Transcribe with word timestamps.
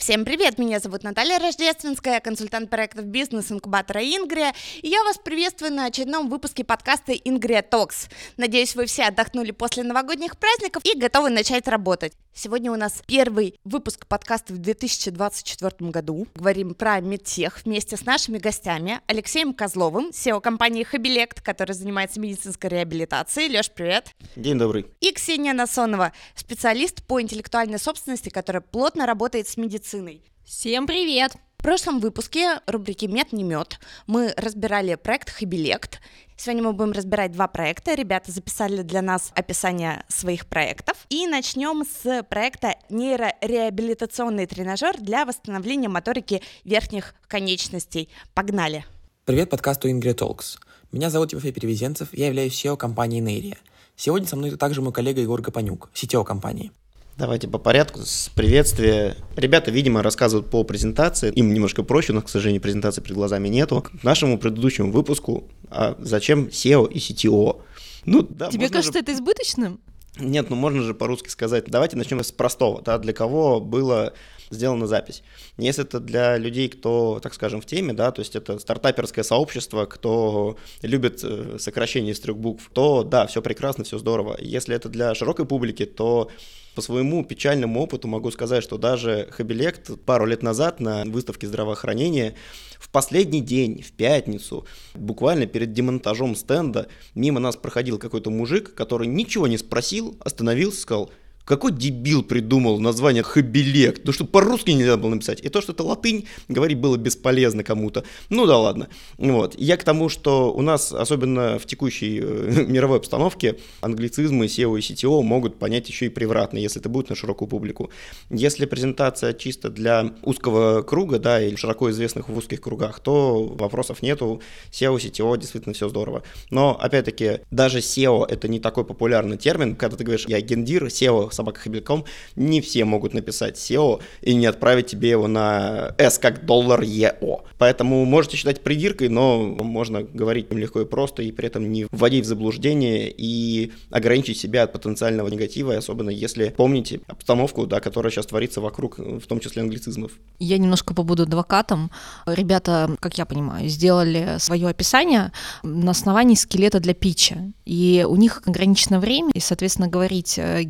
Всем 0.00 0.24
привет, 0.24 0.58
меня 0.58 0.80
зовут 0.80 1.02
Наталья 1.02 1.38
Рождественская, 1.38 2.20
консультант 2.20 2.70
проектов 2.70 3.04
бизнес-инкубатора 3.04 4.00
Ингрия, 4.00 4.54
и 4.80 4.88
я 4.88 5.04
вас 5.04 5.18
приветствую 5.18 5.74
на 5.74 5.84
очередном 5.84 6.30
выпуске 6.30 6.64
подкаста 6.64 7.12
Ингрия 7.12 7.60
Talks. 7.60 8.08
Надеюсь, 8.38 8.74
вы 8.74 8.86
все 8.86 9.04
отдохнули 9.04 9.50
после 9.50 9.82
новогодних 9.82 10.38
праздников 10.38 10.86
и 10.86 10.98
готовы 10.98 11.28
начать 11.28 11.68
работать. 11.68 12.14
Сегодня 12.32 12.70
у 12.72 12.76
нас 12.76 13.02
первый 13.06 13.58
выпуск 13.64 14.06
подкаста 14.06 14.52
в 14.52 14.58
2024 14.58 15.90
году. 15.90 16.26
Говорим 16.34 16.74
про 16.74 17.00
медтех 17.00 17.64
вместе 17.64 17.96
с 17.96 18.04
нашими 18.04 18.38
гостями 18.38 19.00
Алексеем 19.06 19.52
Козловым, 19.52 20.10
CEO 20.10 20.40
компании 20.40 20.84
Хабилект, 20.84 21.40
который 21.40 21.72
занимается 21.72 22.20
медицинской 22.20 22.70
реабилитацией. 22.70 23.50
Леш, 23.50 23.70
привет. 23.70 24.14
День 24.36 24.58
добрый. 24.58 24.86
И 25.00 25.12
Ксения 25.12 25.52
Насонова, 25.52 26.12
специалист 26.34 27.02
по 27.02 27.20
интеллектуальной 27.20 27.78
собственности, 27.78 28.28
которая 28.28 28.60
плотно 28.60 29.06
работает 29.06 29.48
с 29.48 29.56
медициной 29.56 29.70
медициной. 29.70 30.22
Всем 30.44 30.86
привет! 30.86 31.36
В 31.58 31.62
прошлом 31.62 32.00
выпуске 32.00 32.60
рубрики 32.66 33.06
«Мед 33.06 33.32
не 33.32 33.44
мед» 33.44 33.78
мы 34.06 34.32
разбирали 34.36 34.94
проект 34.94 35.30
«Хабилект». 35.30 36.00
Сегодня 36.42 36.62
мы 36.62 36.72
будем 36.72 36.92
разбирать 36.92 37.32
два 37.32 37.48
проекта. 37.48 37.92
Ребята 37.92 38.32
записали 38.32 38.80
для 38.80 39.02
нас 39.02 39.30
описание 39.34 40.04
своих 40.08 40.46
проектов. 40.46 41.04
И 41.10 41.26
начнем 41.26 41.84
с 41.84 42.22
проекта 42.30 42.76
«Нейрореабилитационный 42.88 44.46
тренажер 44.46 44.96
для 44.98 45.26
восстановления 45.26 45.90
моторики 45.90 46.40
верхних 46.64 47.14
конечностей». 47.28 48.08
Погнали! 48.32 48.86
Привет 49.26 49.50
подкасту 49.50 49.90
Ingrid 49.90 50.14
Talks. 50.14 50.56
Меня 50.92 51.10
зовут 51.10 51.28
Тимофей 51.28 51.52
Перевезенцев, 51.52 52.08
я 52.12 52.28
являюсь 52.28 52.54
SEO 52.54 52.78
компании 52.78 53.20
Нейрия. 53.20 53.58
Сегодня 53.94 54.26
со 54.26 54.36
мной 54.36 54.56
также 54.56 54.80
мой 54.80 54.94
коллега 54.94 55.20
Егор 55.20 55.42
Гапанюк, 55.42 55.90
CTO 55.92 56.24
компании. 56.24 56.72
Давайте 57.20 57.48
по 57.48 57.58
порядку. 57.58 58.00
С 58.00 58.30
приветствия. 58.34 59.14
Ребята, 59.36 59.70
видимо, 59.70 60.02
рассказывают 60.02 60.48
по 60.48 60.64
презентации. 60.64 61.30
Им 61.32 61.52
немножко 61.52 61.82
проще, 61.82 62.14
но, 62.14 62.22
к 62.22 62.30
сожалению, 62.30 62.62
презентации 62.62 63.02
перед 63.02 63.14
глазами 63.14 63.48
нету. 63.48 63.82
К 63.82 64.02
нашему 64.02 64.38
предыдущему 64.38 64.90
выпуску 64.90 65.44
а 65.68 65.96
зачем 65.98 66.46
SEO 66.46 66.90
и 66.90 66.96
CTO? 66.96 67.60
Ну, 68.06 68.22
да, 68.22 68.48
Тебе 68.48 68.70
кажется 68.70 68.94
же... 68.94 69.00
это 69.00 69.12
избыточным? 69.12 69.80
Нет, 70.18 70.48
ну 70.48 70.56
можно 70.56 70.80
же 70.80 70.94
по-русски 70.94 71.28
сказать. 71.28 71.66
Давайте 71.66 71.98
начнем 71.98 72.24
с 72.24 72.32
простого. 72.32 72.80
Да, 72.80 72.96
для 72.96 73.12
кого 73.12 73.60
было 73.60 74.14
сделана 74.48 74.86
запись. 74.86 75.22
Если 75.58 75.84
это 75.84 76.00
для 76.00 76.38
людей, 76.38 76.70
кто, 76.70 77.20
так 77.22 77.34
скажем, 77.34 77.60
в 77.60 77.66
теме, 77.66 77.92
да, 77.92 78.12
то 78.12 78.20
есть 78.20 78.34
это 78.34 78.58
стартаперское 78.58 79.24
сообщество, 79.24 79.84
кто 79.84 80.56
любит 80.80 81.20
э, 81.22 81.58
сокращение 81.58 82.14
из 82.14 82.20
трех 82.20 82.38
букв, 82.38 82.70
то 82.72 83.04
да, 83.04 83.26
все 83.26 83.42
прекрасно, 83.42 83.84
все 83.84 83.98
здорово. 83.98 84.38
Если 84.40 84.74
это 84.74 84.88
для 84.88 85.14
широкой 85.14 85.44
публики, 85.44 85.84
то 85.84 86.30
по 86.74 86.82
своему 86.82 87.24
печальному 87.24 87.80
опыту 87.80 88.08
могу 88.08 88.30
сказать, 88.30 88.62
что 88.62 88.78
даже 88.78 89.28
Хабилект 89.30 89.90
пару 90.04 90.26
лет 90.26 90.42
назад 90.42 90.80
на 90.80 91.04
выставке 91.04 91.46
здравоохранения 91.46 92.34
в 92.78 92.88
последний 92.90 93.40
день, 93.40 93.82
в 93.82 93.92
пятницу, 93.92 94.66
буквально 94.94 95.46
перед 95.46 95.72
демонтажом 95.72 96.34
стенда, 96.34 96.88
мимо 97.14 97.40
нас 97.40 97.56
проходил 97.56 97.98
какой-то 97.98 98.30
мужик, 98.30 98.74
который 98.74 99.06
ничего 99.06 99.46
не 99.46 99.58
спросил, 99.58 100.16
остановился, 100.20 100.80
сказал, 100.80 101.10
какой 101.50 101.72
дебил 101.72 102.22
придумал 102.22 102.78
название 102.78 103.24
хабилект? 103.24 104.02
Ну 104.04 104.12
что 104.12 104.24
по-русски 104.24 104.70
нельзя 104.70 104.96
было 104.96 105.10
написать. 105.10 105.40
И 105.40 105.48
то, 105.48 105.60
что 105.60 105.72
это 105.72 105.82
латынь, 105.82 106.28
говорить 106.46 106.78
было 106.78 106.96
бесполезно 106.96 107.64
кому-то. 107.64 108.04
Ну 108.28 108.46
да 108.46 108.56
ладно. 108.56 108.88
Вот. 109.18 109.56
Я 109.58 109.76
к 109.76 109.82
тому, 109.82 110.08
что 110.08 110.52
у 110.54 110.62
нас, 110.62 110.92
особенно 110.92 111.58
в 111.58 111.66
текущей 111.66 112.20
э, 112.22 112.66
мировой 112.68 112.98
обстановке, 112.98 113.56
англицизмы, 113.80 114.46
SEO 114.46 114.78
и 114.78 114.80
CTO 114.80 115.22
могут 115.22 115.58
понять 115.58 115.88
еще 115.88 116.06
и 116.06 116.08
превратно, 116.08 116.56
если 116.56 116.80
это 116.80 116.88
будет 116.88 117.10
на 117.10 117.16
широкую 117.16 117.48
публику. 117.48 117.90
Если 118.30 118.64
презентация 118.64 119.32
чисто 119.32 119.70
для 119.70 120.14
узкого 120.22 120.82
круга, 120.82 121.18
да, 121.18 121.42
или 121.42 121.56
широко 121.56 121.90
известных 121.90 122.28
в 122.28 122.36
узких 122.36 122.60
кругах, 122.60 123.00
то 123.00 123.42
вопросов 123.42 124.02
нету. 124.02 124.40
SEO, 124.70 124.98
CTO, 124.98 125.36
действительно 125.36 125.74
все 125.74 125.88
здорово. 125.88 126.22
Но, 126.50 126.78
опять-таки, 126.80 127.40
даже 127.50 127.80
SEO 127.80 128.24
это 128.24 128.46
не 128.46 128.60
такой 128.60 128.84
популярный 128.84 129.36
термин. 129.36 129.74
Когда 129.74 129.96
ты 129.96 130.04
говоришь, 130.04 130.26
я 130.28 130.40
гендир, 130.40 130.84
SEO 130.84 131.32
собакахабильком, 131.40 132.04
не 132.36 132.60
все 132.60 132.84
могут 132.84 133.14
написать 133.14 133.56
SEO 133.56 134.00
и 134.22 134.34
не 134.34 134.46
отправить 134.46 134.86
тебе 134.86 135.10
его 135.10 135.26
на 135.26 135.94
S 135.98 136.18
как 136.18 136.44
доллар 136.44 136.82
EO. 136.82 137.42
Поэтому 137.58 138.04
можете 138.04 138.36
считать 138.36 138.60
придиркой, 138.60 139.08
но 139.08 139.38
можно 139.42 140.02
говорить 140.02 140.52
легко 140.52 140.82
и 140.82 140.84
просто, 140.84 141.22
и 141.22 141.32
при 141.32 141.46
этом 141.46 141.72
не 141.72 141.86
вводить 141.90 142.24
в 142.24 142.28
заблуждение 142.28 143.12
и 143.16 143.72
ограничить 143.90 144.38
себя 144.38 144.64
от 144.64 144.72
потенциального 144.72 145.28
негатива, 145.28 145.76
особенно 145.76 146.10
если 146.10 146.50
помните 146.56 147.00
обстановку, 147.06 147.66
да, 147.66 147.80
которая 147.80 148.12
сейчас 148.12 148.26
творится 148.26 148.60
вокруг, 148.60 148.98
в 148.98 149.26
том 149.26 149.40
числе 149.40 149.62
англицизмов. 149.62 150.12
Я 150.38 150.58
немножко 150.58 150.94
побуду 150.94 151.22
адвокатом. 151.22 151.90
Ребята, 152.26 152.96
как 153.00 153.16
я 153.18 153.24
понимаю, 153.24 153.68
сделали 153.68 154.36
свое 154.38 154.68
описание 154.68 155.32
на 155.62 155.92
основании 155.92 156.34
скелета 156.34 156.80
для 156.80 156.94
питча. 156.94 157.52
И 157.64 158.04
у 158.08 158.16
них 158.16 158.42
ограничено 158.46 159.00
время, 159.00 159.30
и, 159.32 159.40
соответственно, 159.40 159.88
говорить 159.88 160.38
э, 160.38 160.64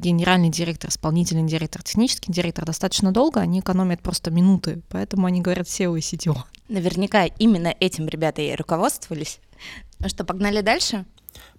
генеральный 0.50 0.52
директор, 0.52 0.90
исполнительный 0.90 1.48
директор, 1.48 1.82
технический 1.82 2.32
директор 2.32 2.64
достаточно 2.64 3.12
долго, 3.12 3.40
они 3.40 3.60
экономят 3.60 4.00
просто 4.00 4.30
минуты, 4.30 4.82
поэтому 4.88 5.26
они 5.26 5.40
говорят 5.40 5.66
SEO 5.66 5.98
и 5.98 6.00
CTO. 6.00 6.36
Наверняка 6.68 7.24
именно 7.24 7.74
этим 7.80 8.08
ребята 8.08 8.42
и 8.42 8.54
руководствовались. 8.54 9.40
Ну 9.98 10.08
что, 10.08 10.24
погнали 10.24 10.60
дальше? 10.60 11.04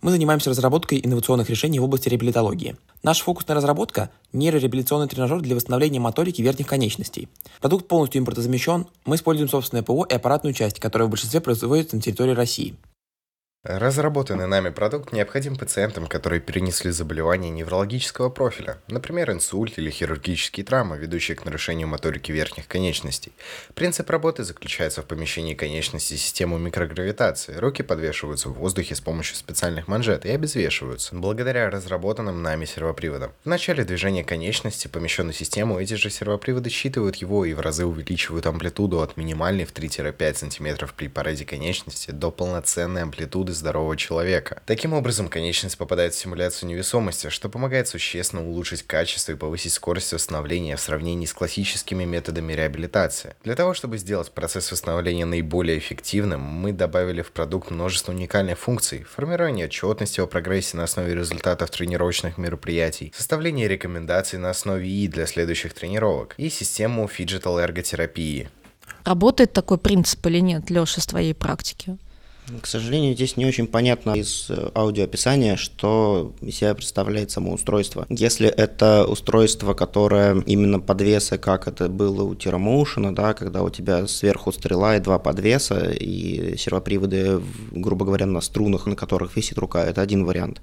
Мы 0.01 0.11
занимаемся 0.11 0.49
разработкой 0.49 0.99
инновационных 1.03 1.49
решений 1.49 1.79
в 1.79 1.83
области 1.83 2.09
реабилитологии. 2.09 2.75
Наш 3.03 3.21
фокусная 3.21 3.55
разработка– 3.55 4.09
нейрореабилитационный 4.33 5.07
тренажер 5.07 5.41
для 5.41 5.55
восстановления 5.55 5.99
моторики 5.99 6.41
верхних 6.41 6.67
конечностей. 6.67 7.29
Продукт 7.61 7.87
полностью 7.87 8.19
импортозамещен, 8.19 8.87
мы 9.05 9.15
используем 9.15 9.49
собственное 9.49 9.83
ПО 9.83 10.03
и 10.03 10.13
аппаратную 10.13 10.53
часть, 10.53 10.79
которая 10.79 11.07
в 11.07 11.11
большинстве 11.11 11.39
производится 11.39 11.95
на 11.95 12.01
территории 12.01 12.33
России. 12.33 12.75
Разработанный 13.63 14.47
нами 14.47 14.71
продукт 14.71 15.13
необходим 15.13 15.55
пациентам, 15.55 16.07
которые 16.07 16.41
перенесли 16.41 16.89
заболевания 16.89 17.51
неврологического 17.51 18.29
профиля, 18.29 18.81
например, 18.87 19.29
инсульт 19.29 19.77
или 19.77 19.91
хирургические 19.91 20.65
травмы, 20.65 20.97
ведущие 20.97 21.37
к 21.37 21.45
нарушению 21.45 21.87
моторики 21.87 22.31
верхних 22.31 22.67
конечностей. 22.67 23.33
Принцип 23.75 24.09
работы 24.09 24.43
заключается 24.43 25.03
в 25.03 25.05
помещении 25.05 25.53
конечности 25.53 26.15
системы 26.15 26.57
микрогравитации. 26.57 27.53
Руки 27.53 27.83
подвешиваются 27.83 28.49
в 28.49 28.53
воздухе 28.53 28.95
с 28.95 28.99
помощью 28.99 29.35
специальных 29.35 29.87
манжет 29.87 30.25
и 30.25 30.31
обезвешиваются, 30.31 31.13
благодаря 31.13 31.69
разработанным 31.69 32.41
нами 32.41 32.65
сервоприводам. 32.65 33.31
В 33.43 33.47
начале 33.47 33.83
движения 33.83 34.23
конечности, 34.23 34.87
помещенной 34.87 35.35
систему, 35.35 35.79
эти 35.79 35.93
же 35.93 36.09
сервоприводы 36.09 36.71
считывают 36.71 37.17
его 37.17 37.45
и 37.45 37.53
в 37.53 37.59
разы 37.59 37.85
увеличивают 37.85 38.47
амплитуду 38.47 39.01
от 39.01 39.17
минимальной 39.17 39.65
в 39.65 39.71
3-5 39.71 40.49
см 40.49 40.89
при 40.97 41.09
параде 41.09 41.45
конечности 41.45 42.09
до 42.09 42.31
полноценной 42.31 43.03
амплитуды 43.03 43.50
природы 43.51 43.53
здорового 43.53 43.97
человека. 43.97 44.61
Таким 44.65 44.93
образом, 44.93 45.27
конечность 45.27 45.77
попадает 45.77 46.13
в 46.13 46.17
симуляцию 46.17 46.69
невесомости, 46.69 47.29
что 47.29 47.49
помогает 47.49 47.87
существенно 47.87 48.47
улучшить 48.47 48.83
качество 48.83 49.33
и 49.33 49.35
повысить 49.35 49.73
скорость 49.73 50.13
восстановления 50.13 50.75
в 50.75 50.81
сравнении 50.81 51.25
с 51.25 51.33
классическими 51.33 52.05
методами 52.05 52.53
реабилитации. 52.53 53.35
Для 53.43 53.55
того, 53.55 53.73
чтобы 53.73 53.97
сделать 53.97 54.31
процесс 54.31 54.71
восстановления 54.71 55.25
наиболее 55.25 55.77
эффективным, 55.77 56.41
мы 56.41 56.71
добавили 56.71 57.21
в 57.21 57.31
продукт 57.31 57.71
множество 57.71 58.13
уникальных 58.13 58.57
функций, 58.57 59.03
формирование 59.03 59.65
отчетности 59.65 60.21
о 60.21 60.27
прогрессе 60.27 60.77
на 60.77 60.83
основе 60.83 61.13
результатов 61.15 61.69
тренировочных 61.69 62.37
мероприятий, 62.37 63.11
составление 63.15 63.67
рекомендаций 63.67 64.39
на 64.39 64.49
основе 64.49 64.87
ИИ 64.87 65.07
для 65.07 65.25
следующих 65.25 65.73
тренировок 65.73 66.35
и 66.37 66.49
систему 66.49 67.07
фиджитал 67.07 67.59
эрготерапии. 67.59 68.49
Работает 69.03 69.53
такой 69.53 69.77
принцип 69.77 70.25
или 70.27 70.41
нет, 70.41 70.69
Леша, 70.69 71.01
с 71.01 71.07
твоей 71.07 71.33
практики? 71.33 71.97
К 72.61 72.65
сожалению, 72.65 73.13
здесь 73.13 73.37
не 73.37 73.45
очень 73.45 73.67
понятно 73.67 74.13
из 74.13 74.49
э, 74.49 74.71
аудиоописания, 74.75 75.55
что 75.55 76.33
из 76.41 76.57
себя 76.57 76.73
представляет 76.73 77.31
само 77.31 77.53
устройство. 77.53 78.05
Если 78.09 78.47
это 78.47 79.05
устройство, 79.07 79.73
которое 79.73 80.41
именно 80.45 80.79
подвесы, 80.79 81.37
как 81.37 81.67
это 81.67 81.87
было 81.87 82.23
у 82.23 82.33
Tyromotion, 82.33 83.11
да, 83.11 83.33
когда 83.33 83.63
у 83.63 83.69
тебя 83.69 84.07
сверху 84.07 84.51
стрела 84.51 84.97
и 84.97 84.99
два 84.99 85.19
подвеса, 85.19 85.91
и 85.91 86.57
сервоприводы, 86.57 87.41
грубо 87.71 88.05
говоря, 88.05 88.25
на 88.25 88.41
струнах, 88.41 88.85
на 88.85 88.95
которых 88.95 89.35
висит 89.35 89.57
рука, 89.57 89.83
это 89.83 90.01
один 90.01 90.25
вариант. 90.25 90.61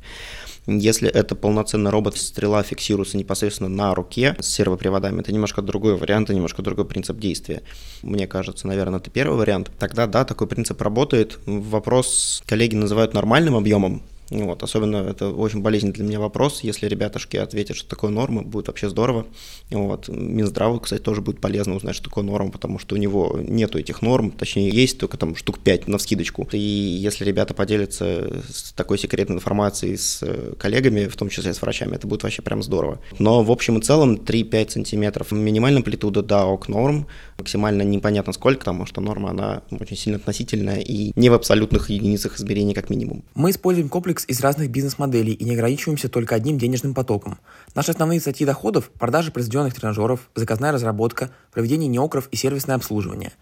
Если 0.70 1.08
это 1.08 1.34
полноценный 1.34 1.90
робот, 1.90 2.18
стрела 2.18 2.62
фиксируется 2.62 3.16
непосредственно 3.16 3.70
на 3.70 3.94
руке 3.94 4.36
с 4.38 4.48
сервоприводами, 4.48 5.22
это 5.22 5.32
немножко 5.32 5.62
другой 5.62 5.96
вариант, 5.96 6.28
немножко 6.28 6.60
другой 6.60 6.84
принцип 6.84 7.18
действия. 7.18 7.62
Мне 8.02 8.26
кажется, 8.26 8.66
наверное, 8.66 9.00
это 9.00 9.08
первый 9.10 9.38
вариант. 9.38 9.70
Тогда, 9.78 10.06
да, 10.06 10.26
такой 10.26 10.46
принцип 10.46 10.82
работает. 10.82 11.38
Вопрос 11.46 12.42
коллеги 12.44 12.74
называют 12.74 13.14
нормальным 13.14 13.56
объемом 13.56 14.02
Вот, 14.30 14.62
особенно 14.62 14.98
это 14.98 15.30
очень 15.30 15.62
болезненный 15.62 15.94
для 15.94 16.04
меня 16.04 16.20
вопрос. 16.20 16.60
Если 16.62 16.86
ребятушки 16.86 17.36
ответят, 17.36 17.76
что 17.76 17.88
такое 17.88 18.10
норма, 18.10 18.42
будет 18.42 18.68
вообще 18.68 18.90
здорово. 18.90 19.26
Вот. 19.70 20.08
Минздраву, 20.08 20.80
кстати, 20.80 21.00
тоже 21.00 21.22
будет 21.22 21.40
полезно 21.40 21.76
узнать, 21.76 21.94
что 21.94 22.04
такое 22.04 22.24
норма, 22.24 22.50
потому 22.50 22.78
что 22.78 22.94
у 22.94 22.98
него 22.98 23.38
нету 23.42 23.78
этих 23.78 24.02
норм, 24.02 24.30
точнее, 24.30 24.68
есть 24.70 24.98
только 24.98 25.16
там 25.16 25.34
штук 25.34 25.58
5 25.60 25.88
на 25.88 25.98
вскидочку. 25.98 26.46
И 26.52 26.58
если 26.58 27.24
ребята 27.24 27.54
поделятся 27.54 28.42
с 28.52 28.72
такой 28.72 28.98
секретной 28.98 29.36
информацией 29.36 29.96
с 29.96 30.22
коллегами, 30.58 31.06
в 31.06 31.16
том 31.16 31.30
числе 31.30 31.54
с 31.54 31.62
врачами, 31.62 31.94
это 31.94 32.06
будет 32.06 32.22
вообще 32.22 32.42
прям 32.42 32.62
здорово. 32.62 33.00
Но 33.18 33.42
в 33.42 33.50
общем 33.50 33.78
и 33.78 33.82
целом 33.82 34.16
3-5 34.16 34.70
сантиметров 34.70 35.32
минимальная 35.32 35.78
амплитуда, 35.78 36.22
да, 36.22 36.46
ок 36.46 36.68
норм, 36.68 37.06
максимально 37.38 37.82
непонятно 37.82 38.32
сколько, 38.32 38.58
потому 38.58 38.84
что 38.84 39.00
норма, 39.00 39.30
она 39.30 39.62
очень 39.70 39.96
сильно 39.96 40.18
относительная 40.18 40.80
и 40.80 41.12
не 41.16 41.30
в 41.30 41.34
абсолютных 41.34 41.88
единицах 41.90 42.36
измерения 42.36 42.74
как 42.74 42.90
минимум. 42.90 43.24
Мы 43.34 43.50
используем 43.50 43.88
комплекс 43.88 44.17
из 44.26 44.40
разных 44.40 44.70
бизнес-моделей 44.70 45.32
и 45.32 45.44
не 45.44 45.54
ограничиваемся 45.54 46.08
только 46.08 46.34
одним 46.34 46.58
денежным 46.58 46.94
потоком. 46.94 47.38
Наши 47.74 47.92
основные 47.92 48.20
статьи 48.20 48.46
доходов– 48.46 48.90
продажа 48.98 49.30
произведенных 49.30 49.74
тренажеров, 49.74 50.30
заказная 50.34 50.72
разработка, 50.72 51.30
проведение 51.52 51.88
неокров 51.88 52.28
и 52.30 52.36
сервисное 52.36 52.76
обслуживание. 52.76 53.32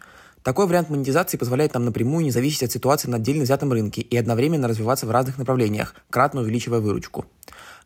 Такой 0.43 0.67
вариант 0.67 0.91
монетизации 0.91 1.37
позволяет 1.37 1.75
нам 1.75 1.85
напрямую 1.85 2.25
не 2.25 2.31
зависеть 2.31 2.63
от 2.63 2.71
ситуации 2.71 3.09
на 3.09 3.17
отдельно 3.17 3.43
взятом 3.43 3.73
рынке 3.73 4.01
и 4.01 4.17
одновременно 4.17 4.69
развиваться 4.69 5.07
в 5.07 5.11
разных 5.11 5.39
направлениях, 5.39 5.95
кратно 6.09 6.41
увеличивая 6.41 6.79
выручку. 6.79 7.27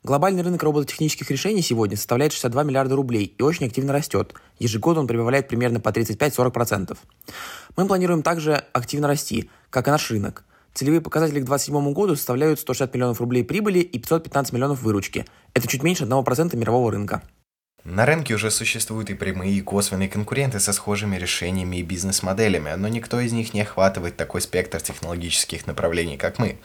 Глобальный 0.03 0.43
рынок 0.43 0.63
робототехнических 0.63 1.31
решений 1.31 1.61
сегодня 1.61 1.97
составляет 1.97 2.33
62 2.33 2.63
миллиарда 2.63 2.97
рублей 2.97 3.35
и 3.37 3.43
очень 3.43 3.67
активно 3.67 3.93
растет. 3.93 4.35
Ежегодно 4.59 5.03
он 5.03 5.07
прибавляет 5.07 5.49
примерно 5.49 5.79
по 5.79 5.91
35-40%. 5.91 6.97
Мы 7.77 7.87
планируем 7.87 8.23
также 8.23 8.65
активно 8.73 9.09
расти, 9.09 9.51
как 9.69 9.89
и 9.89 9.91
наш 9.91 10.11
рынок. 10.11 10.45
Целевые 10.75 11.01
показатели 11.01 11.41
к 11.41 11.45
2027 11.45 11.93
году 11.93 12.17
составляют 12.17 12.61
160 12.61 12.95
миллионов 12.95 13.21
рублей 13.21 13.45
прибыли 13.45 13.81
и 13.81 13.99
515 13.99 14.53
миллионов 14.53 14.83
выручки. 14.83 15.27
Это 15.55 15.67
чуть 15.67 15.83
меньше 15.83 16.05
1% 16.05 16.57
мирового 16.57 16.93
рынка. 16.93 17.23
На 17.85 18.05
рынке 18.05 18.35
уже 18.35 18.51
существуют 18.51 19.09
и 19.09 19.15
прямые, 19.15 19.55
и 19.55 19.63
косвенные 19.63 20.11
конкуренты 20.11 20.61
со 20.61 20.75
схожими 20.75 21.17
решениями 21.17 21.77
и 21.77 21.83
бизнес-моделями, 21.83 22.75
но 22.77 22.89
никто 22.89 23.19
из 23.21 23.33
них 23.33 23.55
не 23.55 23.63
охватывает 23.63 24.19
такой 24.19 24.43
спектр 24.43 24.83
технологических 24.83 25.67
направлений, 25.67 26.19
как 26.19 26.39
мы. 26.39 26.59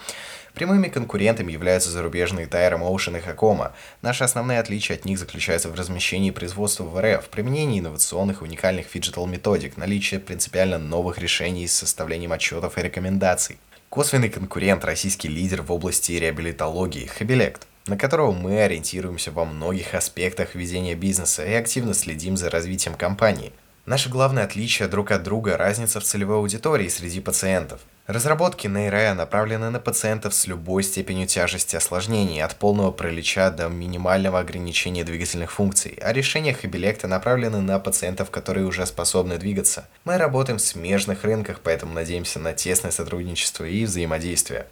Прямыми 0.53 0.89
конкурентами 0.89 1.53
являются 1.53 1.89
зарубежные 1.89 2.47
Tyromotion 2.47 3.17
и 3.17 3.21
Hocoma. 3.21 3.71
Наши 4.01 4.25
основные 4.25 4.59
отличия 4.59 4.97
от 4.97 5.05
них 5.05 5.17
заключаются 5.17 5.69
в 5.69 5.75
размещении 5.75 6.31
производства 6.31 6.83
в 6.83 7.01
РФ, 7.01 7.29
применении 7.29 7.79
инновационных 7.79 8.41
и 8.41 8.43
уникальных 8.43 8.85
фиджитал 8.85 9.25
методик, 9.25 9.77
наличии 9.77 10.17
принципиально 10.17 10.79
новых 10.79 11.17
решений 11.17 11.67
с 11.67 11.73
составлением 11.73 12.33
отчетов 12.33 12.77
и 12.77 12.81
рекомендаций. 12.81 13.57
Косвенный 13.95 14.27
конкурент– 14.27 14.83
российский 14.85 15.29
лидер 15.29 15.61
в 15.61 15.71
области 15.71 16.11
реабилитологии 16.11 17.05
Хабилект 17.05 17.65
на 17.87 17.95
которого 17.97 18.33
мы 18.33 18.61
ориентируемся 18.61 19.31
во 19.31 19.45
многих 19.45 19.93
аспектах 19.93 20.53
ведения 20.53 20.95
бизнеса 20.95 21.45
и 21.45 21.53
активно 21.53 21.93
следим 21.93 22.35
за 22.35 22.49
развитием 22.49 22.95
компании. 22.95 23.53
Наше 23.85 24.09
главное 24.09 24.43
отличие 24.43 24.87
друг 24.87 25.11
от 25.11 25.23
друга– 25.23 25.57
разница 25.57 25.99
в 25.99 26.03
целевой 26.03 26.37
аудитории 26.37 26.87
среди 26.87 27.21
пациентов– 27.21 27.81
Разработки 28.07 28.67
нейроя 28.67 29.15
направлены 29.15 29.71
на 29.71 29.79
пациентов 29.79 30.35
с 30.35 30.45
любой 30.45 30.83
степенью 30.83 31.25
тяжести 31.25 31.75
осложнений, 31.75 32.43
от 32.43 32.55
полного 32.55 32.91
паралича 32.91 33.49
до 33.49 33.67
минимального 33.67 34.39
ограничения 34.39 35.03
двигательных 35.03 35.51
функций, 35.51 35.97
а 35.99 36.13
решения 36.13 36.53
Хабилекта 36.53 37.07
направлены 37.07 37.61
на 37.61 37.79
пациентов, 37.79 38.29
которые 38.29 38.67
уже 38.67 38.85
способны 38.85 39.39
двигаться. 39.39 39.87
Мы 40.03 40.19
работаем 40.19 40.59
в 40.59 40.61
смежных 40.61 41.23
рынках, 41.23 41.61
поэтому 41.63 41.95
надеемся 41.95 42.37
на 42.37 42.53
тесное 42.53 42.91
сотрудничество 42.91 43.65
и 43.65 43.85
взаимодействие. 43.85 44.67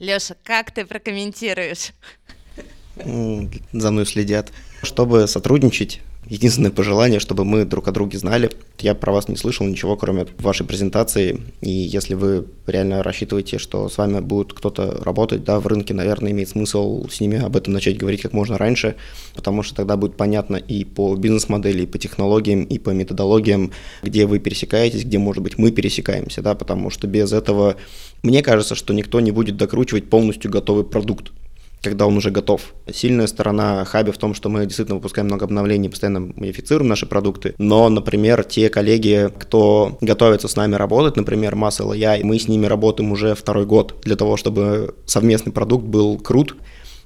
Леша, 0.00 0.34
как 0.42 0.72
ты 0.72 0.84
прокомментируешь? 0.84 1.92
За 2.96 3.90
мной 3.92 4.04
следят. 4.04 4.50
Чтобы 4.82 5.28
сотрудничать, 5.28 6.00
единственное 6.28 6.70
пожелание, 6.70 7.20
чтобы 7.20 7.44
мы 7.44 7.64
друг 7.64 7.88
о 7.88 7.92
друге 7.92 8.18
знали. 8.18 8.50
Я 8.80 8.94
про 8.94 9.12
вас 9.12 9.28
не 9.28 9.36
слышал 9.36 9.66
ничего, 9.66 9.96
кроме 9.96 10.26
вашей 10.38 10.66
презентации. 10.66 11.40
И 11.60 11.70
если 11.70 12.14
вы 12.14 12.46
реально 12.66 13.02
рассчитываете, 13.02 13.58
что 13.58 13.88
с 13.88 13.98
вами 13.98 14.20
будет 14.20 14.52
кто-то 14.52 15.02
работать, 15.04 15.44
да, 15.44 15.60
в 15.60 15.66
рынке, 15.66 15.94
наверное, 15.94 16.32
имеет 16.32 16.48
смысл 16.48 17.08
с 17.08 17.20
ними 17.20 17.40
об 17.40 17.56
этом 17.56 17.72
начать 17.72 17.96
говорить 17.96 18.22
как 18.22 18.32
можно 18.32 18.58
раньше, 18.58 18.96
потому 19.34 19.62
что 19.62 19.74
тогда 19.74 19.96
будет 19.96 20.16
понятно 20.16 20.56
и 20.56 20.84
по 20.84 21.14
бизнес-модели, 21.14 21.82
и 21.82 21.86
по 21.86 21.98
технологиям, 21.98 22.64
и 22.64 22.78
по 22.78 22.90
методологиям, 22.90 23.72
где 24.02 24.26
вы 24.26 24.38
пересекаетесь, 24.38 25.04
где, 25.04 25.18
может 25.18 25.42
быть, 25.42 25.58
мы 25.58 25.70
пересекаемся, 25.70 26.42
да, 26.42 26.54
потому 26.54 26.90
что 26.90 27.06
без 27.06 27.32
этого, 27.32 27.76
мне 28.22 28.42
кажется, 28.42 28.74
что 28.74 28.92
никто 28.94 29.20
не 29.20 29.30
будет 29.30 29.56
докручивать 29.56 30.10
полностью 30.10 30.50
готовый 30.50 30.84
продукт 30.84 31.32
когда 31.84 32.06
он 32.06 32.16
уже 32.16 32.30
готов. 32.30 32.74
Сильная 32.92 33.26
сторона 33.26 33.84
Хаби 33.84 34.10
в 34.10 34.18
том, 34.18 34.34
что 34.34 34.48
мы 34.48 34.66
действительно 34.66 34.96
выпускаем 34.96 35.26
много 35.26 35.44
обновлений, 35.44 35.88
постоянно 35.88 36.20
модифицируем 36.20 36.88
наши 36.88 37.06
продукты, 37.06 37.54
но, 37.58 37.88
например, 37.88 38.44
те 38.44 38.68
коллеги, 38.68 39.30
кто 39.38 39.96
готовится 40.00 40.48
с 40.48 40.56
нами 40.56 40.74
работать, 40.74 41.16
например, 41.16 41.54
Muscle 41.54 41.96
AI, 41.96 42.24
мы 42.24 42.38
с 42.38 42.48
ними 42.48 42.66
работаем 42.66 43.12
уже 43.12 43.34
второй 43.34 43.66
год 43.66 44.00
для 44.02 44.16
того, 44.16 44.36
чтобы 44.36 44.94
совместный 45.06 45.52
продукт 45.52 45.84
был 45.84 46.18
крут, 46.18 46.56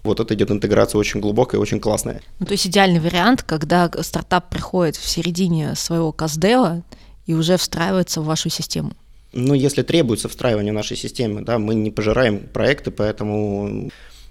вот 0.05 0.21
это 0.21 0.35
идет 0.35 0.51
интеграция 0.51 0.99
очень 0.99 1.21
глубокая 1.21 1.61
и 1.61 1.63
очень 1.63 1.81
классная. 1.81 2.23
Ну, 2.39 2.47
то 2.47 2.53
есть 2.53 2.67
идеальный 2.67 3.01
вариант, 3.01 3.43
когда 3.43 3.91
стартап 4.01 4.49
приходит 4.49 4.97
в 4.97 5.07
середине 5.09 5.75
своего 5.75 6.13
каздева 6.13 6.83
и 7.27 7.35
уже 7.35 7.57
встраивается 7.57 8.21
в 8.21 8.25
вашу 8.25 8.49
систему. 8.49 8.93
Ну, 9.33 9.55
если 9.55 9.83
требуется 9.83 10.29
встраивание 10.29 10.73
нашей 10.73 10.97
системы, 10.97 11.43
да, 11.43 11.59
мы 11.59 11.75
не 11.75 11.91
пожираем 11.91 12.41
проекты, 12.41 12.91
поэтому 12.91 13.91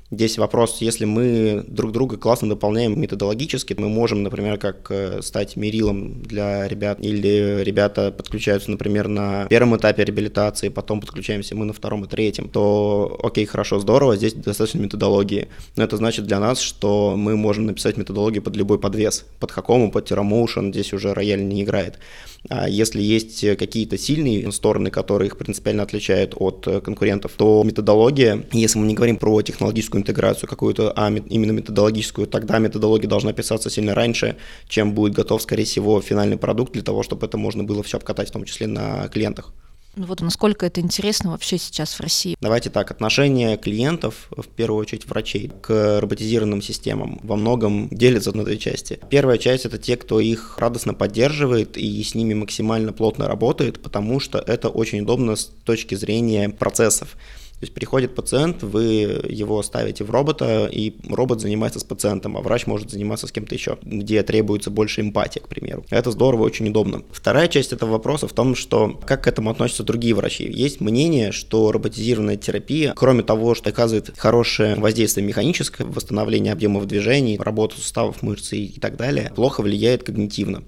Здесь 0.10 0.38
вопрос, 0.38 0.78
если 0.80 1.04
мы 1.04 1.66
друг 1.68 1.92
друга 1.92 2.16
классно 2.16 2.48
дополняем 2.48 2.98
методологически, 3.00 3.76
мы 3.78 3.90
можем, 3.90 4.24
например, 4.24 4.58
как 4.58 4.90
э, 4.90 5.22
стать 5.22 5.58
мерилом 5.58 6.24
для 6.24 6.66
ребят, 6.66 7.00
или 7.02 7.62
ребята 7.62 8.14
подключаются, 8.14 8.72
например, 8.72 9.10
на 9.10 9.48
первом 9.48 9.76
этапе 9.76 10.06
реабилитации, 10.06 10.70
потом 10.70 11.02
подключаемся 11.02 11.56
мы 11.56 11.66
на 11.66 11.74
втором 11.74 12.06
и 12.06 12.08
третьем, 12.08 12.48
то 12.48 13.20
окей, 13.22 13.46
хорошо, 13.46 13.80
здорово, 13.80 14.16
здесь 14.16 14.34
достаточно 14.34 14.80
методологии. 14.80 15.50
Но 15.76 15.84
это 15.84 15.98
значит 15.98 16.26
для 16.26 16.40
нас, 16.40 16.62
что 16.62 17.16
мы 17.18 17.36
можем 17.36 17.66
написать 17.66 17.98
методологию 17.98 18.42
под 18.42 18.56
любой 18.56 18.80
подвес, 18.80 19.26
под 19.42 19.52
Хакому, 19.52 19.92
под 19.92 20.10
TerraMotion, 20.10 20.72
здесь 20.72 20.94
уже 20.94 21.14
рояль 21.14 21.46
не 21.46 21.64
играет. 21.64 22.00
А 22.50 22.70
если 22.70 23.02
есть 23.02 23.58
какие-то 23.58 23.98
сильные 23.98 24.52
стороны, 24.52 24.90
которые 24.90 25.28
их 25.28 25.38
принципиально 25.38 25.84
отличают 25.84 26.34
от 26.38 26.66
э, 26.68 26.80
конкурентов, 26.80 27.34
то 27.36 27.64
методология, 27.66 28.46
если 28.54 28.80
мы 28.80 28.88
не 28.88 28.94
говорим 28.94 29.18
про 29.18 29.42
технологическую 29.42 30.02
интеграцию 30.02 30.50
какую-то, 30.50 30.94
а 30.96 31.10
именно 31.10 31.52
методологическую, 31.52 32.28
тогда 32.28 32.60
методология 32.60 33.10
должна 33.10 33.34
писаться 33.34 33.70
сильно 33.70 33.94
раньше, 33.94 34.38
чем 34.68 34.94
будет 34.94 35.14
готов, 35.14 35.42
скорее 35.42 35.66
всего, 35.66 36.00
финальный 36.02 36.38
продукт 36.38 36.74
для 36.74 36.84
того, 36.84 37.04
чтобы 37.04 37.26
это 37.26 37.38
можно 37.38 37.64
было 37.64 37.84
все 37.84 37.98
обкатать, 37.98 38.30
в 38.30 38.34
том 38.34 38.46
числе 38.46 38.68
на 38.68 39.10
клиентах. 39.10 39.54
Ну 39.98 40.06
вот 40.06 40.22
насколько 40.22 40.68
это 40.68 40.80
интересно 40.80 41.32
вообще 41.32 41.58
сейчас 41.58 41.96
в 41.96 42.02
России? 42.02 42.38
Давайте 42.40 42.70
так, 42.70 42.92
отношение 42.92 43.58
клиентов, 43.58 44.28
в 44.30 44.48
первую 44.48 44.80
очередь 44.80 45.08
врачей, 45.08 45.52
к 45.62 46.00
роботизированным 46.00 46.62
системам 46.62 47.20
во 47.24 47.36
многом 47.36 47.90
делятся 47.90 48.32
на 48.38 48.46
две 48.46 48.60
части. 48.60 49.00
Первая 49.10 49.40
часть– 49.40 49.66
это 49.66 49.80
те, 49.80 49.98
кто 49.98 50.20
их 50.20 50.60
радостно 50.60 50.94
поддерживает 50.94 51.78
и 51.78 52.04
с 52.04 52.14
ними 52.14 52.36
максимально 52.36 52.94
плотно 52.94 53.28
работает, 53.28 53.82
потому 53.82 54.20
что 54.20 54.38
это 54.38 54.70
очень 54.70 55.02
удобно 55.02 55.36
с 55.36 55.46
точки 55.46 55.96
зрения 55.96 56.50
процессов. 56.50 57.18
То 57.60 57.64
есть 57.64 57.74
приходит 57.74 58.14
пациент, 58.14 58.62
вы 58.62 58.84
его 59.28 59.64
ставите 59.64 60.04
в 60.04 60.12
робота, 60.12 60.70
и 60.72 60.94
робот 61.10 61.42
занимается 61.42 61.80
с 61.80 61.84
пациентом, 61.84 62.38
а 62.38 62.42
врач 62.42 62.68
может 62.68 62.92
заниматься 62.92 63.26
с 63.26 63.32
кем-то 63.32 63.56
еще, 63.56 63.80
где 63.82 64.22
требуется 64.22 64.70
больше 64.70 65.02
эмпатии, 65.02 65.40
к 65.40 65.48
примеру. 65.48 65.84
Это 65.90 66.12
здорово, 66.12 66.44
очень 66.44 66.70
удобно. 66.70 67.02
Вторая 67.12 67.48
часть 67.48 67.74
этого 67.74 67.94
вопроса 67.94 68.28
в 68.28 68.34
том, 68.34 68.54
что 68.54 69.00
как 69.08 69.24
к 69.24 69.28
этому 69.28 69.50
относятся 69.50 69.82
другие 69.84 70.14
врачи. 70.14 70.44
Есть 70.44 70.82
мнение, 70.82 71.32
что 71.32 71.72
роботизированная 71.72 72.38
терапия, 72.38 72.94
кроме 72.96 73.24
того, 73.24 73.56
что 73.56 73.70
оказывает 73.72 74.14
хорошее 74.16 74.76
воздействие 74.76 75.26
механическое, 75.26 75.86
восстановление 75.86 76.54
объемов 76.54 76.86
движений, 76.86 77.40
работу 77.40 77.78
суставов, 77.78 78.22
мышц 78.22 78.54
и 78.54 78.80
так 78.80 78.98
далее, 78.98 79.32
плохо 79.36 79.62
влияет 79.62 80.04
когнитивно. 80.04 80.64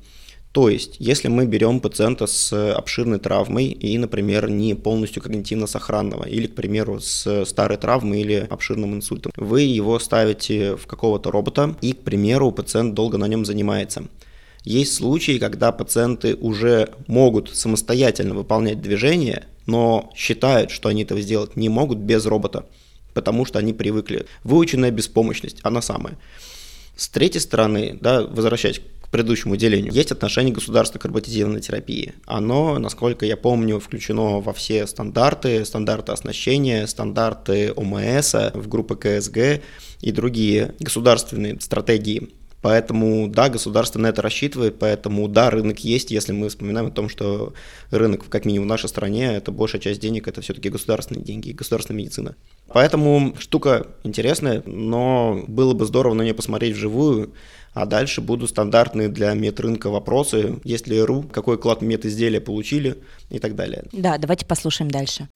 То 0.52 0.68
есть, 0.68 0.96
если 0.98 1.28
мы 1.28 1.46
берем 1.46 1.80
пациента 1.80 2.26
с 2.26 2.74
обширной 2.74 3.20
травмой 3.20 3.68
и, 3.68 3.98
например, 4.00 4.50
не 4.50 4.74
полностью 4.74 5.22
когнитивно-сохранного, 5.22 6.28
или, 6.28 6.48
к 6.48 6.56
примеру, 6.56 7.00
с 7.00 7.46
старой 7.46 7.78
травмой 7.78 8.22
или 8.22 8.48
обширным 8.50 8.96
инсультом, 8.96 9.32
вы 9.36 9.62
его 9.62 10.00
ставите 10.00 10.76
в 10.76 10.88
какого-то 10.88 11.30
робота, 11.30 11.76
и, 11.82 11.94
к 11.94 12.00
примеру, 12.00 12.52
пациент 12.52 12.96
долго 12.96 13.20
на 13.20 13.28
нем 13.28 13.46
занимается. 13.46 14.06
Есть 14.64 14.96
случаи, 14.96 15.38
когда 15.38 15.72
пациенты 15.72 16.36
уже 16.36 16.90
могут 17.06 17.56
самостоятельно 17.56 18.34
выполнять 18.34 18.82
движения, 18.82 19.46
но 19.68 20.12
считают, 20.16 20.72
что 20.72 20.90
они 20.90 21.04
этого 21.04 21.22
сделать 21.22 21.56
не 21.56 21.70
могут 21.70 22.00
без 22.00 22.26
робота, 22.26 22.66
потому 23.14 23.46
что 23.46 23.60
они 23.60 23.72
привыкли. 23.72 24.26
Выученная 24.44 24.90
беспомощность, 24.90 25.60
она 25.62 25.82
самая. 25.82 26.18
С 26.96 27.08
третьей 27.08 27.40
стороны, 27.40 27.98
да, 28.02 28.24
возвращаясь 28.24 28.80
к 28.80 28.99
предыдущему 29.12 29.56
делению. 29.56 29.94
Есть 29.94 30.12
отношение 30.12 30.54
государства 30.54 31.00
к 31.00 31.06
роботизированной 31.06 31.62
терапии. 31.62 32.14
Оно, 32.26 32.78
насколько 32.80 33.26
я 33.26 33.38
помню, 33.38 33.80
включено 33.80 34.40
во 34.40 34.54
все 34.54 34.86
стандарты, 34.88 35.66
стандарты 35.66 36.12
оснащения, 36.12 36.86
стандарты 36.86 37.74
ОМС, 37.76 38.34
в 38.54 38.68
группы 38.68 38.96
КСГ 38.96 39.62
и 40.02 40.12
другие 40.12 40.76
государственные 40.80 41.60
стратегии 41.60 42.30
Поэтому, 42.62 43.30
да, 43.30 43.48
государство 43.48 44.00
на 44.00 44.08
это 44.08 44.22
рассчитывает, 44.22 44.80
поэтому, 44.80 45.28
да, 45.30 45.50
рынок 45.50 45.80
есть, 45.80 46.12
если 46.12 46.34
мы 46.34 46.50
вспоминаем 46.50 46.88
о 46.88 46.92
том, 46.92 47.08
что 47.08 47.54
рынок, 47.90 48.28
как 48.28 48.44
минимум 48.46 48.68
в 48.68 48.70
нашей 48.70 48.90
стране, 48.90 49.34
это 49.34 49.52
большая 49.52 49.80
часть 49.80 50.02
денег, 50.02 50.28
это 50.28 50.42
все-таки 50.42 50.70
государственные 50.70 51.24
деньги, 51.24 51.54
государственная 51.54 52.00
медицина. 52.00 52.36
Поэтому 52.68 53.34
штука 53.40 53.88
интересная, 54.04 54.62
но 54.66 55.44
было 55.48 55.74
бы 55.74 55.86
здорово 55.86 56.14
на 56.16 56.24
нее 56.24 56.34
посмотреть 56.34 56.76
вживую, 56.76 57.34
а 57.80 57.86
дальше 57.86 58.20
будут 58.20 58.50
стандартные 58.50 59.08
для 59.08 59.34
медрынка 59.34 59.90
вопросы, 59.90 60.60
есть 60.66 60.88
ли 60.88 61.02
РУ, 61.02 61.24
какой 61.24 61.58
клад 61.58 61.82
медизделия 61.82 62.42
получили 62.42 62.98
и 63.30 63.40
так 63.40 63.56
далее. 63.56 63.86
Да, 63.94 64.18
давайте 64.18 64.46
послушаем 64.46 64.92
дальше. 64.92 65.30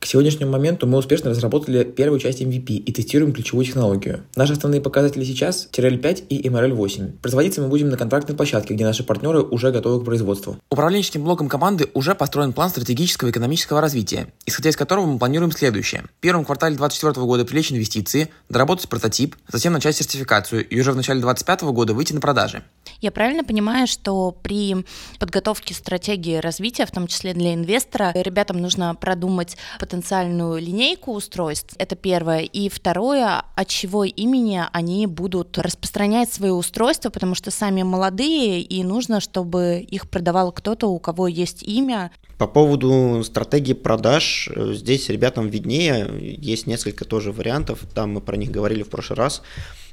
К 0.00 0.06
сегодняшнему 0.06 0.50
моменту 0.50 0.86
мы 0.86 0.96
успешно 0.96 1.28
разработали 1.28 1.84
первую 1.84 2.18
часть 2.20 2.40
MVP 2.40 2.72
и 2.72 2.90
тестируем 2.90 3.34
ключевую 3.34 3.66
технологию. 3.66 4.24
Наши 4.34 4.54
основные 4.54 4.80
показатели 4.80 5.24
сейчас– 5.24 5.68
TRL5 5.72 6.26
и 6.28 6.48
MRL8. 6.48 7.18
Производиться 7.20 7.60
мы 7.60 7.68
будем 7.68 7.90
на 7.90 7.98
контрактной 7.98 8.34
площадке, 8.34 8.72
где 8.72 8.86
наши 8.86 9.04
партнеры 9.04 9.42
уже 9.42 9.70
готовы 9.70 10.00
к 10.00 10.06
производству. 10.06 10.56
Управленческим 10.70 11.22
блоком 11.22 11.50
команды 11.50 11.90
уже 11.92 12.14
построен 12.14 12.54
план 12.54 12.70
стратегического 12.70 13.28
и 13.28 13.30
экономического 13.30 13.82
развития, 13.82 14.28
исходя 14.46 14.70
из 14.70 14.76
которого 14.76 15.04
мы 15.04 15.18
планируем 15.18 15.52
следующее. 15.52 16.04
В 16.16 16.20
первом 16.20 16.46
квартале 16.46 16.76
2024 16.76 17.26
года 17.26 17.44
привлечь 17.44 17.70
инвестиции, 17.70 18.30
доработать 18.48 18.88
прототип, 18.88 19.36
затем 19.52 19.74
начать 19.74 19.96
сертификацию 19.96 20.66
и 20.66 20.80
уже 20.80 20.92
в 20.92 20.96
начале 20.96 21.20
2025 21.20 21.74
года 21.74 21.92
выйти 21.92 22.14
на 22.14 22.22
продажи. 22.22 22.62
Я 23.02 23.10
правильно 23.10 23.44
понимаю, 23.44 23.86
что 23.86 24.32
при 24.42 24.76
подготовке 25.18 25.74
стратегии 25.74 26.36
развития, 26.36 26.86
в 26.86 26.90
том 26.90 27.06
числе 27.06 27.34
для 27.34 27.52
инвестора, 27.52 28.12
ребятам 28.14 28.58
нужно 28.58 28.94
продумать 28.94 29.58
потенциальную 29.90 30.60
линейку 30.60 31.12
устройств. 31.12 31.74
Это 31.78 31.96
первое. 31.96 32.42
И 32.42 32.68
второе, 32.68 33.42
от 33.56 33.66
чего 33.66 34.04
имени 34.04 34.62
они 34.72 35.08
будут 35.08 35.58
распространять 35.58 36.32
свои 36.32 36.50
устройства, 36.50 37.10
потому 37.10 37.34
что 37.34 37.50
сами 37.50 37.82
молодые, 37.82 38.60
и 38.60 38.84
нужно, 38.84 39.20
чтобы 39.20 39.80
их 39.80 40.08
продавал 40.08 40.52
кто-то, 40.52 40.86
у 40.86 41.00
кого 41.00 41.26
есть 41.26 41.64
имя. 41.64 42.12
По 42.38 42.46
поводу 42.46 43.22
стратегии 43.24 43.72
продаж, 43.72 44.48
э, 44.54 44.74
здесь 44.74 45.08
ребятам 45.08 45.48
виднее, 45.48 46.08
есть 46.38 46.68
несколько 46.68 47.04
тоже 47.04 47.32
вариантов, 47.32 47.80
там 47.92 48.12
мы 48.12 48.20
про 48.20 48.36
них 48.36 48.50
говорили 48.50 48.84
в 48.84 48.88
прошлый 48.88 49.18
раз. 49.18 49.42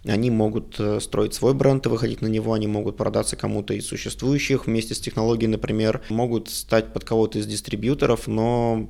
Они 0.05 0.29
могут 0.29 0.79
э, 0.79 0.99
строить 1.01 1.33
свой 1.33 1.53
бренд 1.53 1.85
и 1.87 1.89
выходить 1.89 2.21
на 2.21 2.27
него, 2.27 2.53
они 2.53 2.67
могут 2.67 2.95
продаться 2.95 3.35
кому-то 3.35 3.73
из 3.73 3.87
существующих 3.87 4.67
вместе 4.67 4.93
с 4.93 4.99
технологией, 4.99 5.49
например, 5.49 6.03
могут 6.09 6.49
стать 6.49 6.93
под 6.93 7.03
кого-то 7.03 7.39
из 7.39 7.47
дистрибьюторов, 7.47 8.27
но 8.27 8.87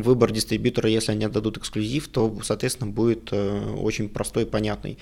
выбор 0.00 0.32
дистрибьютора, 0.32 0.88
если 0.88 1.12
они 1.12 1.24
отдадут 1.24 1.58
эксклюзив, 1.58 2.08
то, 2.08 2.38
соответственно, 2.42 2.90
будет 2.90 3.28
э, 3.32 3.74
очень 3.76 4.08
простой 4.08 4.44
и 4.44 4.46
понятный. 4.46 4.98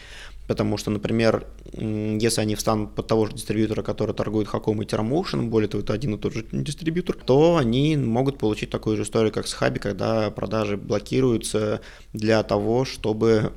Потому 0.46 0.76
что, 0.76 0.90
например, 0.90 1.46
если 1.72 2.40
они 2.40 2.56
встанут 2.56 2.94
под 2.96 3.06
того 3.06 3.26
же 3.26 3.34
дистрибьютора, 3.34 3.82
который 3.82 4.14
торгует 4.14 4.48
Хаком 4.48 4.82
и 4.82 4.84
Terramotion, 4.84 5.48
более 5.48 5.68
того, 5.68 5.84
это 5.84 5.92
один 5.92 6.14
и 6.14 6.18
тот 6.18 6.34
же 6.34 6.44
дистрибьютор, 6.50 7.16
то 7.16 7.56
они 7.56 7.96
могут 7.96 8.38
получить 8.38 8.70
такую 8.70 8.96
же 8.96 9.04
историю, 9.04 9.32
как 9.32 9.46
с 9.46 9.52
Хаби, 9.52 9.78
когда 9.78 10.30
продажи 10.30 10.76
блокируются 10.76 11.80
для 12.12 12.42
того, 12.42 12.84
чтобы 12.84 13.52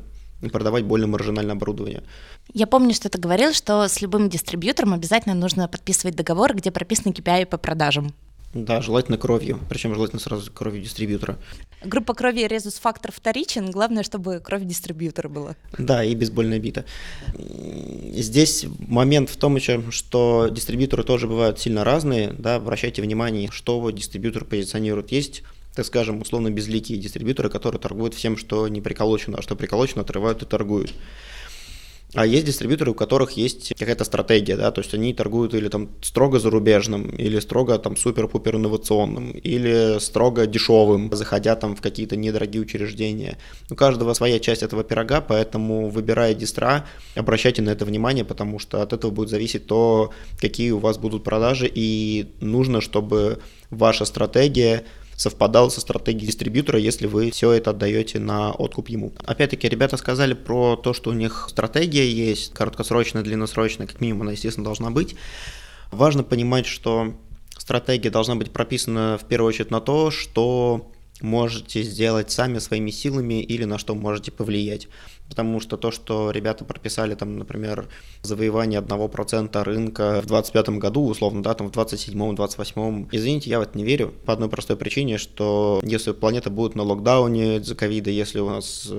продавать 0.52 0.84
более 0.84 1.08
маржинальное 1.08 1.56
оборудование. 1.56 2.04
Я 2.54 2.68
помню, 2.68 2.94
что 2.94 3.10
ты 3.10 3.18
говорил, 3.18 3.54
что 3.54 3.88
с 3.88 4.02
любым 4.02 4.30
дистрибьютором 4.30 4.94
обязательно 4.94 5.36
нужно 5.36 5.68
подписывать 5.68 6.16
договор, 6.16 6.54
где 6.56 6.72
прописаны 6.72 7.14
KPI 7.14 7.46
по 7.46 7.58
продажам. 7.58 8.14
Да, 8.54 8.82
желательно 8.82 9.18
кровью, 9.18 9.60
причем 9.68 9.96
желательно 9.96 10.20
сразу 10.20 10.52
кровью 10.52 10.84
дистрибьютора. 10.84 11.38
Группа 11.84 12.14
крови 12.14 12.48
резус-фактор 12.48 13.12
вторичен, 13.12 13.72
главное, 13.72 14.04
чтобы 14.04 14.40
кровь 14.40 14.64
дистрибьютора 14.64 15.28
была. 15.28 15.56
Да, 15.78 16.04
и 16.04 16.14
бейсбольная 16.14 16.60
бита. 16.60 16.86
Здесь 17.36 18.66
момент 18.80 19.30
в 19.30 19.38
том 19.38 19.56
еще, 19.56 19.84
что 19.90 20.50
дистрибьюторы 20.52 21.04
тоже 21.04 21.28
бывают 21.28 21.60
сильно 21.60 21.84
разные, 21.84 22.32
да, 22.32 22.56
обращайте 22.56 23.02
внимание, 23.02 23.50
что 23.52 23.90
дистрибьютор 23.90 24.46
позиционирует. 24.46 25.12
Есть 25.12 25.44
так 25.76 25.88
скажем, 25.88 26.22
условно 26.22 26.52
безликие 26.52 27.00
дистрибьюторы, 27.00 27.50
которые 27.50 27.82
торгуют 27.82 28.14
всем, 28.14 28.38
что 28.38 28.68
не 28.68 28.80
приколочено, 28.80 29.40
а 29.40 29.42
что 29.42 29.56
приколочено, 29.56 30.02
отрывают 30.02 30.44
и 30.44 30.46
торгуют. 30.46 30.94
А 32.16 32.28
есть 32.28 32.46
дистрибьюторы, 32.46 32.92
у 32.92 32.94
которых 32.94 33.32
есть 33.32 33.74
какая-то 33.78 34.04
стратегия, 34.04 34.56
да, 34.56 34.72
то 34.72 34.82
есть 34.82 34.94
они 34.94 35.14
торгуют 35.14 35.56
или 35.56 35.68
там 35.68 35.90
строго 36.02 36.40
зарубежным, 36.40 37.10
или 37.10 37.40
строго 37.40 37.80
там 37.80 37.98
супер-пупер 37.98 38.56
инновационным, 38.56 39.32
или 39.32 40.00
строго 40.00 40.46
дешевым, 40.46 41.10
заходя 41.12 41.56
там 41.56 41.76
в 41.76 41.82
какие-то 41.82 42.16
недорогие 42.16 42.62
учреждения. 42.62 43.38
У 43.72 43.76
каждого 43.76 44.14
своя 44.14 44.40
часть 44.40 44.62
этого 44.62 44.84
пирога, 44.84 45.22
поэтому 45.22 45.90
выбирая 45.90 46.36
дистра, 46.36 46.86
обращайте 47.16 47.64
на 47.64 47.72
это 47.72 47.84
внимание, 47.86 48.24
потому 48.24 48.60
что 48.60 48.84
от 48.84 48.94
этого 48.94 49.10
будет 49.10 49.30
зависеть 49.30 49.66
то, 49.66 50.12
какие 50.40 50.70
у 50.70 50.80
вас 50.80 51.00
будут 51.00 51.24
продажи, 51.24 51.70
и 51.74 52.28
нужно, 52.40 52.82
чтобы 52.82 53.40
ваша 53.72 54.06
стратегия 54.06 54.84
совпадал 55.24 55.72
со 55.72 55.80
стратегией 55.80 56.28
дистрибьютора, 56.28 56.80
если 56.80 57.08
вы 57.08 57.32
все 57.32 57.52
это 57.54 57.72
отдаете 57.72 58.20
на 58.20 58.52
откуп 58.52 58.90
ему. 58.90 59.14
Опять-таки, 59.26 59.70
ребята 59.70 59.96
сказали 59.96 60.34
про 60.34 60.76
то, 60.76 60.94
что 60.94 61.12
у 61.12 61.14
них 61.14 61.48
стратегия 61.50 62.10
есть, 62.10 62.54
краткосрочная, 62.54 63.24
длинносрочная, 63.24 63.88
как 63.88 64.02
минимум 64.02 64.24
она, 64.24 64.32
естественно, 64.34 64.66
должна 64.66 64.92
быть. 64.92 65.16
Важно 65.92 66.24
понимать, 66.24 66.66
что 66.66 67.14
стратегия 67.58 68.10
должна 68.10 68.36
быть 68.36 68.52
прописана 68.52 69.18
в 69.22 69.26
первую 69.26 69.48
очередь 69.48 69.72
на 69.72 69.80
то, 69.80 70.12
что 70.12 70.92
можете 71.22 71.84
сделать 71.84 72.30
сами 72.30 72.60
своими 72.60 72.92
силами 72.92 73.42
или 73.42 73.64
на 73.64 73.78
что 73.78 73.96
можете 73.96 74.32
повлиять 74.32 74.90
потому 75.34 75.60
что 75.60 75.78
то, 75.78 75.90
что 75.90 76.30
ребята 76.30 76.64
прописали, 76.64 77.16
там, 77.16 77.40
например, 77.40 77.88
завоевание 78.22 78.82
1% 78.82 79.64
рынка 79.64 80.22
в 80.22 80.28
2025 80.28 80.70
году, 80.78 81.08
условно, 81.08 81.42
да, 81.42 81.56
там 81.56 81.72
в 81.72 81.76
27-м, 81.76 82.36
28-м, 82.36 83.10
извините, 83.12 83.50
я 83.50 83.58
в 83.58 83.64
это 83.64 83.76
не 83.76 83.84
верю 83.84 84.14
по 84.26 84.34
одной 84.34 84.48
простой 84.48 84.78
причине, 84.78 85.18
что 85.18 85.82
если 85.82 86.12
планета 86.12 86.52
будет 86.52 86.76
на 86.76 86.84
локдауне 86.84 87.58
из-за 87.58 87.74
ковида, 87.74 88.12
если 88.12 88.42
у 88.42 88.50
нас 88.50 88.92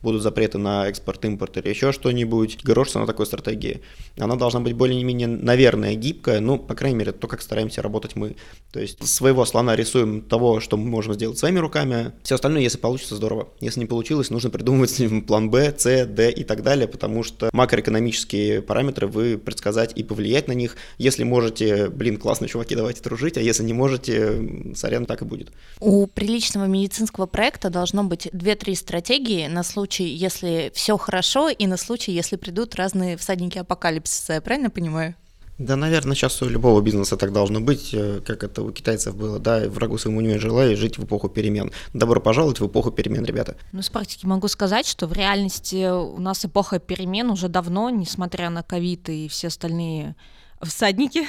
будут 0.00 0.22
запреты 0.22 0.58
на 0.58 0.86
экспорт, 0.86 1.24
импорт 1.24 1.56
или 1.56 1.68
еще 1.68 1.90
что-нибудь, 1.90 2.62
грошься 2.62 3.00
на 3.00 3.06
такой 3.06 3.26
стратегии. 3.26 3.80
Она 4.16 4.36
должна 4.36 4.60
быть 4.60 4.74
более-менее, 4.74 5.26
наверное, 5.26 5.96
гибкая, 5.96 6.38
ну, 6.38 6.56
по 6.56 6.76
крайней 6.76 6.98
мере, 6.98 7.10
то, 7.10 7.26
как 7.26 7.42
стараемся 7.42 7.82
работать 7.82 8.14
мы. 8.14 8.36
То 8.70 8.78
есть 8.78 9.04
своего 9.08 9.44
слона 9.44 9.74
рисуем 9.74 10.22
того, 10.22 10.60
что 10.60 10.76
мы 10.76 10.88
можем 10.88 11.14
сделать 11.14 11.36
своими 11.36 11.58
руками, 11.58 12.12
все 12.22 12.36
остальное, 12.36 12.62
если 12.62 12.78
получится, 12.78 13.16
здорово. 13.16 13.48
Если 13.58 13.80
не 13.80 13.86
получилось, 13.86 14.30
нужно 14.30 14.50
придумывать 14.50 14.96
план 15.26 15.50
Б, 15.50 15.72
С, 15.80 16.06
Д 16.06 16.30
и 16.30 16.44
так 16.44 16.62
далее, 16.62 16.86
потому 16.86 17.22
что 17.22 17.50
макроэкономические 17.52 18.62
параметры 18.62 19.06
вы 19.06 19.38
предсказать 19.38 19.92
и 19.96 20.02
повлиять 20.02 20.48
на 20.48 20.52
них. 20.52 20.76
Если 20.98 21.24
можете, 21.24 21.88
блин, 21.88 22.18
классно, 22.18 22.48
чуваки, 22.48 22.74
давайте 22.74 23.02
дружить, 23.02 23.38
а 23.38 23.40
если 23.40 23.62
не 23.62 23.72
можете, 23.72 24.74
сорян, 24.74 25.06
так 25.06 25.22
и 25.22 25.24
будет. 25.24 25.52
У 25.80 26.06
приличного 26.06 26.66
медицинского 26.66 27.26
проекта 27.26 27.70
должно 27.70 28.04
быть 28.04 28.26
2-3 28.26 28.74
стратегии 28.74 29.46
на 29.46 29.62
случай, 29.62 30.04
если 30.04 30.70
все 30.74 30.96
хорошо, 30.96 31.48
и 31.48 31.66
на 31.66 31.76
случай, 31.76 32.12
если 32.12 32.36
придут 32.36 32.74
разные 32.74 33.16
всадники 33.16 33.58
апокалипсиса, 33.58 34.34
я 34.34 34.40
правильно 34.40 34.70
понимаю? 34.70 35.14
Да, 35.60 35.76
наверное, 35.76 36.14
сейчас 36.14 36.40
у 36.40 36.48
любого 36.48 36.80
бизнеса 36.80 37.18
так 37.18 37.34
должно 37.34 37.60
быть, 37.60 37.90
э, 37.92 38.22
как 38.24 38.44
это 38.44 38.62
у 38.62 38.70
китайцев 38.72 39.14
было, 39.14 39.38
да, 39.38 39.68
врагу 39.68 39.98
своему 39.98 40.22
не 40.22 40.38
желаю 40.38 40.74
жить 40.74 40.96
в 40.96 41.04
эпоху 41.04 41.28
перемен. 41.28 41.70
Добро 41.92 42.18
пожаловать 42.18 42.60
в 42.60 42.66
эпоху 42.66 42.90
перемен, 42.90 43.26
ребята. 43.26 43.56
Ну, 43.72 43.82
с 43.82 43.90
практики 43.90 44.24
могу 44.24 44.48
сказать, 44.48 44.86
что 44.86 45.06
в 45.06 45.12
реальности 45.12 45.90
у 45.90 46.18
нас 46.18 46.46
эпоха 46.46 46.78
перемен 46.78 47.28
уже 47.28 47.48
давно, 47.48 47.90
несмотря 47.90 48.48
на 48.48 48.62
ковид 48.62 49.10
и 49.10 49.28
все 49.28 49.48
остальные 49.48 50.16
всадники, 50.62 51.26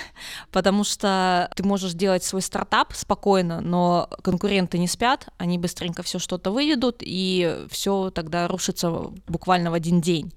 потому 0.51 0.83
что 0.83 1.49
ты 1.55 1.63
можешь 1.63 1.93
делать 1.93 2.23
свой 2.23 2.41
стартап 2.41 2.93
спокойно, 2.93 3.61
но 3.61 4.09
конкуренты 4.23 4.77
не 4.77 4.87
спят, 4.87 5.27
они 5.37 5.57
быстренько 5.57 6.03
все 6.03 6.19
что-то 6.19 6.51
выведут, 6.51 6.97
и 7.01 7.65
все 7.69 8.09
тогда 8.09 8.47
рушится 8.47 8.91
буквально 9.27 9.71
в 9.71 9.73
один 9.73 10.01
день. 10.01 10.33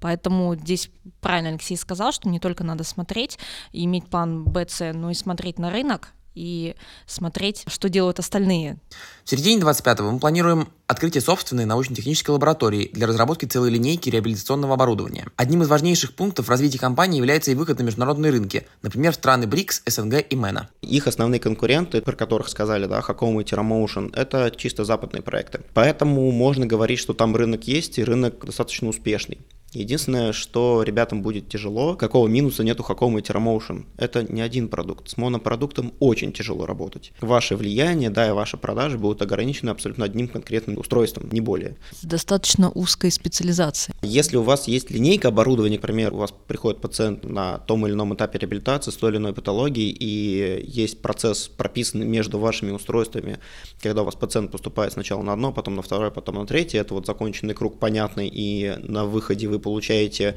Поэтому 0.00 0.54
здесь 0.54 0.90
правильно 1.20 1.50
Алексей 1.50 1.76
сказал, 1.76 2.12
что 2.12 2.28
не 2.28 2.38
только 2.38 2.64
надо 2.64 2.84
смотреть 2.84 3.38
и 3.72 3.84
иметь 3.84 4.08
план 4.08 4.44
Б, 4.44 4.66
С, 4.68 4.92
но 4.92 5.10
и 5.10 5.14
смотреть 5.14 5.58
на 5.58 5.70
рынок, 5.70 6.12
и 6.36 6.76
смотреть, 7.06 7.64
что 7.66 7.88
делают 7.88 8.20
остальные. 8.20 8.76
В 9.24 9.30
середине 9.30 9.60
25-го 9.60 10.12
мы 10.12 10.20
планируем 10.20 10.68
открытие 10.86 11.20
собственной 11.20 11.64
научно-технической 11.64 12.32
лаборатории 12.32 12.90
для 12.92 13.08
разработки 13.08 13.46
целой 13.46 13.70
линейки 13.70 14.08
реабилитационного 14.08 14.74
оборудования. 14.74 15.26
Одним 15.34 15.62
из 15.62 15.68
важнейших 15.68 16.14
пунктов 16.14 16.48
развития 16.48 16.78
компании 16.78 17.18
является 17.18 17.50
и 17.50 17.54
выход 17.54 17.78
на 17.80 17.82
международные 17.82 18.30
рынки, 18.30 18.68
например, 18.82 19.12
в 19.12 19.16
страны 19.16 19.46
БРИКС, 19.46 19.82
СНГ 19.86 20.24
и 20.28 20.36
МЭНА. 20.36 20.68
Их 20.82 21.08
основные 21.08 21.40
конкуренты, 21.40 22.02
про 22.02 22.14
которых 22.14 22.48
сказали, 22.48 22.86
да, 22.86 23.00
Хаком 23.00 23.40
и 23.40 23.44
Terramotion, 23.44 24.14
это 24.14 24.52
чисто 24.56 24.84
западные 24.84 25.22
проекты. 25.22 25.62
Поэтому 25.74 26.30
можно 26.30 26.66
говорить, 26.66 27.00
что 27.00 27.14
там 27.14 27.34
рынок 27.34 27.64
есть, 27.66 27.98
и 27.98 28.04
рынок 28.04 28.44
достаточно 28.44 28.88
успешный. 28.88 29.38
Единственное, 29.72 30.32
что 30.32 30.82
ребятам 30.82 31.22
будет 31.22 31.48
тяжело, 31.48 31.96
какого 31.96 32.28
минуса 32.28 32.64
нету 32.64 32.84
Hacom 32.88 33.18
и 33.18 33.22
TerraMotion. 33.22 33.84
Это 33.98 34.22
не 34.22 34.40
один 34.40 34.68
продукт. 34.68 35.10
С 35.10 35.16
монопродуктом 35.16 35.92
очень 35.98 36.32
тяжело 36.32 36.66
работать. 36.66 37.12
Ваше 37.20 37.56
влияние, 37.56 38.10
да, 38.10 38.28
и 38.28 38.32
ваши 38.32 38.56
продажи 38.56 38.96
будут 38.96 39.22
ограничены 39.22 39.70
абсолютно 39.70 40.04
одним 40.04 40.28
конкретным 40.28 40.78
устройством, 40.78 41.28
не 41.30 41.40
более. 41.40 41.76
Достаточно 42.02 42.70
узкой 42.70 43.10
специализации. 43.10 43.92
Если 44.02 44.36
у 44.36 44.42
вас 44.42 44.68
есть 44.68 44.90
линейка 44.90 45.28
оборудования, 45.28 45.78
к 45.78 45.82
примеру, 45.82 46.16
у 46.16 46.20
вас 46.20 46.32
приходит 46.46 46.80
пациент 46.80 47.24
на 47.24 47.58
том 47.58 47.86
или 47.86 47.92
ином 47.92 48.14
этапе 48.14 48.38
реабилитации 48.38 48.90
с 48.90 48.96
той 48.96 49.10
или 49.10 49.18
иной 49.18 49.34
патологией, 49.34 49.90
и 49.90 50.64
есть 50.66 51.02
процесс 51.02 51.48
прописанный 51.48 52.06
между 52.06 52.38
вашими 52.38 52.70
устройствами, 52.70 53.40
когда 53.82 54.02
у 54.02 54.04
вас 54.04 54.14
пациент 54.14 54.52
поступает 54.52 54.92
сначала 54.92 55.22
на 55.22 55.32
одно, 55.32 55.52
потом 55.52 55.74
на 55.74 55.82
второе, 55.82 56.10
потом 56.10 56.36
на 56.36 56.46
третье, 56.46 56.80
это 56.80 56.94
вот 56.94 57.06
законченный 57.06 57.54
круг 57.54 57.78
понятный, 57.78 58.30
и 58.32 58.74
на 58.82 59.04
выходе 59.04 59.48
вы 59.48 59.55
получаете 59.58 60.36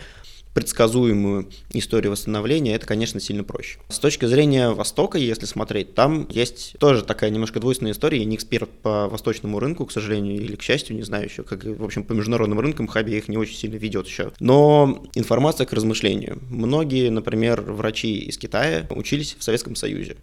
предсказуемую 0.53 1.49
историю 1.71 2.11
восстановления, 2.11 2.75
это, 2.75 2.85
конечно, 2.85 3.19
сильно 3.19 3.43
проще. 3.43 3.79
С 3.89 3.99
точки 3.99 4.25
зрения 4.25 4.71
Востока, 4.71 5.17
если 5.17 5.45
смотреть, 5.45 5.93
там 5.93 6.27
есть 6.29 6.75
тоже 6.79 7.03
такая 7.03 7.29
немножко 7.29 7.59
двойственная 7.59 7.93
история. 7.93 8.19
Я 8.19 8.25
не 8.25 8.35
эксперт 8.35 8.69
по 8.69 9.07
восточному 9.07 9.59
рынку, 9.59 9.85
к 9.85 9.91
сожалению, 9.91 10.35
или 10.35 10.55
к 10.55 10.61
счастью, 10.61 10.95
не 10.95 11.03
знаю 11.03 11.25
еще, 11.25 11.43
как, 11.43 11.63
в 11.63 11.83
общем, 11.83 12.03
по 12.03 12.13
международным 12.13 12.59
рынкам 12.59 12.87
Хаби 12.87 13.11
их 13.11 13.27
не 13.27 13.37
очень 13.37 13.55
сильно 13.55 13.75
ведет 13.75 14.07
еще. 14.07 14.31
Но 14.39 15.03
информация 15.13 15.65
к 15.65 15.73
размышлению. 15.73 16.39
Многие, 16.49 17.09
например, 17.09 17.61
врачи 17.61 18.17
из 18.17 18.37
Китая 18.37 18.87
учились 18.89 19.35
в 19.37 19.43
Советском 19.43 19.75
Союзе. 19.75 20.17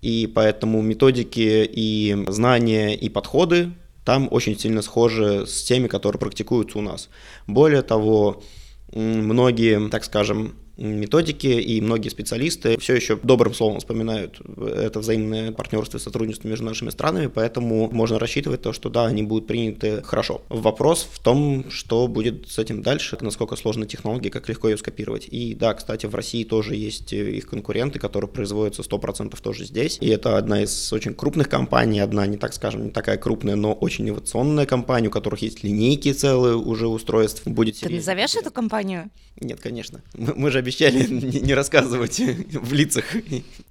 И 0.00 0.30
поэтому 0.32 0.80
методики 0.82 1.68
и 1.70 2.16
знания 2.28 2.94
и 2.94 3.08
подходы 3.08 3.70
там 4.08 4.26
очень 4.30 4.58
сильно 4.58 4.80
схожи 4.80 5.46
с 5.46 5.64
теми, 5.64 5.86
которые 5.86 6.18
практикуются 6.18 6.78
у 6.78 6.80
нас. 6.80 7.10
Более 7.46 7.82
того, 7.82 8.42
многие, 8.90 9.90
так 9.90 10.02
скажем, 10.02 10.54
методики, 10.78 11.46
и 11.46 11.80
многие 11.80 12.08
специалисты 12.08 12.78
все 12.78 12.94
еще 12.94 13.18
добрым 13.22 13.52
словом 13.52 13.80
вспоминают 13.80 14.40
это 14.58 15.00
взаимное 15.00 15.52
партнерство 15.52 15.98
и 15.98 16.00
сотрудничество 16.00 16.48
между 16.48 16.64
нашими 16.64 16.90
странами, 16.90 17.26
поэтому 17.26 17.90
можно 17.90 18.18
рассчитывать 18.18 18.62
то, 18.62 18.72
что 18.72 18.88
да, 18.88 19.06
они 19.06 19.22
будут 19.22 19.46
приняты 19.46 20.02
хорошо. 20.02 20.42
Вопрос 20.48 21.08
в 21.10 21.18
том, 21.18 21.70
что 21.70 22.06
будет 22.06 22.48
с 22.48 22.58
этим 22.58 22.82
дальше, 22.82 23.18
насколько 23.20 23.56
сложны 23.56 23.86
технологии, 23.86 24.28
как 24.28 24.48
легко 24.48 24.68
ее 24.68 24.78
скопировать. 24.78 25.26
И 25.28 25.54
да, 25.54 25.74
кстати, 25.74 26.06
в 26.06 26.14
России 26.14 26.44
тоже 26.44 26.76
есть 26.76 27.12
их 27.12 27.46
конкуренты, 27.46 27.98
которые 27.98 28.30
производятся 28.30 28.82
100% 28.82 29.36
тоже 29.40 29.64
здесь, 29.64 29.98
и 30.00 30.08
это 30.08 30.38
одна 30.38 30.62
из 30.62 30.92
очень 30.92 31.14
крупных 31.14 31.48
компаний, 31.48 32.00
одна 32.00 32.26
не 32.26 32.36
так 32.36 32.54
скажем, 32.54 32.84
не 32.84 32.90
такая 32.90 33.16
крупная, 33.16 33.56
но 33.56 33.72
очень 33.72 34.08
инновационная 34.08 34.66
компания, 34.66 35.08
у 35.08 35.10
которых 35.10 35.42
есть 35.42 35.64
линейки 35.64 36.12
целые 36.12 36.56
уже 36.56 36.86
устройств. 36.86 37.42
Будет 37.46 37.80
Ты 37.80 37.90
назовешь 37.90 38.36
эту 38.36 38.50
компанию? 38.50 39.10
Нет, 39.40 39.60
конечно. 39.60 40.02
Мы, 40.14 40.34
мы 40.36 40.50
же 40.50 40.58
обещали 40.68 41.06
не 41.40 41.54
рассказывать 41.54 42.20
в 42.52 42.72
лицах. 42.72 43.04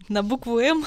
На 0.10 0.24
букву 0.24 0.60
М? 0.60 0.86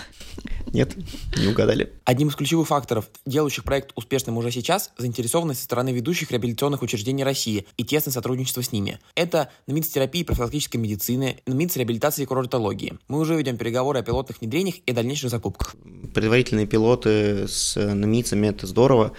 Нет, 0.73 0.97
не 1.37 1.49
угадали. 1.49 1.93
Одним 2.05 2.29
из 2.29 2.35
ключевых 2.35 2.69
факторов, 2.69 3.09
делающих 3.27 3.65
проект 3.65 3.93
успешным 3.95 4.37
уже 4.37 4.51
сейчас, 4.51 4.93
заинтересованность 4.99 5.61
со 5.61 5.65
стороны 5.65 5.91
ведущих 5.91 6.31
реабилитационных 6.31 6.83
учреждений 6.83 7.25
России 7.25 7.67
и 7.77 7.85
тесное 7.85 8.13
сотрудничество 8.13 8.63
с 8.63 8.73
ними. 8.73 8.99
Это 9.15 9.51
НМИЦ 9.67 9.89
терапии 9.89 10.23
и 10.23 10.25
профилактической 10.25 10.79
медицины, 10.79 11.39
НМИЦ 11.47 11.77
реабилитации 11.77 12.23
и 12.23 12.27
курортологии. 12.27 12.99
Мы 13.09 13.19
уже 13.19 13.37
ведем 13.37 13.57
переговоры 13.57 14.01
о 14.01 14.03
пилотных 14.03 14.41
внедрениях 14.41 14.77
и 14.87 14.93
дальнейших 14.93 15.31
закупках. 15.31 15.75
Предварительные 16.15 16.67
пилоты 16.67 17.47
с 17.47 17.77
НМИЦами– 17.77 18.47
это 18.49 18.67
здорово. 18.67 19.13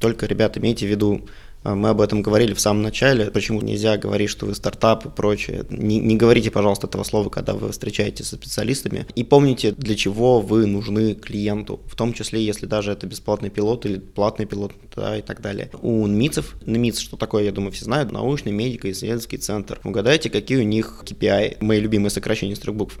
Только, 0.00 0.26
ребята, 0.26 0.60
имейте 0.60 0.86
в 0.86 0.90
виду, 0.90 1.26
мы 1.74 1.90
об 1.90 2.00
этом 2.00 2.22
говорили 2.22 2.54
в 2.54 2.60
самом 2.60 2.82
начале, 2.82 3.30
почему 3.30 3.60
нельзя 3.60 3.96
говорить, 3.96 4.30
что 4.30 4.46
вы 4.46 4.54
стартап 4.54 5.06
и 5.06 5.08
прочее. 5.08 5.64
Не, 5.70 5.98
не 5.98 6.16
говорите, 6.16 6.50
пожалуйста, 6.50 6.86
этого 6.86 7.02
слова, 7.02 7.28
когда 7.28 7.54
вы 7.54 7.72
встречаетесь 7.72 8.28
со 8.28 8.36
специалистами. 8.36 9.06
И 9.14 9.24
помните, 9.24 9.72
для 9.72 9.96
чего 9.96 10.40
вы 10.40 10.66
нужны 10.66 11.14
клиенту, 11.14 11.80
в 11.86 11.96
том 11.96 12.12
числе, 12.12 12.44
если 12.44 12.66
даже 12.66 12.92
это 12.92 13.06
бесплатный 13.06 13.50
пилот 13.50 13.86
или 13.86 13.98
платный 13.98 14.46
пилот 14.46 14.72
да, 14.94 15.16
и 15.18 15.22
так 15.22 15.40
далее. 15.40 15.70
У 15.82 16.06
НМИЦев, 16.06 16.56
НМИЦ, 16.64 17.00
что 17.00 17.16
такое, 17.16 17.44
я 17.44 17.52
думаю, 17.52 17.72
все 17.72 17.84
знают, 17.84 18.12
научный 18.12 18.52
медико-исследовательский 18.52 19.38
центр. 19.38 19.80
Угадайте, 19.84 20.30
какие 20.30 20.58
у 20.58 20.64
них 20.64 21.02
KPI, 21.04 21.58
мои 21.60 21.80
любимые 21.80 22.10
сокращения 22.10 22.52
из 22.52 22.58
трех 22.58 22.76
букв. 22.76 22.98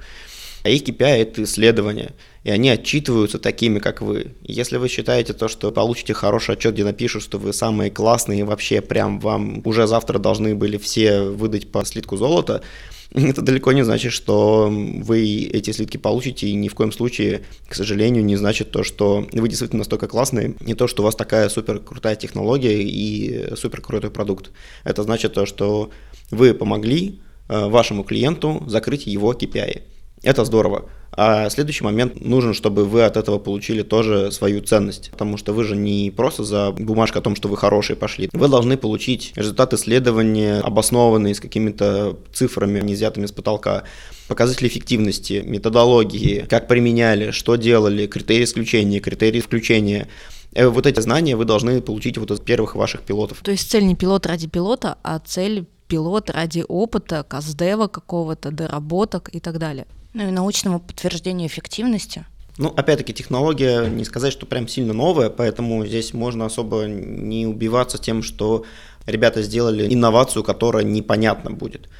А 0.66 0.68
их 0.68 0.82
KPI– 0.82 1.06
это 1.22 1.44
исследования, 1.44 2.10
и 2.42 2.50
они 2.50 2.70
отчитываются 2.70 3.38
такими, 3.38 3.78
как 3.78 4.00
вы. 4.00 4.32
Если 4.42 4.78
вы 4.78 4.88
считаете 4.88 5.32
то, 5.32 5.46
что 5.46 5.70
получите 5.70 6.12
хороший 6.12 6.56
отчет, 6.56 6.74
где 6.74 6.82
напишут, 6.82 7.22
что 7.22 7.38
вы 7.38 7.52
самые 7.52 7.92
классные, 7.92 8.40
и 8.40 8.42
вообще 8.42 8.80
прям 8.80 9.20
вам 9.20 9.62
уже 9.64 9.86
завтра 9.86 10.18
должны 10.18 10.56
были 10.56 10.76
все 10.76 11.20
выдать 11.20 11.70
по 11.70 11.84
слитку 11.84 12.16
золота, 12.16 12.62
это 13.12 13.42
далеко 13.42 13.70
не 13.70 13.84
значит, 13.84 14.12
что 14.12 14.68
вы 14.68 15.44
эти 15.44 15.70
слитки 15.70 15.98
получите, 15.98 16.48
и 16.48 16.54
ни 16.54 16.66
в 16.66 16.74
коем 16.74 16.90
случае, 16.90 17.42
к 17.68 17.74
сожалению, 17.76 18.24
не 18.24 18.34
значит 18.34 18.72
то, 18.72 18.82
что 18.82 19.24
вы 19.32 19.48
действительно 19.48 19.82
настолько 19.82 20.08
классные, 20.08 20.56
не 20.58 20.74
то, 20.74 20.88
что 20.88 21.02
у 21.02 21.04
вас 21.04 21.14
такая 21.14 21.48
супер 21.48 21.78
крутая 21.78 22.16
технология 22.16 22.82
и 22.82 23.54
супер 23.54 23.82
крутой 23.82 24.10
продукт. 24.10 24.50
Это 24.82 25.04
значит 25.04 25.32
то, 25.34 25.46
что 25.46 25.90
вы 26.32 26.54
помогли 26.54 27.20
э, 27.48 27.68
вашему 27.68 28.02
клиенту 28.02 28.64
закрыть 28.66 29.06
его 29.06 29.32
KPI. 29.32 29.82
Это 30.22 30.44
здорово. 30.44 30.88
А 31.12 31.48
следующий 31.48 31.84
момент 31.84 32.22
нужен, 32.22 32.52
чтобы 32.52 32.84
вы 32.84 33.02
от 33.04 33.16
этого 33.16 33.38
получили 33.38 33.82
тоже 33.82 34.30
свою 34.32 34.60
ценность. 34.60 35.10
Потому 35.10 35.36
что 35.38 35.52
вы 35.52 35.64
же 35.64 35.74
не 35.74 36.10
просто 36.10 36.44
за 36.44 36.72
бумажку 36.72 37.18
о 37.18 37.22
том, 37.22 37.34
что 37.36 37.48
вы 37.48 37.56
хорошие 37.56 37.96
пошли. 37.96 38.28
Вы 38.32 38.48
должны 38.48 38.76
получить 38.76 39.32
результат 39.34 39.72
исследования, 39.72 40.60
обоснованные 40.60 41.34
с 41.34 41.40
какими-то 41.40 42.18
цифрами, 42.32 42.80
не 42.80 42.94
взятыми 42.94 43.26
с 43.26 43.32
потолка 43.32 43.84
показатели 44.28 44.68
эффективности, 44.68 45.42
методологии, 45.46 46.44
как 46.48 46.68
применяли, 46.68 47.30
что 47.30 47.56
делали, 47.56 48.06
критерии 48.06 48.44
исключения, 48.44 49.00
критерии 49.00 49.40
включения. 49.40 50.08
Э, 50.52 50.68
вот 50.68 50.86
эти 50.86 51.00
знания 51.00 51.36
вы 51.36 51.44
должны 51.44 51.80
получить 51.80 52.18
вот 52.18 52.30
из 52.30 52.40
первых 52.40 52.74
ваших 52.74 53.02
пилотов. 53.02 53.40
То 53.42 53.52
есть 53.52 53.70
цель 53.70 53.86
не 53.86 53.94
пилот 53.94 54.26
ради 54.26 54.48
пилота, 54.48 54.98
а 55.02 55.18
цель 55.18 55.66
пилот 55.88 56.30
ради 56.30 56.64
опыта, 56.66 57.24
каздева 57.26 57.86
какого-то, 57.86 58.50
доработок 58.50 59.30
и 59.32 59.40
так 59.40 59.58
далее. 59.58 59.86
Ну 60.16 60.28
и 60.28 60.30
научному 60.30 60.80
подтверждению 60.80 61.46
эффективности. 61.46 62.24
Ну, 62.56 62.72
опять-таки, 62.74 63.12
технология, 63.12 63.86
не 63.86 64.02
сказать, 64.02 64.32
что 64.32 64.46
прям 64.46 64.66
сильно 64.66 64.94
новая, 64.94 65.28
поэтому 65.28 65.84
здесь 65.84 66.14
можно 66.14 66.46
особо 66.46 66.84
не 66.86 67.46
убиваться 67.46 67.98
тем, 67.98 68.22
что 68.22 68.64
ребята 69.04 69.42
сделали 69.42 69.92
инновацию, 69.92 70.42
которая 70.42 70.84
непонятна 70.84 71.50
будет. 71.50 71.90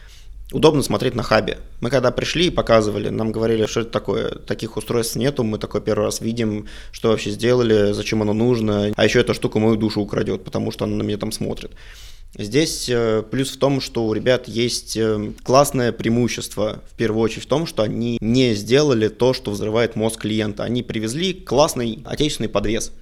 Удобно 0.50 0.82
смотреть 0.82 1.14
на 1.14 1.22
хабе. 1.22 1.58
Мы 1.82 1.90
когда 1.90 2.10
пришли 2.10 2.46
и 2.46 2.50
показывали, 2.50 3.10
нам 3.10 3.32
говорили, 3.32 3.66
что 3.66 3.80
это 3.80 3.90
такое, 3.90 4.30
таких 4.30 4.78
устройств 4.78 5.16
нету, 5.16 5.44
мы 5.44 5.58
такой 5.58 5.82
первый 5.82 6.04
раз 6.04 6.22
видим, 6.22 6.68
что 6.92 7.10
вообще 7.10 7.28
сделали, 7.28 7.92
зачем 7.92 8.22
оно 8.22 8.32
нужно, 8.32 8.94
а 8.96 9.04
еще 9.04 9.20
эта 9.20 9.34
штука 9.34 9.58
мою 9.58 9.76
душу 9.76 10.00
украдет, 10.00 10.42
потому 10.42 10.70
что 10.70 10.86
она 10.86 10.96
на 10.96 11.02
меня 11.02 11.18
там 11.18 11.32
смотрит. 11.32 11.72
Здесь 12.38 12.88
э, 12.90 13.22
плюс 13.30 13.50
в 13.50 13.58
том, 13.58 13.80
что 13.80 14.04
у 14.04 14.12
ребят 14.12 14.46
есть 14.46 14.96
э, 14.96 15.32
классное 15.42 15.90
преимущество, 15.90 16.82
в 16.90 16.94
первую 16.94 17.22
очередь 17.22 17.44
в 17.44 17.48
том, 17.48 17.66
что 17.66 17.82
они 17.82 18.18
не 18.20 18.54
сделали 18.54 19.08
то, 19.08 19.32
что 19.32 19.50
взрывает 19.52 19.96
мозг 19.96 20.20
клиента. 20.20 20.62
Они 20.62 20.82
привезли 20.82 21.32
классный 21.32 22.02
отечественный 22.04 22.50
подвес. 22.50 22.92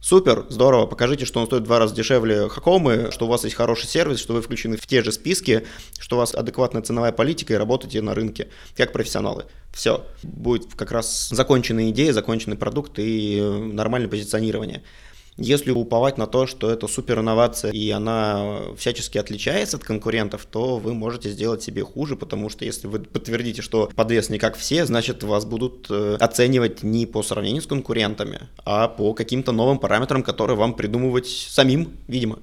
Супер, 0.00 0.46
здорово, 0.48 0.86
покажите, 0.86 1.24
что 1.26 1.40
он 1.40 1.46
стоит 1.46 1.62
в 1.62 1.66
два 1.66 1.78
раза 1.78 1.94
дешевле 1.94 2.48
Хакомы, 2.48 3.10
что 3.12 3.26
у 3.26 3.28
вас 3.28 3.44
есть 3.44 3.54
хороший 3.54 3.86
сервис, 3.86 4.18
что 4.18 4.32
вы 4.32 4.40
включены 4.40 4.76
в 4.76 4.86
те 4.86 5.04
же 5.04 5.12
списки, 5.12 5.66
что 6.00 6.16
у 6.16 6.18
вас 6.18 6.34
адекватная 6.34 6.80
ценовая 6.82 7.12
политика 7.12 7.52
и 7.52 7.56
работаете 7.56 8.00
на 8.00 8.14
рынке 8.14 8.48
как 8.76 8.92
профессионалы. 8.92 9.44
Все, 9.72 10.06
будет 10.22 10.74
как 10.74 10.90
раз 10.90 11.28
законченная 11.28 11.90
идея, 11.90 12.14
законченный 12.14 12.56
продукт 12.56 12.98
и 12.98 13.38
э, 13.38 13.58
нормальное 13.58 14.08
позиционирование. 14.08 14.82
Если 15.36 15.70
уповать 15.70 16.18
на 16.18 16.26
то, 16.26 16.46
что 16.46 16.70
это 16.70 16.86
супер 16.86 17.20
инновация 17.20 17.72
и 17.72 17.90
она 17.90 18.60
всячески 18.76 19.16
отличается 19.16 19.76
от 19.76 19.84
конкурентов, 19.84 20.44
то 20.44 20.76
вы 20.76 20.92
можете 20.92 21.30
сделать 21.30 21.62
себе 21.62 21.82
хуже, 21.82 22.16
потому 22.16 22.48
что 22.50 22.64
если 22.64 22.86
вы 22.88 23.00
подтвердите, 23.00 23.62
что 23.62 23.90
подвес 23.94 24.28
не 24.28 24.38
как 24.38 24.56
все, 24.56 24.84
значит 24.84 25.22
вас 25.22 25.44
будут 25.44 25.86
э, 25.90 26.16
оценивать 26.20 26.82
не 26.82 27.06
по 27.06 27.22
сравнению 27.22 27.62
с 27.62 27.66
конкурентами, 27.66 28.48
а 28.64 28.88
по 28.88 29.14
каким-то 29.14 29.52
новым 29.52 29.78
параметрам, 29.78 30.22
которые 30.22 30.56
вам 30.56 30.74
придумывать 30.74 31.26
самим, 31.26 31.96
видимо. 32.06 32.40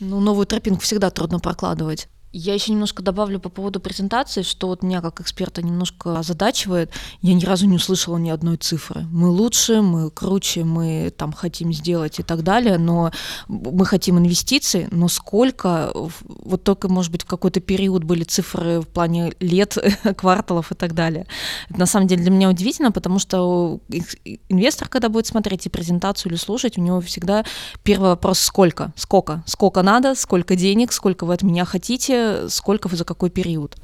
Ну, 0.00 0.20
новую 0.20 0.46
тропинку 0.46 0.82
всегда 0.82 1.10
трудно 1.10 1.38
прокладывать. 1.38 2.08
Я 2.32 2.54
еще 2.54 2.72
немножко 2.72 3.02
добавлю 3.02 3.38
по 3.38 3.50
поводу 3.50 3.78
презентации, 3.78 4.40
что 4.40 4.68
вот 4.68 4.82
меня 4.82 5.02
как 5.02 5.20
эксперта 5.20 5.60
немножко 5.60 6.18
озадачивает. 6.18 6.90
Я 7.20 7.34
ни 7.34 7.44
разу 7.44 7.66
не 7.66 7.76
услышала 7.76 8.16
ни 8.16 8.30
одной 8.30 8.56
цифры. 8.56 9.02
Мы 9.10 9.28
лучше, 9.28 9.82
мы 9.82 10.10
круче, 10.10 10.64
мы 10.64 11.12
там 11.14 11.32
хотим 11.32 11.74
сделать 11.74 12.18
и 12.20 12.22
так 12.22 12.42
далее, 12.42 12.78
но 12.78 13.12
мы 13.48 13.84
хотим 13.84 14.18
инвестиций, 14.18 14.88
но 14.90 15.08
сколько, 15.08 15.92
вот 16.26 16.64
только, 16.64 16.88
может 16.88 17.12
быть, 17.12 17.22
в 17.22 17.26
какой-то 17.26 17.60
период 17.60 18.04
были 18.04 18.24
цифры 18.24 18.80
в 18.80 18.88
плане 18.88 19.34
лет, 19.38 19.76
кварталов 20.16 20.72
и 20.72 20.74
так 20.74 20.94
далее. 20.94 21.26
Это 21.68 21.80
на 21.80 21.86
самом 21.86 22.06
деле 22.06 22.22
для 22.22 22.30
меня 22.30 22.48
удивительно, 22.48 22.92
потому 22.92 23.18
что 23.18 23.80
инвестор, 24.48 24.88
когда 24.88 25.10
будет 25.10 25.26
смотреть 25.26 25.66
и 25.66 25.68
презентацию 25.68 26.32
или 26.32 26.38
слушать, 26.38 26.78
у 26.78 26.80
него 26.80 27.02
всегда 27.02 27.44
первый 27.82 28.08
вопрос 28.10 28.38
«сколько?», 28.38 28.94
«сколько?», 28.96 29.44
«сколько 29.46 29.82
надо?», 29.82 30.14
«сколько 30.14 30.56
денег?», 30.56 30.92
«сколько 30.92 31.26
вы 31.26 31.34
от 31.34 31.42
меня 31.42 31.66
хотите?», 31.66 32.21
сколько 32.48 32.88
за 32.96 33.04
какой 33.04 33.30
период. 33.30 33.76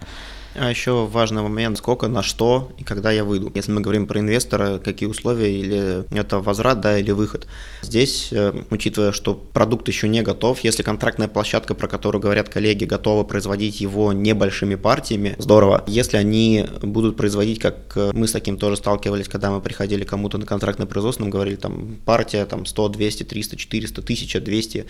А 0.55 0.71
еще 0.71 1.07
важный 1.07 1.43
момент, 1.43 1.79
сколько, 1.79 2.09
на 2.09 2.23
что 2.23 2.73
и 2.79 2.85
когда 2.85 3.11
я 3.11 3.25
выйду. 3.25 3.51
Если 3.55 3.71
мы 3.71 3.81
говорим 3.81 4.07
про 4.07 4.21
инвестора, 4.21 4.79
какие 4.79 5.09
условия, 5.09 5.53
или 5.53 6.05
это 6.17 6.41
возврат, 6.41 6.81
да, 6.81 6.99
или 6.99 7.11
выход. 7.11 7.47
Здесь, 7.83 8.29
э, 8.33 8.53
учитывая, 8.71 9.13
что 9.13 9.35
продукт 9.35 9.89
еще 9.89 10.09
не 10.09 10.23
готов, 10.23 10.61
если 10.61 10.83
контрактная 10.83 11.29
площадка, 11.29 11.75
про 11.75 11.87
которую 11.87 12.21
говорят 12.21 12.49
коллеги, 12.49 12.85
готова 12.85 13.25
производить 13.25 13.81
его 13.81 14.13
небольшими 14.13 14.75
партиями, 14.75 15.37
здорово. 15.39 15.85
Если 15.87 16.17
они 16.17 16.67
будут 16.83 17.17
производить, 17.17 17.59
как 17.61 17.93
э, 17.97 18.11
мы 18.15 18.27
с 18.27 18.33
таким 18.33 18.59
тоже 18.59 18.77
сталкивались, 18.77 19.29
когда 19.29 19.51
мы 19.51 19.61
приходили 19.61 20.05
кому-то 20.05 20.39
на 20.39 20.47
контрактное 20.47 20.87
производство, 20.87 21.23
нам 21.23 21.31
говорили, 21.31 21.57
там, 21.57 21.97
партия 22.05 22.45
там 22.47 22.67
100, 22.67 22.89
200, 22.89 23.23
300, 23.25 23.57
400, 23.57 24.01
1000, 24.01 24.41
200 24.41 24.87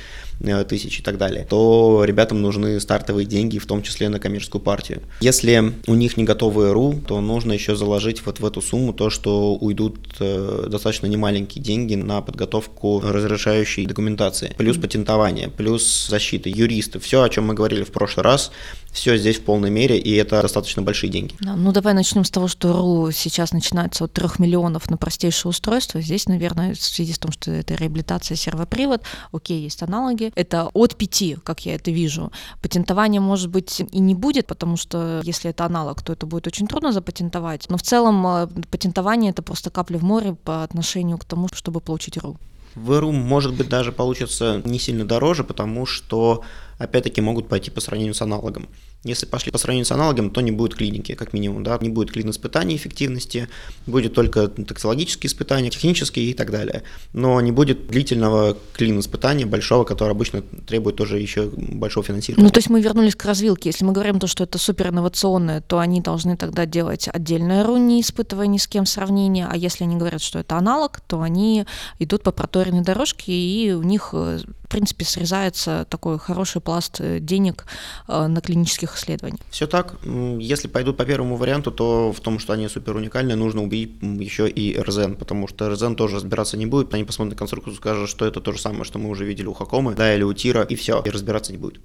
тысяч 0.68 1.00
и 1.00 1.02
так 1.02 1.18
далее, 1.18 1.46
то 1.48 2.04
ребятам 2.04 2.40
нужны 2.40 2.80
стартовые 2.80 3.26
деньги, 3.26 3.58
в 3.58 3.66
том 3.66 3.82
числе 3.82 4.08
на 4.08 4.18
коммерческую 4.18 4.62
партию. 4.62 5.02
Если 5.20 5.47
у 5.86 5.94
них 5.94 6.16
не 6.16 6.24
готовый 6.24 6.72
РУ, 6.72 7.00
то 7.06 7.20
нужно 7.20 7.52
еще 7.52 7.76
заложить 7.76 8.24
вот 8.26 8.40
в 8.40 8.46
эту 8.46 8.60
сумму 8.60 8.92
то, 8.92 9.10
что 9.10 9.54
уйдут 9.54 9.98
э, 10.20 10.66
достаточно 10.68 11.06
немаленькие 11.06 11.62
деньги 11.62 11.94
на 11.94 12.20
подготовку 12.20 13.00
разрешающей 13.00 13.86
документации, 13.86 14.54
плюс 14.56 14.76
патентование, 14.76 15.48
плюс 15.48 16.06
защита, 16.08 16.48
юристы, 16.48 16.98
все, 16.98 17.22
о 17.22 17.28
чем 17.28 17.46
мы 17.46 17.54
говорили 17.54 17.84
в 17.84 17.90
прошлый 17.90 18.24
раз, 18.24 18.52
все 18.92 19.16
здесь 19.16 19.36
в 19.38 19.42
полной 19.42 19.70
мере, 19.70 19.98
и 19.98 20.14
это 20.14 20.40
достаточно 20.42 20.82
большие 20.82 21.10
деньги. 21.10 21.34
Да, 21.40 21.56
ну 21.56 21.72
давай 21.72 21.94
начнем 21.94 22.24
с 22.24 22.30
того, 22.30 22.48
что 22.48 22.72
РУ 22.72 23.10
сейчас 23.12 23.52
начинается 23.52 24.04
от 24.04 24.12
3 24.12 24.28
миллионов 24.38 24.90
на 24.90 24.96
простейшее 24.96 25.50
устройство. 25.50 26.00
Здесь, 26.00 26.26
наверное, 26.26 26.74
в 26.74 26.80
связи 26.80 27.12
с 27.12 27.18
том, 27.18 27.32
что 27.32 27.50
это 27.50 27.74
реабилитация 27.74 28.36
сервопривод, 28.36 29.02
окей, 29.32 29.62
есть 29.62 29.82
аналоги. 29.82 30.32
Это 30.34 30.68
от 30.72 30.96
5, 30.96 31.42
как 31.44 31.66
я 31.66 31.74
это 31.74 31.90
вижу. 31.90 32.32
Патентование, 32.62 33.20
может 33.20 33.50
быть, 33.50 33.80
и 33.80 33.98
не 33.98 34.14
будет, 34.14 34.46
потому 34.46 34.76
что 34.76 35.20
если 35.24 35.50
это 35.50 35.64
аналог, 35.64 36.02
то 36.02 36.12
это 36.12 36.26
будет 36.26 36.46
очень 36.46 36.66
трудно 36.66 36.92
запатентовать. 36.92 37.66
Но 37.68 37.76
в 37.76 37.82
целом 37.82 38.26
э, 38.26 38.46
патентование— 38.70 39.30
это 39.32 39.42
просто 39.42 39.70
капля 39.70 39.98
в 39.98 40.02
море 40.02 40.34
по 40.34 40.64
отношению 40.64 41.18
к 41.18 41.24
тому, 41.24 41.48
чтобы 41.52 41.80
получить 41.80 42.16
РУ. 42.16 42.38
В 42.74 43.00
РУ, 43.00 43.12
может 43.12 43.54
быть, 43.54 43.68
даже 43.68 43.92
получится 43.92 44.62
не 44.64 44.78
сильно 44.78 45.04
дороже, 45.04 45.44
потому 45.44 45.86
что 45.86 46.44
опять-таки 46.78 47.20
могут 47.20 47.48
пойти 47.48 47.70
по 47.70 47.80
сравнению 47.80 48.14
с 48.14 48.22
аналогом. 48.22 48.68
Если 49.04 49.26
пошли 49.26 49.52
по 49.52 49.58
сравнению 49.58 49.86
с 49.86 49.92
аналогом, 49.92 50.30
то 50.30 50.40
не 50.40 50.50
будет 50.50 50.74
клиники, 50.74 51.14
как 51.14 51.32
минимум, 51.32 51.62
да, 51.62 51.78
не 51.80 51.88
будет 51.88 52.10
клин-испытаний 52.10 52.74
эффективности, 52.74 53.48
будет 53.86 54.12
только 54.12 54.48
токсологические 54.48 55.28
испытания, 55.28 55.70
технические 55.70 56.26
и 56.26 56.34
так 56.34 56.50
далее. 56.50 56.82
Но 57.12 57.40
не 57.40 57.52
будет 57.52 57.86
длительного 57.86 58.56
клин-испытания 58.74 59.46
большого, 59.46 59.84
которое 59.84 60.10
обычно 60.10 60.42
требует 60.66 60.96
тоже 60.96 61.20
еще 61.20 61.48
большого 61.56 62.04
финансирования. 62.04 62.44
Ну, 62.44 62.50
то 62.50 62.58
есть 62.58 62.70
мы 62.70 62.80
вернулись 62.80 63.14
к 63.14 63.24
развилке. 63.24 63.68
Если 63.68 63.84
мы 63.84 63.92
говорим 63.92 64.18
то, 64.18 64.26
что 64.26 64.42
это 64.42 64.58
супер 64.58 64.88
инновационное, 64.88 65.60
то 65.60 65.78
они 65.78 66.00
должны 66.00 66.36
тогда 66.36 66.66
делать 66.66 67.08
отдельное 67.12 67.64
РУ, 67.64 67.76
не 67.76 68.00
испытывая 68.00 68.48
ни 68.48 68.58
с 68.58 68.66
кем 68.66 68.84
сравнения, 68.84 69.48
а 69.48 69.56
если 69.56 69.84
они 69.84 69.94
говорят, 69.94 70.22
что 70.22 70.40
это 70.40 70.56
аналог, 70.56 71.00
то 71.06 71.22
они 71.22 71.66
идут 72.00 72.24
по 72.24 72.32
проторенной 72.32 72.82
дорожке, 72.82 73.32
и 73.32 73.72
у 73.72 73.82
них 73.82 74.10
э, 74.12 74.40
в 74.68 74.70
принципе, 74.70 75.06
срезается 75.06 75.86
такой 75.88 76.18
хороший 76.18 76.60
пласт 76.60 77.00
э, 77.00 77.20
денег 77.20 77.64
э, 78.06 78.26
на 78.26 78.42
клинических 78.42 78.87
исследованиях. 78.96 79.40
Все 79.50 79.66
так. 79.66 79.96
Если 80.38 80.68
пойдут 80.68 80.96
по 80.96 81.04
первому 81.04 81.36
варианту, 81.36 81.70
то 81.70 82.12
в 82.12 82.20
том, 82.20 82.38
что 82.38 82.52
они 82.52 82.68
супер 82.68 82.96
уникальные, 82.96 83.36
нужно 83.36 83.62
убить 83.62 83.98
еще 84.00 84.48
и 84.48 84.78
РЗН, 84.78 85.14
потому 85.14 85.48
что 85.48 85.68
РЗН 85.68 85.94
тоже 85.94 86.16
разбираться 86.16 86.56
не 86.56 86.66
будет. 86.66 86.94
Они 86.94 87.04
посмотрят 87.04 87.34
на 87.34 87.38
конструкцию, 87.38 87.74
скажут, 87.76 88.08
что 88.08 88.24
это 88.26 88.40
то 88.40 88.52
же 88.52 88.60
самое, 88.60 88.84
что 88.84 88.98
мы 88.98 89.08
уже 89.10 89.24
видели 89.24 89.46
у 89.46 89.52
Хакомы, 89.52 89.94
да, 89.94 90.14
или 90.14 90.22
у 90.22 90.32
Тира, 90.32 90.62
и 90.62 90.74
все, 90.74 91.02
и 91.04 91.10
разбираться 91.10 91.52
не 91.52 91.58
будет. 91.58 91.80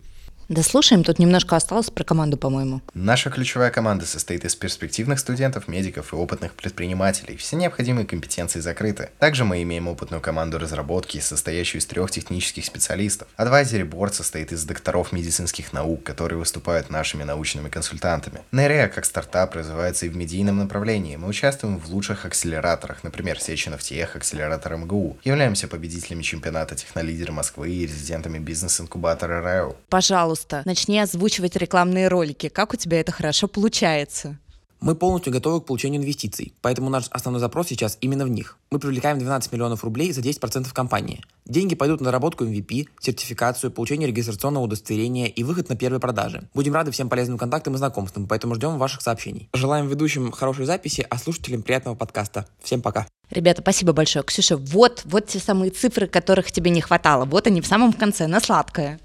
Да 0.49 0.62
слушаем, 0.62 1.03
тут 1.03 1.19
немножко 1.19 1.56
осталось 1.56 1.89
про 1.89 2.03
команду, 2.03 2.38
по-моему. 2.38 2.82
Наша 2.93 3.29
ключевая 3.29 3.71
команда 3.71 4.06
состоит 4.06 4.43
из 4.43 4.56
перспективных 4.56 5.19
студентов, 5.19 5.67
медиков 5.67 6.12
и 6.12 6.15
опытных 6.15 6.53
предпринимателей. 6.53 7.38
Все 7.38 7.56
необходимые 7.56 8.06
компетенции 8.06 8.60
закрыты. 8.60 9.10
Также 9.19 9.45
мы 9.45 9.63
имеем 9.63 9.88
опытную 9.88 10.21
команду 10.21 10.60
разработки, 10.60 11.19
состоящую 11.19 11.82
из 11.82 11.86
трех 11.86 12.12
технических 12.12 12.65
специалистов. 12.65 13.27
Advisory 13.38 13.89
Board 13.89 14.13
состоит 14.13 14.51
из 14.51 14.65
докторов 14.65 15.12
медицинских 15.13 15.71
наук, 15.71 16.03
которые 16.03 16.38
выступают 16.38 16.89
нашими 16.89 17.23
научными 17.23 17.69
консультантами. 17.69 18.41
Нерея 18.51 18.89
как 18.89 19.06
стартап 19.06 19.56
развивается 19.56 20.06
и 20.06 20.10
в 20.10 20.15
медийном 20.17 20.58
направлении. 20.58 21.15
Мы 21.15 21.29
участвуем 21.29 21.79
в 21.79 21.89
лучших 21.89 22.25
акселераторах, 22.25 23.03
например, 23.03 23.39
Сеченов 23.39 23.82
Тех, 23.82 24.15
акселератор 24.15 24.75
МГУ. 24.75 25.17
Являемся 25.23 25.67
победителями 25.67 26.21
чемпионата 26.21 26.75
Технолидера 26.75 27.32
Москвы 27.32 27.69
и 27.69 27.84
резидентами 27.84 28.39
бизнес-инкубатора 28.39 29.41
РАО. 29.41 29.75
Пожалуйста, 29.89 30.32
пожалуйста, 30.33 30.63
начни 30.65 30.99
озвучивать 30.99 31.55
рекламные 31.55 32.07
ролики. 32.07 32.49
Как 32.49 32.73
у 32.73 32.75
тебя 32.75 32.99
это 32.99 33.11
хорошо 33.11 33.47
получается? 33.47 34.37
Мы 34.81 34.95
полностью 34.95 35.31
готовы 35.31 35.61
к 35.61 35.65
получению 35.65 36.01
инвестиций, 36.01 36.53
поэтому 36.61 36.89
наш 36.89 37.07
основной 37.11 37.39
запрос 37.39 37.67
сейчас 37.67 37.97
именно 38.01 38.25
в 38.25 38.29
них. 38.29 38.57
Мы 38.69 38.79
привлекаем 38.79 39.17
12 39.17 39.53
миллионов 39.53 39.83
рублей 39.83 40.11
за 40.11 40.19
10% 40.19 40.73
компании. 40.73 41.21
Деньги 41.45 41.73
пойдут 41.73 42.01
на 42.01 42.05
доработку 42.05 42.43
MVP, 42.43 42.87
сертификацию, 42.99 43.71
получение 43.71 44.09
регистрационного 44.09 44.65
удостоверения 44.65 45.27
и 45.27 45.43
выход 45.43 45.69
на 45.69 45.77
первые 45.77 46.01
продажи. 46.01 46.49
Будем 46.53 46.73
рады 46.73 46.91
всем 46.91 47.07
полезным 47.07 47.37
контактам 47.37 47.75
и 47.75 47.77
знакомствам, 47.77 48.27
поэтому 48.27 48.55
ждем 48.55 48.77
ваших 48.77 49.01
сообщений. 49.01 49.47
Желаем 49.53 49.87
ведущим 49.87 50.31
хорошей 50.31 50.65
записи, 50.65 51.05
а 51.09 51.17
слушателям 51.17 51.61
приятного 51.61 51.95
подкаста. 51.95 52.45
Всем 52.61 52.81
пока. 52.81 53.07
Ребята, 53.29 53.61
спасибо 53.61 53.93
большое. 53.93 54.25
Ксюша, 54.25 54.57
вот, 54.57 55.03
вот 55.05 55.27
те 55.27 55.39
самые 55.39 55.71
цифры, 55.71 56.07
которых 56.07 56.51
тебе 56.51 56.71
не 56.71 56.81
хватало. 56.81 57.23
Вот 57.23 57.47
они 57.47 57.61
в 57.61 57.67
самом 57.67 57.93
конце, 57.93 58.27
на 58.27 58.41
сладкое. 58.41 58.99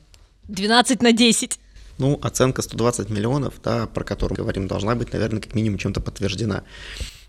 12 0.49 1.03
на 1.03 1.13
10. 1.13 1.59
Ну, 1.99 2.19
оценка 2.23 2.63
120 2.63 3.11
миллионов, 3.11 3.55
да, 3.63 3.87
про 3.87 4.05
которую 4.05 4.37
говорим, 4.37 4.67
должна 4.67 4.95
быть, 4.95 5.13
наверное, 5.13 5.41
как 5.41 5.55
минимум 5.55 5.79
чем-то 5.79 6.01
подтверждена. 6.01 6.63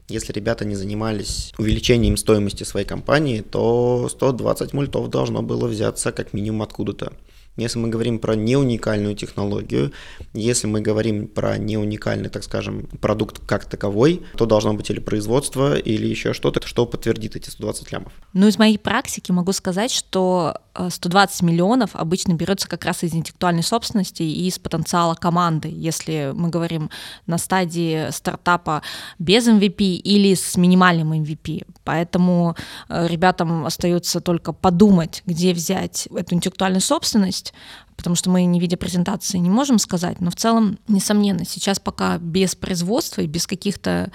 Если 0.08 0.34
ребята 0.34 0.65
не 0.65 0.75
занимались 0.75 1.53
увеличением 1.58 2.17
стоимости 2.17 2.63
своей 2.63 2.86
компании, 2.86 3.41
то 3.41 4.08
120 4.10 4.73
мультов 4.73 5.10
должно 5.10 5.41
было 5.41 5.67
взяться 5.67 6.12
как 6.12 6.34
минимум 6.34 6.63
откуда-то. 6.63 7.13
Если 7.60 7.80
мы 7.80 7.89
говорим 7.89 8.19
про 8.19 8.36
неуникальную 8.36 9.15
технологию, 9.15 9.91
если 10.34 10.67
мы 10.67 10.82
говорим 10.82 11.28
про 11.28 11.58
неуникальный, 11.58 12.30
так 12.30 12.43
скажем, 12.43 12.88
продукт 13.02 13.39
как 13.45 13.65
таковой, 13.65 14.24
то 14.38 14.45
должно 14.45 14.74
быть 14.74 14.89
или 14.89 15.00
производство, 15.00 15.78
или 15.78 16.08
еще 16.08 16.34
что-то, 16.34 16.65
что 16.65 16.86
подтвердит 16.86 17.36
эти 17.36 17.50
120 17.50 17.91
лямов. 17.91 18.13
Ну, 18.34 18.48
из 18.48 18.58
моей 18.58 18.78
практики 18.78 19.32
могу 19.32 19.52
сказать, 19.54 19.91
что 19.91 20.56
120 20.89 21.41
э, 21.41 21.45
миллионов 21.45 21.95
обычно 21.95 22.34
берется 22.34 22.67
как 22.67 22.86
раз 22.86 23.04
из 23.04 23.13
интеллектуальной 23.13 23.63
собственности 23.63 24.24
и 24.24 24.48
из 24.48 24.60
потенциала 24.60 25.15
команды, 25.15 25.69
если 25.72 26.32
мы 26.34 26.50
говорим 26.50 26.89
на 27.26 27.38
стадии 27.38 28.10
стартапа 28.12 28.82
без 29.17 29.48
MVP 29.48 29.95
или 29.95 30.34
с 30.34 30.56
минимальным 30.56 31.13
MVP. 31.13 31.65
Поэтому 31.84 32.56
э, 32.88 33.08
ребятам 33.08 33.65
остается 33.65 34.22
только 34.22 34.54
подумать, 34.54 35.24
где 35.26 35.54
взять 35.54 36.08
эту 36.15 36.36
интеллектуальную 36.36 36.82
собственность, 36.82 37.48
потому 37.95 38.15
что 38.15 38.29
мы, 38.29 38.45
не 38.45 38.59
видя 38.59 38.77
презентации, 38.77 39.38
не 39.38 39.49
можем 39.49 39.77
сказать, 39.77 40.21
но 40.21 40.31
в 40.31 40.35
целом, 40.35 40.79
несомненно, 40.88 41.45
сейчас 41.45 41.79
пока 41.79 42.17
без 42.17 42.55
производства 42.55 43.21
и 43.21 43.27
без 43.27 43.45
каких-то 43.45 44.12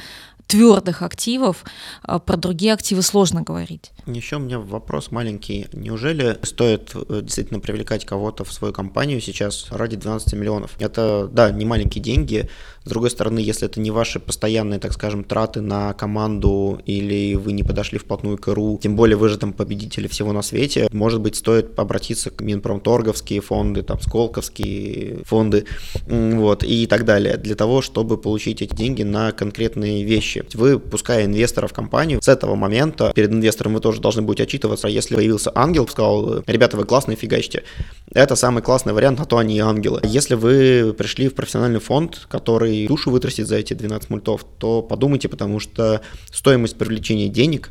твердых 0.46 1.02
активов, 1.02 1.64
а 2.02 2.18
про 2.18 2.36
другие 2.36 2.72
активы 2.72 3.02
сложно 3.02 3.42
говорить. 3.42 3.92
Еще 4.06 4.36
у 4.36 4.40
меня 4.40 4.58
вопрос 4.58 5.10
маленький. 5.10 5.66
Неужели 5.72 6.38
стоит 6.42 6.92
э, 6.94 7.20
действительно 7.22 7.60
привлекать 7.60 8.04
кого-то 8.04 8.44
в 8.44 8.52
свою 8.52 8.72
компанию 8.72 9.20
сейчас 9.20 9.66
ради 9.70 9.96
12 9.96 10.34
миллионов? 10.34 10.76
Это, 10.78 11.28
да, 11.32 11.50
не 11.50 11.64
маленькие 11.64 12.02
деньги. 12.02 12.48
С 12.84 12.88
другой 12.88 13.10
стороны, 13.10 13.38
если 13.38 13.66
это 13.66 13.80
не 13.80 13.90
ваши 13.90 14.20
постоянные, 14.20 14.78
так 14.78 14.92
скажем, 14.92 15.24
траты 15.24 15.62
на 15.62 15.94
команду 15.94 16.82
или 16.84 17.34
вы 17.34 17.52
не 17.52 17.62
подошли 17.62 17.98
вплотную 17.98 18.36
к 18.36 18.46
РУ, 18.52 18.78
тем 18.82 18.94
более 18.94 19.16
вы 19.16 19.30
же 19.30 19.38
там 19.38 19.54
победители 19.54 20.06
всего 20.06 20.32
на 20.32 20.42
свете, 20.42 20.88
может 20.92 21.20
быть, 21.20 21.36
стоит 21.36 21.78
обратиться 21.78 22.30
к 22.30 22.42
Минпромторговские 22.42 23.40
фонды, 23.40 23.82
там, 23.82 24.00
Сколковские 24.00 25.24
фонды, 25.24 25.64
вот, 26.06 26.62
и 26.62 26.86
так 26.86 27.06
далее, 27.06 27.38
для 27.38 27.54
того, 27.54 27.80
чтобы 27.80 28.18
получить 28.18 28.60
эти 28.60 28.74
деньги 28.74 29.02
на 29.02 29.32
конкретные 29.32 30.04
вещи. 30.04 30.33
Вы, 30.54 30.78
пуская 30.78 31.24
инвестора 31.24 31.66
в 31.66 31.72
компанию, 31.72 32.20
с 32.22 32.28
этого 32.28 32.54
момента 32.54 33.12
перед 33.14 33.30
инвестором 33.30 33.74
вы 33.74 33.80
тоже 33.80 34.00
должны 34.00 34.22
будете 34.22 34.44
отчитываться. 34.44 34.88
Если 34.88 35.14
появился 35.14 35.52
ангел, 35.54 35.86
сказал, 35.88 36.42
ребята, 36.46 36.76
вы 36.76 36.84
классные, 36.84 37.16
фигачьте. 37.16 37.64
Это 38.12 38.36
самый 38.36 38.62
классный 38.62 38.92
вариант, 38.92 39.20
а 39.20 39.24
то 39.24 39.38
они 39.38 39.56
и 39.56 39.60
ангелы. 39.60 40.00
Если 40.04 40.34
вы 40.34 40.94
пришли 40.96 41.28
в 41.28 41.34
профессиональный 41.34 41.80
фонд, 41.80 42.26
который 42.28 42.86
душу 42.86 43.10
вытратит 43.10 43.46
за 43.46 43.56
эти 43.56 43.74
12 43.74 44.10
мультов, 44.10 44.44
то 44.58 44.82
подумайте, 44.82 45.28
потому 45.28 45.60
что 45.60 46.00
стоимость 46.32 46.76
привлечения 46.76 47.28
денег 47.28 47.70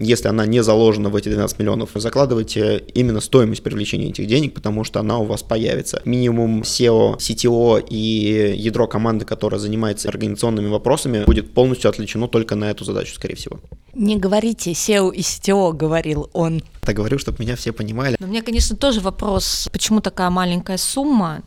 если 0.00 0.28
она 0.28 0.46
не 0.46 0.62
заложена 0.62 1.10
в 1.10 1.16
эти 1.16 1.28
12 1.28 1.58
миллионов, 1.58 1.90
вы 1.94 2.00
закладываете 2.00 2.82
именно 2.94 3.20
стоимость 3.20 3.62
привлечения 3.62 4.08
этих 4.08 4.26
денег, 4.26 4.54
потому 4.54 4.84
что 4.84 5.00
она 5.00 5.18
у 5.18 5.24
вас 5.24 5.42
появится. 5.42 6.00
Минимум 6.04 6.62
SEO, 6.62 7.16
CTO 7.18 7.84
и 7.88 8.54
ядро 8.56 8.86
команды, 8.86 9.24
которая 9.24 9.60
занимается 9.60 10.08
организационными 10.08 10.68
вопросами, 10.68 11.24
будет 11.24 11.52
полностью 11.52 11.90
отвлечено 11.90 12.28
только 12.28 12.54
на 12.54 12.70
эту 12.70 12.84
задачу, 12.84 13.14
скорее 13.14 13.36
всего. 13.36 13.60
Не 13.92 14.16
говорите 14.16 14.72
SEO 14.72 15.12
и 15.12 15.20
CTO, 15.20 15.72
говорил 15.72 16.30
он. 16.32 16.62
Так 16.80 16.96
говорю, 16.96 17.18
чтобы 17.18 17.38
меня 17.40 17.56
все 17.56 17.72
понимали. 17.72 18.16
Но 18.18 18.26
у 18.26 18.30
меня, 18.30 18.42
конечно, 18.42 18.76
тоже 18.76 19.00
вопрос, 19.00 19.68
почему 19.72 20.00
такая 20.00 20.30
маленькая 20.30 20.78
сумма? 20.78 21.42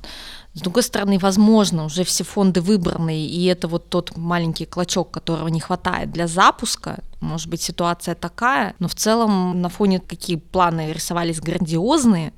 С 0.53 0.61
другой 0.61 0.83
стороны, 0.83 1.17
возможно, 1.17 1.85
уже 1.85 2.03
все 2.03 2.23
фонды 2.23 2.61
выбраны, 2.61 3.25
и 3.25 3.45
это 3.45 3.67
вот 3.67 3.89
тот 3.89 4.15
маленький 4.15 4.65
клочок, 4.65 5.09
которого 5.09 5.47
не 5.47 5.59
хватает 5.59 6.11
для 6.11 6.27
запуска. 6.27 7.03
Может 7.21 7.47
быть, 7.47 7.61
ситуация 7.61 8.13
такая, 8.13 8.75
но 8.77 8.87
в 8.87 8.93
целом 8.93 9.61
на 9.61 9.69
фоне 9.69 9.99
какие 9.99 10.35
планы 10.35 10.93
рисовались 10.93 11.39
грандиозные, 11.39 12.33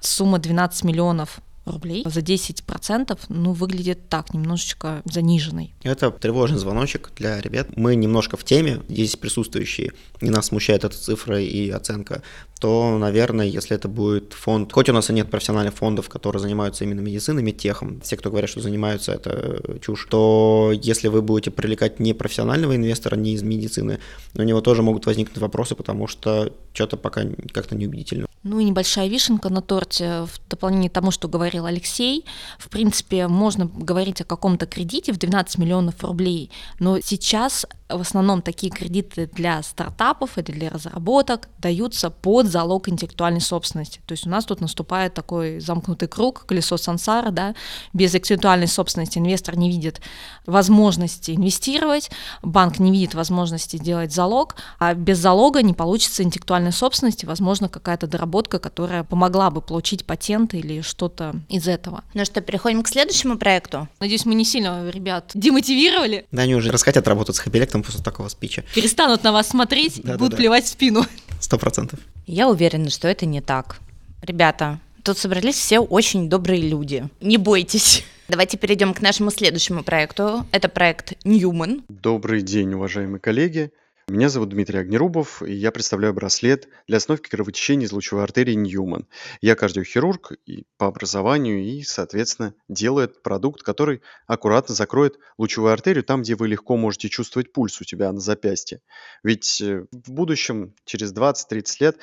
сумма 0.00 0.40
12 0.40 0.82
миллионов 0.82 1.40
рублей 1.64 2.04
за 2.06 2.20
10%, 2.20 3.18
ну, 3.28 3.52
выглядит 3.52 4.08
так, 4.08 4.34
немножечко 4.34 5.02
заниженной. 5.04 5.74
Это 5.82 6.10
тревожный 6.10 6.58
звоночек 6.58 7.10
для 7.16 7.40
ребят. 7.40 7.68
Мы 7.76 7.94
немножко 7.94 8.36
в 8.36 8.44
теме, 8.44 8.80
здесь 8.88 9.16
присутствующие, 9.16 9.92
и 10.20 10.30
нас 10.30 10.46
смущает 10.46 10.84
эта 10.84 10.96
цифра 10.96 11.40
и 11.40 11.70
оценка 11.70 12.22
то, 12.62 12.96
наверное, 12.96 13.46
если 13.46 13.74
это 13.74 13.88
будет 13.88 14.34
фонд, 14.34 14.72
хоть 14.72 14.88
у 14.88 14.92
нас 14.92 15.10
и 15.10 15.12
нет 15.12 15.28
профессиональных 15.28 15.74
фондов, 15.74 16.08
которые 16.08 16.40
занимаются 16.40 16.84
именно 16.84 17.00
медициной, 17.00 17.42
медтехом, 17.42 18.00
все, 18.02 18.16
кто 18.16 18.30
говорят, 18.30 18.48
что 18.48 18.60
занимаются, 18.60 19.10
это 19.10 19.80
чушь, 19.80 20.06
то 20.08 20.70
если 20.72 21.08
вы 21.08 21.22
будете 21.22 21.50
привлекать 21.50 21.98
не 21.98 22.12
профессионального 22.12 22.76
инвестора, 22.76 23.16
не 23.16 23.32
из 23.32 23.42
медицины, 23.42 23.98
у 24.36 24.42
него 24.42 24.60
тоже 24.60 24.84
могут 24.84 25.06
возникнуть 25.06 25.38
вопросы, 25.38 25.74
потому 25.74 26.06
что 26.06 26.52
что-то 26.72 26.96
пока 26.96 27.22
как-то 27.52 27.74
неубедительно. 27.74 28.28
Ну 28.44 28.60
и 28.60 28.64
небольшая 28.64 29.08
вишенка 29.08 29.48
на 29.48 29.60
торте 29.60 30.26
в 30.26 30.48
дополнение 30.48 30.88
к 30.88 30.92
тому, 30.92 31.10
что 31.10 31.28
говорил 31.52 31.66
Алексей. 31.66 32.24
В 32.58 32.68
принципе, 32.68 33.28
можно 33.28 33.66
говорить 33.66 34.20
о 34.20 34.24
каком-то 34.24 34.66
кредите 34.66 35.12
в 35.12 35.18
12 35.18 35.58
миллионов 35.58 36.02
рублей, 36.02 36.50
но 36.78 37.00
сейчас 37.00 37.66
в 37.96 38.00
основном 38.00 38.42
такие 38.42 38.72
кредиты 38.72 39.28
для 39.32 39.62
стартапов 39.62 40.38
или 40.38 40.52
для 40.52 40.70
разработок 40.70 41.48
даются 41.58 42.10
под 42.10 42.46
залог 42.46 42.88
интеллектуальной 42.88 43.40
собственности. 43.40 44.00
То 44.06 44.12
есть 44.12 44.26
у 44.26 44.30
нас 44.30 44.44
тут 44.44 44.60
наступает 44.60 45.14
такой 45.14 45.60
замкнутый 45.60 46.08
круг, 46.08 46.44
колесо 46.46 46.76
сансара, 46.76 47.30
да, 47.30 47.54
без 47.92 48.14
интеллектуальной 48.14 48.68
собственности 48.68 49.18
инвестор 49.18 49.56
не 49.56 49.70
видит 49.70 50.00
возможности 50.46 51.32
инвестировать, 51.32 52.10
банк 52.42 52.78
не 52.78 52.90
видит 52.90 53.14
возможности 53.14 53.76
делать 53.76 54.12
залог, 54.12 54.56
а 54.78 54.94
без 54.94 55.18
залога 55.18 55.62
не 55.62 55.74
получится 55.74 56.22
интеллектуальной 56.22 56.72
собственности, 56.72 57.26
возможно, 57.26 57.68
какая-то 57.68 58.06
доработка, 58.06 58.58
которая 58.58 59.04
помогла 59.04 59.50
бы 59.50 59.60
получить 59.60 60.04
патент 60.04 60.54
или 60.54 60.80
что-то 60.80 61.34
из 61.48 61.68
этого. 61.68 62.04
Ну 62.14 62.24
что, 62.24 62.40
переходим 62.40 62.82
к 62.82 62.88
следующему 62.88 63.38
проекту. 63.38 63.88
Надеюсь, 64.00 64.24
мы 64.24 64.34
не 64.34 64.44
сильно 64.44 64.88
ребят 64.88 65.30
демотивировали. 65.34 66.26
Да, 66.32 66.42
они 66.42 66.54
уже 66.54 66.70
расхотят 66.70 67.06
работать 67.08 67.36
с 67.36 67.40
после 67.82 68.02
такого 68.02 68.28
спича. 68.28 68.64
Перестанут 68.74 69.22
на 69.24 69.32
вас 69.32 69.48
смотреть 69.48 69.98
и 69.98 70.12
будут 70.16 70.36
плевать 70.36 70.64
в 70.64 70.68
спину. 70.68 71.04
Сто 71.40 71.58
процентов. 71.58 71.98
Я 72.26 72.48
уверена, 72.48 72.90
что 72.90 73.08
это 73.08 73.26
не 73.26 73.40
так. 73.40 73.78
Ребята, 74.22 74.78
тут 75.02 75.18
собрались 75.18 75.56
все 75.56 75.80
очень 75.80 76.28
добрые 76.28 76.62
люди. 76.62 77.08
Не 77.20 77.36
бойтесь. 77.38 78.04
Давайте 78.28 78.56
перейдем 78.56 78.94
к 78.94 79.00
нашему 79.00 79.30
следующему 79.30 79.82
проекту. 79.82 80.46
Это 80.52 80.68
проект 80.68 81.12
Newman. 81.24 81.82
Добрый 81.88 82.42
день, 82.42 82.72
уважаемые 82.74 83.20
коллеги. 83.20 83.72
Меня 84.12 84.28
зовут 84.28 84.50
Дмитрий 84.50 84.78
Огнерубов, 84.78 85.42
и 85.42 85.54
я 85.54 85.72
представляю 85.72 86.12
браслет 86.12 86.68
для 86.86 86.98
остановки 86.98 87.30
кровотечения 87.30 87.86
из 87.86 87.92
лучевой 87.92 88.24
артерии 88.24 88.52
Ньюман. 88.52 89.08
Я 89.40 89.54
кардиохирург 89.54 90.32
и 90.44 90.66
по 90.76 90.88
образованию 90.88 91.64
и, 91.64 91.82
соответственно, 91.82 92.54
делаю 92.68 93.06
этот 93.06 93.22
продукт, 93.22 93.62
который 93.62 94.02
аккуратно 94.26 94.74
закроет 94.74 95.18
лучевую 95.38 95.72
артерию 95.72 96.04
там, 96.04 96.20
где 96.20 96.34
вы 96.34 96.48
легко 96.48 96.76
можете 96.76 97.08
чувствовать 97.08 97.54
пульс 97.54 97.80
у 97.80 97.84
тебя 97.84 98.12
на 98.12 98.20
запястье. 98.20 98.82
Ведь 99.24 99.62
э, 99.62 99.86
в 99.90 100.12
будущем, 100.12 100.74
через 100.84 101.14
20-30 101.14 101.64
лет, 101.80 101.96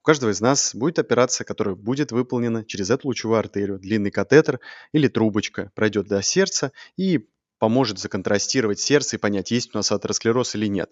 у 0.00 0.02
каждого 0.02 0.32
из 0.32 0.42
нас 0.42 0.74
будет 0.74 0.98
операция, 0.98 1.46
которая 1.46 1.76
будет 1.76 2.12
выполнена 2.12 2.62
через 2.66 2.90
эту 2.90 3.08
лучевую 3.08 3.38
артерию. 3.38 3.78
Длинный 3.78 4.10
катетер 4.10 4.60
или 4.92 5.08
трубочка 5.08 5.72
пройдет 5.74 6.08
до 6.08 6.20
сердца 6.20 6.72
и 6.98 7.26
поможет 7.58 7.98
законтрастировать 7.98 8.80
сердце 8.80 9.16
и 9.16 9.18
понять, 9.18 9.50
есть 9.50 9.74
у 9.74 9.78
нас 9.78 9.90
атеросклероз 9.90 10.54
или 10.56 10.66
нет. 10.66 10.90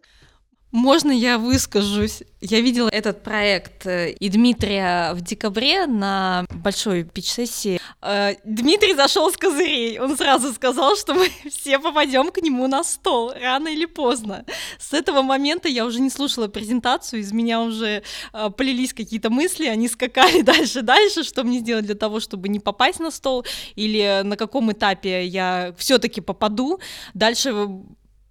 Можно 0.73 1.13
я 1.13 1.37
выскажусь? 1.37 2.23
Я 2.41 2.63
видела 2.63 2.89
этот 2.89 3.23
проект 3.23 3.87
э, 3.87 4.13
и 4.13 4.31
Дмитрия 4.31 5.13
в 5.13 5.21
декабре 5.21 5.87
на 5.87 6.47
большой 6.51 7.05
пич-сессии. 7.05 7.79
Э, 8.01 8.37
Дмитрий 8.45 8.95
зашел 8.95 9.31
с 9.31 9.37
козырей. 9.37 9.99
Он 9.99 10.17
сразу 10.17 10.51
сказал, 10.55 10.97
что 10.97 11.13
мы 11.13 11.29
все 11.51 11.79
попадем 11.79 12.31
к 12.31 12.39
нему 12.39 12.67
на 12.69 12.85
стол, 12.85 13.35
рано 13.39 13.69
или 13.69 13.85
поздно. 13.85 14.47
С 14.79 14.95
этого 14.95 15.21
момента 15.21 15.69
я 15.69 15.85
уже 15.85 16.01
не 16.01 16.09
слушала 16.09 16.49
презентацию, 16.49 17.21
из 17.21 17.33
меня 17.33 17.61
уже 17.61 18.03
э, 18.33 18.51
полились 18.57 18.95
какие-то 18.95 19.29
мысли, 19.29 19.67
они 19.67 19.89
скакали 19.89 20.41
дальше-дальше, 20.43 21.23
что 21.23 21.45
мне 21.45 21.59
сделать 21.59 21.85
для 21.85 21.97
того, 21.97 22.19
чтобы 22.19 22.49
не 22.49 22.61
попасть 22.61 22.99
на 22.99 23.11
стол, 23.11 23.45
или 23.77 24.23
на 24.25 24.39
каком 24.39 24.73
этапе 24.73 25.27
я 25.27 25.75
все-таки 25.77 26.23
попаду. 26.23 26.81
Дальше 27.13 27.53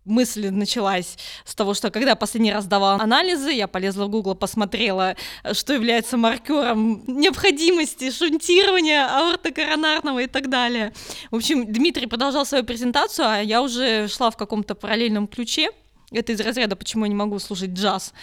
мысль 0.06 0.50
началась 0.50 1.18
с 1.46 1.56
того, 1.56 1.74
что 1.74 1.92
когда 1.92 2.16
последний 2.16 2.52
раз 2.52 2.66
давала 2.66 3.02
анализы, 3.02 3.52
я 3.52 3.68
полезла 3.68 4.06
в 4.06 4.10
Google, 4.10 4.36
посмотрела, 4.36 5.16
что 5.54 5.74
является 5.74 6.18
маркером 6.18 7.04
необходимости 7.08 8.12
шунтирования 8.12 9.06
аортокоронарного 9.06 10.20
и 10.24 10.28
так 10.28 10.50
далее. 10.50 10.94
В 11.30 11.36
общем, 11.36 11.72
Дмитрий 11.72 12.08
продолжал 12.08 12.46
свою 12.46 12.64
презентацию, 12.64 13.28
а 13.28 13.40
я 13.42 13.62
уже 13.62 14.08
шла 14.08 14.32
в 14.32 14.38
каком-то 14.38 14.76
параллельном 14.76 15.28
ключе. 15.28 15.72
Это 16.12 16.34
из 16.34 16.42
разряда, 16.42 16.76
почему 16.76 17.06
я 17.06 17.10
не 17.10 17.16
могу 17.16 17.40
слушать 17.40 17.70
джаз. 17.70 18.14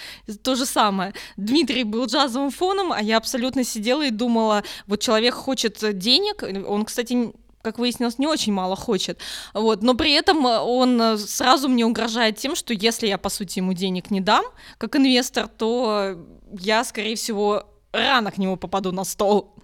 То 0.42 0.56
же 0.56 0.66
самое. 0.66 1.14
Дмитрий 1.38 1.84
был 1.84 2.04
джазовым 2.04 2.50
фоном, 2.50 2.92
а 2.92 3.00
я 3.00 3.16
абсолютно 3.16 3.64
сидела 3.64 4.04
и 4.04 4.10
думала, 4.10 4.62
вот 4.86 5.00
человек 5.00 5.32
хочет 5.34 5.78
денег, 5.98 6.42
он, 6.68 6.84
кстати, 6.84 7.32
как 7.62 7.78
выяснилось, 7.78 8.18
не 8.18 8.26
очень 8.26 8.52
мало 8.52 8.76
хочет. 8.76 9.20
Вот. 9.54 9.82
Но 9.82 9.94
при 9.94 10.12
этом 10.12 10.44
он 10.44 11.18
сразу 11.18 11.68
мне 11.68 11.84
угрожает 11.84 12.36
тем, 12.36 12.56
что 12.56 12.72
если 12.74 13.06
я, 13.06 13.18
по 13.18 13.28
сути, 13.28 13.58
ему 13.58 13.72
денег 13.72 14.10
не 14.10 14.20
дам, 14.20 14.44
как 14.78 14.96
инвестор, 14.96 15.48
то 15.48 16.16
я, 16.58 16.84
скорее 16.84 17.16
всего, 17.16 17.64
рано 17.92 18.30
к 18.30 18.38
нему 18.38 18.56
попаду 18.56 18.92
на 18.92 19.04
стол. 19.04 19.54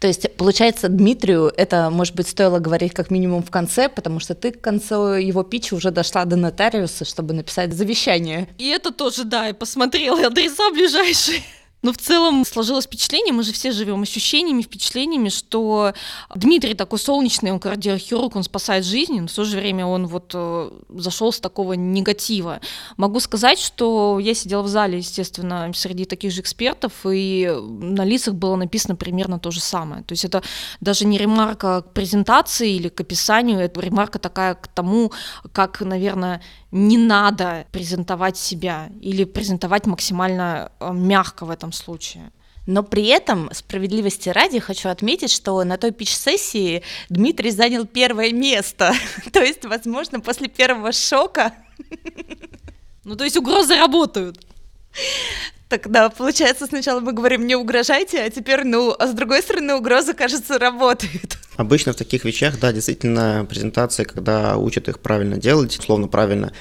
То 0.00 0.06
есть, 0.06 0.34
получается, 0.36 0.88
Дмитрию 0.88 1.52
это, 1.54 1.90
может 1.90 2.14
быть, 2.14 2.26
стоило 2.26 2.58
говорить 2.58 2.94
как 2.94 3.10
минимум 3.10 3.42
в 3.42 3.50
конце, 3.50 3.90
потому 3.90 4.18
что 4.18 4.34
ты 4.34 4.50
к 4.50 4.60
концу 4.60 5.08
его 5.08 5.42
питча 5.42 5.74
уже 5.74 5.90
дошла 5.90 6.24
до 6.24 6.36
нотариуса, 6.36 7.04
чтобы 7.04 7.34
написать 7.34 7.74
завещание. 7.74 8.48
И 8.56 8.68
это 8.68 8.92
тоже, 8.92 9.24
да, 9.24 9.50
и 9.50 9.52
посмотрела 9.52 10.26
адреса 10.26 10.70
ближайшие. 10.70 11.42
Но 11.82 11.92
в 11.92 11.96
целом 11.98 12.44
сложилось 12.44 12.84
впечатление, 12.84 13.32
мы 13.32 13.42
же 13.42 13.52
все 13.52 13.72
живем 13.72 14.02
ощущениями, 14.02 14.62
впечатлениями, 14.62 15.30
что 15.30 15.94
Дмитрий 16.34 16.74
такой 16.74 16.98
солнечный, 16.98 17.52
он 17.52 17.60
кардиохирург, 17.60 18.36
он 18.36 18.42
спасает 18.42 18.84
жизни, 18.84 19.20
но 19.20 19.28
в 19.28 19.32
то 19.32 19.44
же 19.44 19.56
время 19.56 19.86
он 19.86 20.06
вот 20.06 20.32
э, 20.34 20.70
зашел 20.90 21.32
с 21.32 21.40
такого 21.40 21.72
негатива. 21.72 22.60
Могу 22.96 23.20
сказать, 23.20 23.58
что 23.58 24.18
я 24.18 24.34
сидела 24.34 24.62
в 24.62 24.68
зале, 24.68 24.98
естественно, 24.98 25.72
среди 25.74 26.04
таких 26.04 26.32
же 26.32 26.42
экспертов, 26.42 26.92
и 27.04 27.50
на 27.60 28.04
лицах 28.04 28.34
было 28.34 28.56
написано 28.56 28.96
примерно 28.96 29.38
то 29.38 29.50
же 29.50 29.60
самое. 29.60 30.02
То 30.02 30.12
есть 30.12 30.24
это 30.24 30.42
даже 30.80 31.06
не 31.06 31.18
ремарка 31.18 31.82
к 31.82 31.92
презентации 31.92 32.74
или 32.74 32.88
к 32.88 33.00
описанию, 33.00 33.58
это 33.58 33.80
ремарка 33.80 34.18
такая 34.18 34.54
к 34.54 34.68
тому, 34.68 35.12
как, 35.52 35.80
наверное, 35.80 36.42
не 36.70 36.96
надо 36.96 37.66
презентовать 37.72 38.36
себя 38.36 38.90
или 39.00 39.24
презентовать 39.24 39.86
максимально 39.86 40.70
э, 40.78 40.92
мягко 40.92 41.44
в 41.44 41.50
этом 41.50 41.72
случае. 41.72 42.30
Но 42.66 42.82
при 42.82 43.06
этом, 43.06 43.50
справедливости 43.52 44.28
ради, 44.28 44.60
хочу 44.60 44.88
отметить, 44.88 45.30
что 45.32 45.62
на 45.64 45.76
той 45.76 45.90
пич-сессии 45.90 46.82
Дмитрий 47.08 47.50
занял 47.50 47.86
первое 47.86 48.32
место. 48.32 48.92
то 49.32 49.40
есть, 49.40 49.64
возможно, 49.64 50.20
после 50.20 50.48
первого 50.48 50.92
шока... 50.92 51.52
ну, 53.04 53.16
то 53.16 53.24
есть 53.24 53.36
угрозы 53.36 53.76
работают. 53.76 54.38
Тогда, 55.70 56.10
получается, 56.10 56.66
сначала 56.66 56.98
мы 56.98 57.12
говорим 57.12 57.46
«не 57.46 57.54
угрожайте», 57.54 58.20
а 58.20 58.28
теперь, 58.28 58.64
ну, 58.64 58.92
а 58.98 59.06
с 59.06 59.12
другой 59.12 59.40
стороны, 59.40 59.74
угрозы, 59.74 60.14
кажется, 60.14 60.58
работают. 60.58 61.38
Обычно 61.56 61.92
в 61.92 61.96
таких 61.96 62.24
вещах, 62.24 62.58
да, 62.58 62.72
действительно, 62.72 63.46
презентация, 63.48 64.04
когда 64.04 64.56
учат 64.56 64.88
их 64.88 64.98
правильно 64.98 65.36
делать, 65.36 65.78
условно 65.78 66.08
правильно, 66.08 66.52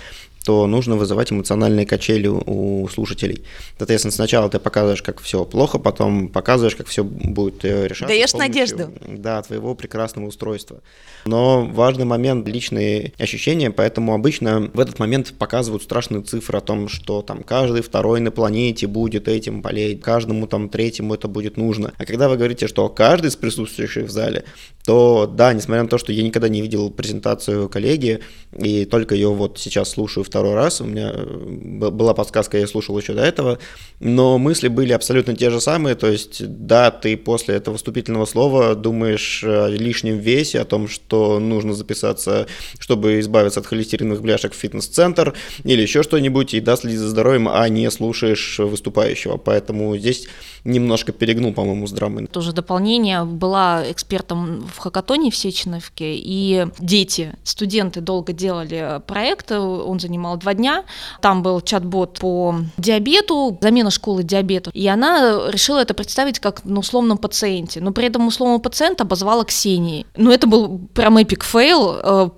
то 0.50 0.66
нужно 0.66 0.96
вызывать 0.96 1.32
эмоциональные 1.32 1.86
качели 1.86 2.26
у 2.26 2.88
слушателей. 2.88 3.44
Соответственно, 3.78 4.12
сначала 4.12 4.50
ты 4.50 4.58
показываешь, 4.58 5.04
как 5.04 5.22
все 5.22 5.46
плохо, 5.46 5.78
потом 5.78 6.28
показываешь, 6.28 6.76
как 6.76 6.88
все 6.88 7.04
будет 7.04 7.64
э, 7.64 7.88
решаться. 7.88 8.08
Даешь 8.08 8.34
надежду. 8.34 8.92
Да, 9.08 9.44
твоего 9.44 9.76
прекрасного 9.76 10.26
устройства. 10.26 10.82
Но 11.26 11.68
важный 11.68 12.06
момент– 12.06 12.48
личные 12.50 13.14
ощущения, 13.20 13.70
поэтому 13.70 14.16
обычно 14.16 14.72
в 14.74 14.80
этот 14.80 14.98
момент 14.98 15.34
показывают 15.38 15.84
страшные 15.84 16.24
цифры 16.24 16.58
о 16.58 16.62
том, 16.62 16.88
что 16.88 17.22
там 17.22 17.44
каждый 17.44 17.84
второй 17.84 18.20
на 18.20 18.32
планете 18.32 18.88
будет 18.88 19.28
этим 19.28 19.62
болеть, 19.62 20.02
каждому 20.02 20.48
там 20.48 20.70
третьему 20.70 21.14
это 21.14 21.28
будет 21.28 21.58
нужно. 21.58 21.94
А 22.00 22.06
когда 22.06 22.28
вы 22.28 22.38
говорите, 22.38 22.68
что 22.68 22.90
каждый 22.90 23.28
из 23.28 23.36
присутствующих 23.36 24.06
в 24.06 24.10
зале, 24.10 24.46
то 24.84 25.32
да, 25.32 25.54
несмотря 25.54 25.84
на 25.84 25.90
то, 25.90 26.00
что 26.00 26.12
я 26.12 26.24
никогда 26.24 26.50
не 26.50 26.64
видел 26.64 26.90
презентацию 26.90 27.70
коллеги 27.70 28.22
и 28.58 28.86
только 28.86 29.14
ее 29.14 29.30
вот 29.30 29.60
сейчас 29.60 29.90
слушаю 29.90 30.24
второй 30.24 30.39
второй 30.40 30.56
раз, 30.56 30.80
у 30.80 30.86
меня 30.86 31.12
э, 31.14 31.90
была 31.92 32.14
подсказка, 32.14 32.58
я 32.58 32.66
слушал 32.66 32.98
еще 32.98 33.14
до 33.14 33.24
этого, 33.24 33.60
но 34.00 34.38
мысли 34.38 34.70
были 34.70 34.94
абсолютно 34.94 35.36
те 35.36 35.50
же 35.50 35.60
самые, 35.60 35.96
то 35.96 36.08
есть, 36.08 36.48
да, 36.48 36.92
ты 36.92 37.18
после 37.18 37.56
этого 37.56 37.76
вступительного 37.76 38.24
слова 38.24 38.74
думаешь 38.74 39.44
о 39.44 39.68
лишнем 39.68 40.18
весе, 40.18 40.62
о 40.62 40.66
том, 40.66 40.88
что 40.88 41.40
нужно 41.40 41.74
записаться, 41.74 42.48
чтобы 42.80 43.20
избавиться 43.20 43.60
от 43.60 43.66
холестериновых 43.66 44.22
бляшек 44.22 44.54
в 44.54 44.56
фитнес-центр 44.56 45.34
или 45.66 45.82
еще 45.82 46.04
что-нибудь, 46.04 46.54
и 46.54 46.62
да, 46.62 46.78
следить 46.78 47.00
за 47.00 47.10
здоровьем, 47.10 47.50
а 47.50 47.68
не 47.68 47.92
слушаешь 47.92 48.60
выступающего, 48.60 49.36
поэтому 49.36 49.98
здесь 49.98 50.28
немножко 50.64 51.12
перегнул, 51.12 51.54
по-моему, 51.54 51.86
с 51.86 51.92
драмой. 51.92 52.28
Тоже 52.28 52.54
дополнение, 52.54 53.26
была 53.26 53.84
экспертом 53.92 54.70
в 54.74 54.78
хакатоне 54.78 55.32
в 55.32 55.36
Сеченовке, 55.36 56.16
и 56.16 56.68
дети, 56.80 57.36
студенты 57.44 58.00
долго 58.00 58.32
делали 58.32 59.02
проект, 59.06 59.52
он 59.52 60.00
занимал 60.20 60.38
два 60.38 60.54
дня, 60.54 60.84
там 61.22 61.42
был 61.42 61.62
чат-бот 61.62 62.20
по 62.20 62.56
диабету, 62.78 63.58
замена 63.62 63.90
школы 63.90 64.24
диабету, 64.24 64.72
и 64.74 64.86
она 64.88 65.50
решила 65.50 65.80
это 65.80 65.94
представить 65.94 66.40
как 66.40 66.66
на 66.66 66.80
условном 66.80 67.18
пациенте, 67.18 67.82
но 67.82 67.92
при 67.92 68.08
этом 68.08 68.28
условного 68.28 68.60
пациента 68.60 69.04
обозвала 69.04 69.46
Ксенией. 69.46 70.06
Ну, 70.18 70.32
это 70.32 70.48
был 70.48 70.80
прям 70.94 71.18
epic 71.18 71.44
fail, 71.44 71.96
э, 72.04 72.30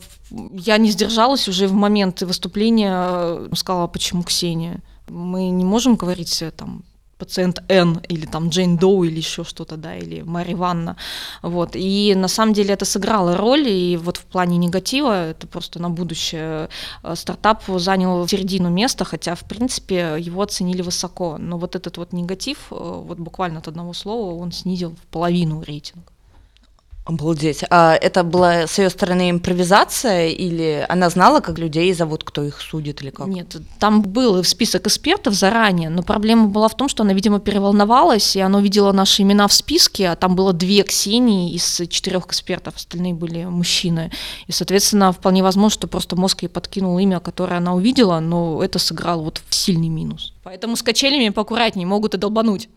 я 0.53 0.77
не 0.77 0.91
сдержалась 0.91 1.47
уже 1.47 1.67
в 1.67 1.73
момент 1.73 2.21
выступления, 2.21 2.93
э, 2.93 3.49
сказала, 3.55 3.87
почему 3.87 4.23
Ксения? 4.23 4.81
Мы 5.09 5.49
не 5.49 5.65
можем 5.65 5.95
говорить 5.95 6.41
э, 6.41 6.51
там 6.51 6.83
пациент 7.21 7.61
Н 7.69 8.01
или 8.09 8.25
там 8.25 8.49
Джейн 8.49 8.77
Доу 8.77 9.03
или 9.03 9.17
еще 9.17 9.43
что-то, 9.43 9.77
да, 9.77 9.95
или 9.95 10.23
Мария 10.23 10.55
Ивановна, 10.55 10.95
вот, 11.43 11.75
и 11.75 12.15
на 12.15 12.27
самом 12.27 12.53
деле 12.53 12.73
это 12.73 12.85
сыграло 12.85 13.37
роль, 13.37 13.67
и 13.67 13.97
вот 13.97 14.17
в 14.17 14.25
плане 14.25 14.57
негатива 14.57 15.29
это 15.29 15.45
просто 15.47 15.79
на 15.79 15.89
будущее 15.89 16.69
э, 17.03 17.15
стартап 17.15 17.63
занял 17.67 18.27
середину 18.27 18.69
места, 18.69 19.05
хотя, 19.05 19.35
в 19.35 19.43
принципе, 19.43 20.15
его 20.29 20.41
оценили 20.41 20.81
высоко, 20.81 21.37
но 21.37 21.57
вот 21.57 21.75
этот 21.75 21.97
вот 21.97 22.13
негатив, 22.13 22.57
э, 22.71 22.75
вот 22.75 23.19
буквально 23.19 23.59
от 23.59 23.67
одного 23.67 23.93
слова, 23.93 24.41
он 24.41 24.51
снизил 24.51 24.95
в 24.95 25.05
половину 25.11 25.61
рейтинг. 25.61 26.11
Обалдеть. 27.03 27.63
А 27.71 27.95
это 27.95 28.23
была 28.23 28.67
с 28.67 28.77
ее 28.77 28.91
стороны 28.91 29.31
импровизация 29.31 30.27
или 30.27 30.85
она 30.87 31.09
знала, 31.09 31.39
как 31.39 31.57
людей 31.57 31.91
зовут, 31.93 32.23
кто 32.23 32.43
их 32.43 32.61
судит 32.61 33.01
или 33.01 33.09
как? 33.09 33.27
Нет, 33.27 33.55
там 33.79 34.03
был 34.03 34.43
список 34.43 34.85
экспертов 34.85 35.33
заранее, 35.33 35.89
но 35.89 36.03
проблема 36.03 36.47
была 36.47 36.67
в 36.67 36.77
том, 36.77 36.87
что 36.87 37.01
она, 37.01 37.13
видимо, 37.13 37.39
переволновалась, 37.39 38.35
и 38.35 38.39
она 38.39 38.59
увидела 38.59 38.91
наши 38.91 39.23
имена 39.23 39.47
в 39.47 39.53
списке, 39.53 40.09
а 40.09 40.15
там 40.15 40.35
было 40.35 40.53
две 40.53 40.83
Ксении 40.83 41.53
из 41.53 41.81
четырех 41.89 42.27
экспертов, 42.27 42.75
остальные 42.75 43.15
были 43.15 43.45
мужчины. 43.45 44.11
И, 44.45 44.51
соответственно, 44.51 45.11
вполне 45.11 45.41
возможно, 45.41 45.73
что 45.73 45.87
просто 45.87 46.15
мозг 46.15 46.43
ей 46.43 46.49
подкинул 46.49 46.99
имя, 46.99 47.19
которое 47.19 47.57
она 47.57 47.73
увидела, 47.73 48.19
но 48.19 48.63
это 48.63 48.77
сыграло 48.77 49.23
вот 49.23 49.41
в 49.49 49.55
сильный 49.55 49.89
минус. 49.89 50.33
Поэтому 50.43 50.75
с 50.75 50.83
качелями 50.83 51.29
поаккуратнее, 51.29 51.87
могут 51.87 52.13
и 52.13 52.17
долбануть. 52.17 52.69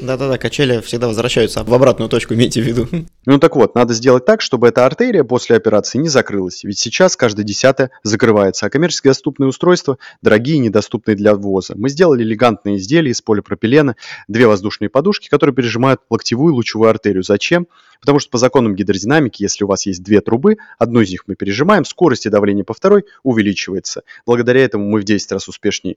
Да-да-да, 0.00 0.38
качели 0.38 0.80
всегда 0.80 1.08
возвращаются 1.08 1.62
в 1.62 1.74
обратную 1.74 2.08
точку, 2.08 2.34
имейте 2.34 2.62
в 2.62 2.64
виду. 2.64 2.88
Ну 3.26 3.38
так 3.38 3.54
вот, 3.54 3.74
надо 3.74 3.92
сделать 3.92 4.24
так, 4.24 4.40
чтобы 4.40 4.68
эта 4.68 4.86
артерия 4.86 5.24
после 5.24 5.56
операции 5.56 5.98
не 5.98 6.08
закрылась, 6.08 6.64
ведь 6.64 6.78
сейчас 6.78 7.16
каждая 7.16 7.44
десятая 7.44 7.90
закрывается, 8.02 8.66
а 8.66 8.70
коммерчески 8.70 9.08
доступные 9.08 9.48
устройства 9.48 9.98
дорогие 10.22 10.56
и 10.56 10.60
недоступные 10.60 11.16
для 11.16 11.34
ввоза. 11.34 11.74
Мы 11.76 11.90
сделали 11.90 12.22
элегантные 12.22 12.76
изделия 12.78 13.10
из 13.10 13.20
полипропилена, 13.20 13.96
две 14.26 14.46
воздушные 14.46 14.88
подушки, 14.88 15.28
которые 15.28 15.54
пережимают 15.54 16.00
локтевую 16.08 16.54
и 16.54 16.56
лучевую 16.56 16.88
артерию. 16.88 17.22
Зачем? 17.22 17.66
Потому 18.00 18.18
что 18.18 18.30
по 18.30 18.38
законам 18.38 18.74
гидродинамики, 18.74 19.42
если 19.42 19.64
у 19.64 19.66
вас 19.66 19.84
есть 19.84 20.02
две 20.02 20.22
трубы, 20.22 20.56
одну 20.78 21.00
из 21.00 21.10
них 21.10 21.24
мы 21.26 21.34
пережимаем, 21.34 21.84
скорость 21.84 22.26
и 22.26 22.30
давление 22.30 22.64
по 22.64 22.72
второй 22.72 23.04
увеличивается. 23.22 24.02
Благодаря 24.24 24.64
этому 24.64 24.86
мы 24.86 25.00
в 25.00 25.04
10 25.04 25.32
раз 25.32 25.48
успешнее 25.48 25.96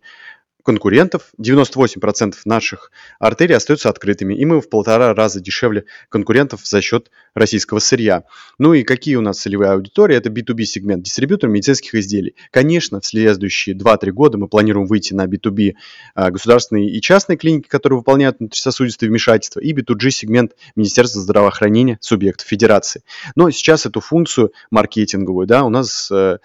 конкурентов, 0.64 1.32
98% 1.40 2.36
наших 2.46 2.92
артерий 3.20 3.56
остаются 3.56 3.90
открытыми, 3.90 4.34
и 4.34 4.46
мы 4.46 4.62
в 4.62 4.70
полтора 4.70 5.14
раза 5.14 5.42
дешевле 5.42 5.86
конкурентов 6.10 6.62
за 6.66 6.82
счет 6.82 7.12
российского 7.36 7.80
сырья. 7.80 8.24
Ну 8.58 8.74
и 8.74 8.84
какие 8.84 9.16
у 9.16 9.22
нас 9.22 9.40
целевые 9.40 9.72
аудитории? 9.72 10.16
Это 10.16 10.30
B2B 10.30 10.64
сегмент, 10.64 11.04
дистрибьютор 11.04 11.50
медицинских 11.50 11.96
изделий. 11.96 12.36
Конечно, 12.52 13.02
в 13.02 13.06
следующие 13.06 13.76
2-3 13.76 14.12
года 14.12 14.38
мы 14.38 14.48
планируем 14.48 14.88
выйти 14.88 15.14
на 15.14 15.26
B2B 15.26 15.74
а, 16.16 16.32
государственные 16.32 16.90
и 16.90 17.02
частные 17.02 17.38
клиники, 17.38 17.68
которые 17.68 17.98
выполняют 18.00 18.40
внутрисосудистые 18.40 19.10
вмешательства, 19.10 19.60
и 19.60 19.74
B2G 19.74 20.10
сегмент 20.12 20.54
Министерства 20.76 21.22
здравоохранения 21.22 21.98
субъектов 22.02 22.48
федерации. 22.48 23.04
Но 23.36 23.52
сейчас 23.52 23.86
эту 23.86 24.00
функцию 24.00 24.54
маркетинговую 24.72 25.48
да, 25.48 25.64
у 25.64 25.70
нас 25.70 26.10
э, 26.12 26.38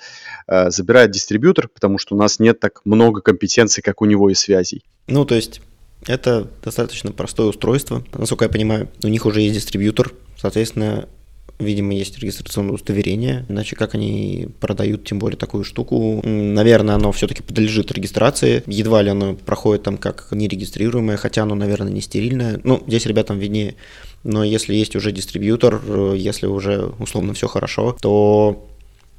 э, 0.47 0.71
забирает 0.71 1.11
дистрибьютор, 1.13 1.69
потому 1.69 1.99
что 1.99 2.17
у 2.17 2.19
нас 2.19 2.39
нет 2.41 2.59
так 2.59 2.81
много 2.85 3.21
компетенций, 3.21 3.83
как 3.83 4.03
у 4.03 4.08
него 4.09 4.31
и 4.31 4.35
связей. 4.35 4.83
Ну, 5.07 5.25
то 5.25 5.35
есть 5.35 5.61
это 6.07 6.51
достаточно 6.63 7.13
простое 7.13 7.49
устройство. 7.49 8.05
Насколько 8.15 8.47
я 8.47 8.51
понимаю, 8.51 8.89
у 9.03 9.09
них 9.09 9.27
уже 9.27 9.41
есть 9.41 9.55
дистрибьютор, 9.55 10.13
соответственно, 10.37 11.09
видимо, 11.59 11.93
есть 11.95 12.19
регистрационное 12.19 12.75
удостоверение, 12.75 13.45
иначе 13.49 13.75
как 13.75 13.95
они 13.95 14.49
продают, 14.61 15.05
тем 15.05 15.19
более, 15.19 15.37
такую 15.37 15.65
штуку. 15.65 16.21
Наверное, 16.25 16.95
оно 16.95 17.11
все-таки 17.13 17.43
подлежит 17.43 17.91
регистрации, 17.93 18.63
едва 18.67 19.03
ли 19.03 19.11
оно 19.11 19.35
проходит 19.35 19.83
там 19.83 19.97
как 19.97 20.29
нерегистрируемое, 20.31 21.17
хотя 21.17 21.43
оно, 21.43 21.55
наверное, 21.55 21.93
не 21.93 22.01
стерильное. 22.01 22.61
Ну, 22.63 22.83
здесь 22.87 23.07
ребятам 23.07 23.39
виднее. 23.39 23.75
Но 24.25 24.45
если 24.45 24.75
есть 24.75 24.97
уже 24.97 25.13
дистрибьютор, 25.13 25.81
э, 25.85 26.15
если 26.17 26.47
уже 26.47 26.93
условно 26.99 27.35
все 27.35 27.49
хорошо, 27.49 27.97
то 28.01 28.69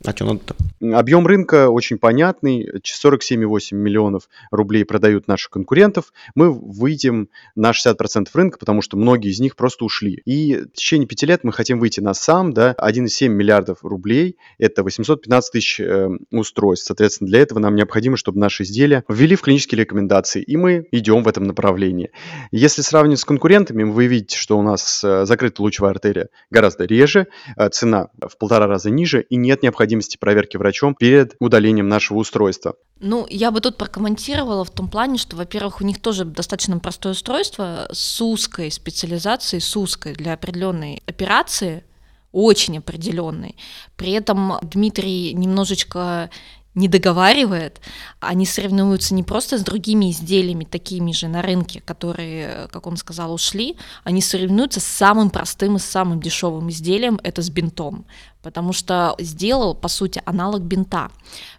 а 0.06 0.12
что 0.12 0.26
надо-то? 0.26 0.56
Объем 0.98 1.28
рынка 1.28 1.70
очень 1.70 1.98
понятный. 1.98 2.70
47,8 2.82 3.76
миллионов 3.76 4.30
рублей 4.50 4.86
продают 4.86 5.28
наших 5.28 5.50
конкурентов. 5.50 6.14
Мы 6.36 6.54
выйдем 6.54 7.28
на 7.56 7.72
60% 7.72 8.28
рынка, 8.34 8.58
потому 8.58 8.82
что 8.82 8.96
многие 8.96 9.30
из 9.30 9.42
них 9.42 9.58
просто 9.58 9.84
ушли. 9.84 10.22
И 10.24 10.56
в 10.56 10.72
течение 10.72 11.06
пяти 11.06 11.26
лет 11.26 11.44
мы 11.44 11.52
хотим 11.52 11.80
выйти 11.80 12.00
на 12.00 12.14
сам, 12.14 12.54
да, 12.54 12.76
1,7 12.80 13.28
миллиардов 13.28 13.80
рублей. 13.84 14.38
Это 14.58 14.84
815 14.84 15.52
тысяч 15.52 15.82
э, 15.82 16.10
устройств. 16.32 16.88
Соответственно, 16.88 17.30
для 17.30 17.42
этого 17.42 17.60
нам 17.60 17.76
необходимо, 17.76 18.16
чтобы 18.16 18.40
наши 18.40 18.64
изделия 18.64 19.04
ввели 19.10 19.36
в 19.36 19.42
клинические 19.42 19.82
рекомендации. 19.82 20.42
И 20.42 20.56
мы 20.56 20.88
идем 20.92 21.24
в 21.24 21.28
этом 21.28 21.44
направлении. 21.44 22.12
Если 22.52 22.84
сравнивать 22.84 23.20
с 23.20 23.26
конкурентами, 23.26 23.84
вы 23.84 24.08
видите, 24.08 24.38
что 24.38 24.58
у 24.58 24.62
нас 24.62 25.04
э, 25.04 25.26
закрытая 25.26 25.66
лучевая 25.66 25.92
артерия 25.92 26.30
гораздо 26.50 26.86
реже, 26.86 27.28
э, 27.58 27.68
цена 27.68 28.08
в 28.22 28.38
полтора 28.38 28.66
раза 28.68 28.90
ниже 28.90 29.22
и 29.24 29.36
нет 29.36 29.62
необходимости 29.62 29.89
необходимости 29.90 30.18
проверки 30.18 30.58
врачом 30.58 30.96
перед 30.96 31.36
удалением 31.40 31.88
нашего 31.88 32.20
устройства. 32.20 32.76
Ну, 33.00 33.26
я 33.30 33.52
бы 33.52 33.62
тут 33.62 33.78
прокомментировала 33.78 34.64
в 34.64 34.70
том 34.70 34.88
плане, 34.88 35.18
что, 35.18 35.36
во-первых, 35.36 35.82
у 35.82 35.84
них 35.86 36.00
тоже 36.02 36.26
достаточно 36.26 36.78
простое 36.80 37.14
устройство 37.14 37.88
с 37.92 38.22
узкой 38.22 38.72
специализацией, 38.72 39.62
с 39.62 39.76
узкой 39.76 40.14
для 40.14 40.34
определенной 40.34 41.02
операции, 41.08 41.84
очень 42.32 42.78
определенной. 42.78 43.56
При 43.96 44.12
этом 44.12 44.60
Дмитрий 44.62 45.34
немножечко 45.34 46.30
не 46.76 46.88
договаривает, 46.88 47.82
они 48.20 48.46
соревнуются 48.46 49.14
не 49.16 49.24
просто 49.24 49.58
с 49.58 49.62
другими 49.64 50.12
изделиями, 50.12 50.66
такими 50.66 51.12
же 51.12 51.28
на 51.28 51.42
рынке, 51.42 51.82
которые, 51.82 52.68
как 52.72 52.86
он 52.88 52.96
сказал, 52.96 53.34
ушли, 53.34 53.76
они 54.04 54.22
соревнуются 54.22 54.80
с 54.80 54.86
самым 54.86 55.30
простым 55.30 55.76
и 55.76 55.80
самым 55.80 56.22
дешевым 56.22 56.70
изделием, 56.70 57.20
это 57.24 57.42
с 57.42 57.50
бинтом 57.50 58.06
потому 58.42 58.74
что 58.74 59.16
сделал, 59.20 59.76
по 59.76 59.88
сути, 59.88 60.22
аналог 60.26 60.62
бинта. 60.62 61.12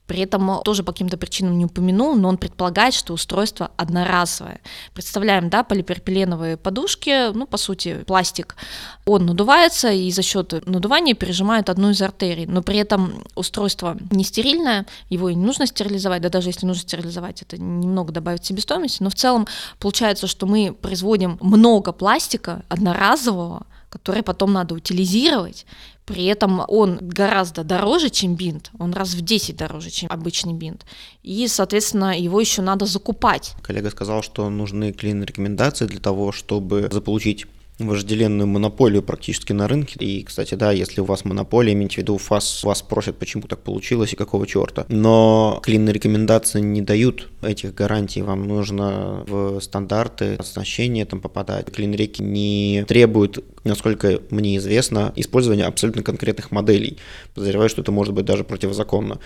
При 0.06 0.20
этом 0.20 0.60
тоже 0.64 0.82
по 0.82 0.90
каким-то 0.90 1.16
причинам 1.16 1.56
не 1.56 1.66
упомянул, 1.66 2.16
но 2.16 2.28
он 2.28 2.36
предполагает, 2.36 2.94
что 2.94 3.12
устройство 3.12 3.70
одноразовое. 3.76 4.60
Представляем, 4.92 5.50
да, 5.50 5.62
полипропиленовые 5.62 6.56
подушки, 6.56 7.32
ну, 7.32 7.46
по 7.46 7.56
сути, 7.56 7.98
пластик, 8.06 8.56
он 9.04 9.26
надувается, 9.26 9.92
и 9.92 10.10
за 10.10 10.22
счет 10.22 10.66
надувания 10.66 11.14
пережимает 11.14 11.68
одну 11.68 11.90
из 11.90 12.02
артерий, 12.02 12.46
но 12.46 12.62
при 12.62 12.78
этом 12.78 13.22
устройство 13.36 13.96
не 14.10 14.24
стерильное, 14.24 14.86
его 15.10 15.28
и 15.28 15.34
не 15.34 15.44
нужно 15.44 15.66
стерилизовать, 15.66 16.22
да 16.22 16.28
даже 16.28 16.48
если 16.48 16.66
нужно 16.66 16.82
стерилизовать, 16.82 17.42
это 17.42 17.56
немного 17.56 18.12
добавит 18.12 18.44
себестоимости, 18.44 19.02
но 19.02 19.10
в 19.10 19.14
целом 19.14 19.46
получается, 19.78 20.26
что 20.26 20.46
мы 20.46 20.72
производим 20.72 21.38
много 21.40 21.92
пластика 21.92 22.64
одноразового, 22.68 23.66
который 23.90 24.22
потом 24.22 24.52
надо 24.52 24.74
утилизировать, 24.74 25.66
при 26.06 26.24
этом 26.24 26.62
он 26.66 26.98
гораздо 27.00 27.62
дороже, 27.62 28.10
чем 28.10 28.34
бинт, 28.34 28.70
он 28.78 28.92
раз 28.92 29.14
в 29.14 29.20
10 29.20 29.56
дороже, 29.56 29.90
чем 29.90 30.10
обычный 30.10 30.54
бинт. 30.54 30.86
И, 31.22 31.46
соответственно, 31.46 32.18
его 32.18 32.40
еще 32.40 32.62
надо 32.62 32.86
закупать. 32.86 33.54
Коллега 33.62 33.90
сказал, 33.90 34.22
что 34.22 34.48
нужны 34.48 34.92
клин 34.92 35.22
рекомендации 35.22 35.86
для 35.86 36.00
того, 36.00 36.32
чтобы 36.32 36.88
заполучить 36.90 37.46
вожделенную 37.88 38.46
монополию 38.46 39.02
практически 39.02 39.52
на 39.52 39.68
рынке. 39.68 39.96
И, 39.98 40.22
кстати, 40.22 40.54
да, 40.54 40.72
если 40.72 41.00
у 41.00 41.04
вас 41.04 41.24
монополия, 41.24 41.72
имейте 41.72 41.96
в 41.96 41.98
виду, 41.98 42.20
вас, 42.28 42.62
вас 42.64 42.82
просят, 42.82 43.18
почему 43.18 43.42
так 43.44 43.62
получилось 43.62 44.12
и 44.12 44.16
какого 44.16 44.46
черта. 44.46 44.86
Но 44.88 45.60
клинные 45.62 45.92
рекомендации 45.92 46.60
не 46.60 46.82
дают 46.82 47.28
этих 47.42 47.74
гарантий. 47.74 48.22
Вам 48.22 48.46
нужно 48.46 49.24
в 49.26 49.60
стандарты 49.60 50.36
оснащения 50.36 51.06
там 51.06 51.20
попадать. 51.20 51.70
Клинреки 51.72 52.22
не 52.22 52.84
требуют, 52.86 53.44
насколько 53.64 54.20
мне 54.30 54.56
известно, 54.56 55.12
использования 55.16 55.64
абсолютно 55.64 56.02
конкретных 56.02 56.50
моделей. 56.50 56.98
Подозреваю, 57.34 57.68
что 57.68 57.82
это 57.82 57.92
может 57.92 58.14
быть 58.14 58.24
даже 58.24 58.44
противозаконно. 58.44 59.18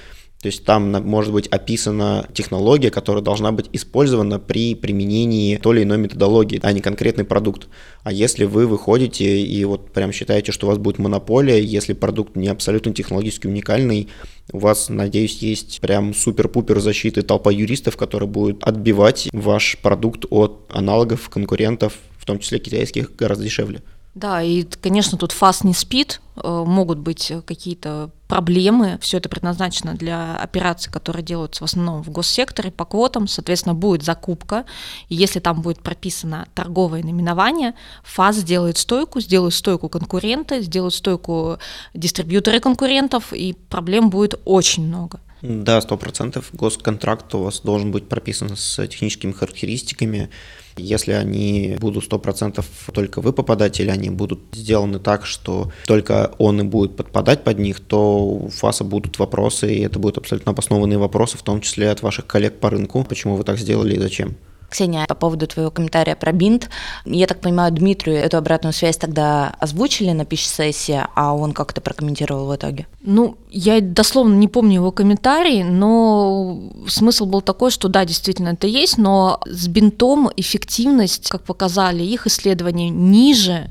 То 0.45 0.49
есть 0.49 0.63
там 0.67 0.91
может 0.91 1.33
быть 1.33 1.47
описана 1.47 2.29
технология, 2.35 2.91
которая 2.91 3.25
должна 3.25 3.51
быть 3.51 3.71
использована 3.73 4.39
при 4.39 4.75
применении 4.75 5.57
той 5.57 5.77
или 5.77 5.85
иной 5.85 5.97
методологии, 5.97 6.61
а 6.63 6.71
не 6.73 6.83
конкретный 6.83 7.25
продукт. 7.25 7.67
А 8.03 8.13
если 8.13 8.45
вы 8.45 8.67
выходите 8.67 9.41
и 9.41 9.65
вот 9.65 9.91
прям 9.93 10.13
считаете, 10.13 10.53
что 10.53 10.67
у 10.67 10.69
вас 10.69 10.77
будет 10.77 10.99
монополия, 10.99 11.59
если 11.63 11.95
продукт 11.95 12.37
не 12.37 12.49
абсолютно 12.49 12.93
технологически 12.93 13.47
уникальный, 13.47 14.11
у 14.53 14.59
вас, 14.59 14.91
надеюсь, 14.91 15.39
есть 15.39 15.81
прям 15.81 16.13
супер-пупер 16.13 16.79
защиты 16.79 17.23
толпа 17.23 17.51
юристов, 17.51 17.97
которые 17.97 18.29
будут 18.29 18.63
отбивать 18.65 19.31
ваш 19.33 19.79
продукт 19.81 20.27
от 20.29 20.67
аналогов, 20.69 21.31
конкурентов, 21.31 21.95
в 22.19 22.27
том 22.27 22.39
числе 22.39 22.59
китайских, 22.59 23.17
гораздо 23.17 23.45
дешевле. 23.45 23.81
Да, 24.15 24.43
и, 24.43 24.63
конечно, 24.63 25.19
тут 25.19 25.33
фас 25.33 25.65
не 25.65 25.75
спит, 25.75 26.21
э, 26.37 26.65
могут 26.65 26.99
быть 26.99 27.33
какие-то 27.47 28.11
проблемы. 28.29 28.97
Все 29.01 29.17
это 29.17 29.29
предназначено 29.29 29.95
для 29.95 30.37
операций, 30.37 30.93
которые 30.93 31.25
делаются 31.25 31.63
в 31.63 31.65
основном 31.65 32.03
в 32.03 32.11
госсекторе 32.11 32.71
по 32.71 32.85
квотам. 32.85 33.27
Соответственно, 33.27 33.75
будет 33.75 34.05
закупка. 34.05 34.67
И 35.09 35.17
если 35.17 35.41
там 35.41 35.63
будет 35.63 35.81
прописано 35.81 36.47
торговое 36.55 37.03
наименование, 37.03 37.75
ФАС 38.05 38.37
сделает 38.37 38.79
стойку, 38.79 39.21
сделает 39.21 39.55
стойку 39.55 39.89
конкурента, 39.89 40.63
сделает 40.63 40.95
стойку 40.95 41.59
дистрибьюторы 41.93 42.61
конкурентов, 42.61 43.33
и 43.33 43.55
проблем 43.69 44.11
будет 44.11 44.41
очень 44.45 44.87
много. 44.87 45.21
Да, 45.43 45.81
сто 45.81 45.97
процентов. 45.97 46.51
Госконтракт 46.53 47.35
у 47.35 47.43
вас 47.43 47.61
должен 47.61 47.91
быть 47.91 48.09
прописан 48.09 48.57
с 48.57 48.87
техническими 48.87 49.33
характеристиками, 49.33 50.31
если 50.77 51.13
они 51.13 51.77
будут 51.81 52.11
100% 52.11 52.65
только 52.93 53.21
вы 53.21 53.33
попадать, 53.33 53.81
или 53.81 53.91
они 53.91 54.11
будут 54.11 54.41
сделаны 54.53 54.99
так, 54.99 55.27
что 55.27 55.73
только 55.87 56.33
он 56.39 56.61
и 56.61 56.65
будет 56.65 56.97
подпадать 56.97 57.45
под 57.45 57.59
них, 57.59 57.81
то 57.81 58.25
у 58.25 58.49
ФАСа 58.49 58.85
будут 58.85 59.19
вопросы, 59.19 59.75
и 59.75 59.81
это 59.81 59.99
будут 59.99 60.19
абсолютно 60.19 60.53
обоснованные 60.53 60.99
вопросы, 60.99 61.39
в 61.39 61.43
том 61.43 61.61
числе 61.61 61.91
от 61.91 62.03
ваших 62.03 62.27
коллег 62.27 62.59
по 62.59 62.71
рынку, 62.71 63.05
почему 63.05 63.37
вы 63.37 63.45
так 63.45 63.59
сделали 63.59 63.95
и 63.95 64.01
зачем. 64.01 64.37
Ксения, 64.75 65.07
по 65.07 65.15
поводу 65.15 65.47
твоего 65.47 65.71
комментария 65.71 66.17
про 66.17 66.33
бинт, 66.33 66.69
я 67.05 67.29
так 67.29 67.41
понимаю, 67.41 67.71
Дмитрию 67.71 68.17
эту 68.17 68.39
обратную 68.39 68.73
связь 68.73 68.97
тогда 68.97 69.55
озвучили 69.61 70.11
на 70.11 70.25
пищ-сессии, 70.25 71.01
а 71.15 71.33
он 71.33 71.53
как-то 71.53 71.81
прокомментировал 71.81 72.49
в 72.49 72.57
итоге? 72.57 72.89
Ну, 73.01 73.37
я 73.51 73.81
дословно 73.81 74.35
не 74.35 74.49
помню 74.49 74.75
его 74.75 74.91
комментарий, 74.91 75.63
но 75.63 76.61
смысл 76.89 77.27
был 77.27 77.41
такой, 77.41 77.71
что 77.71 77.87
да, 77.87 78.05
действительно 78.05 78.49
это 78.49 78.67
есть, 78.67 78.99
но 78.99 79.41
с 79.47 79.69
бинтом 79.69 80.29
эффективность, 80.37 81.29
как 81.29 81.45
показали 81.45 82.03
их 82.03 82.27
исследования, 82.27 82.91
ниже, 82.91 83.71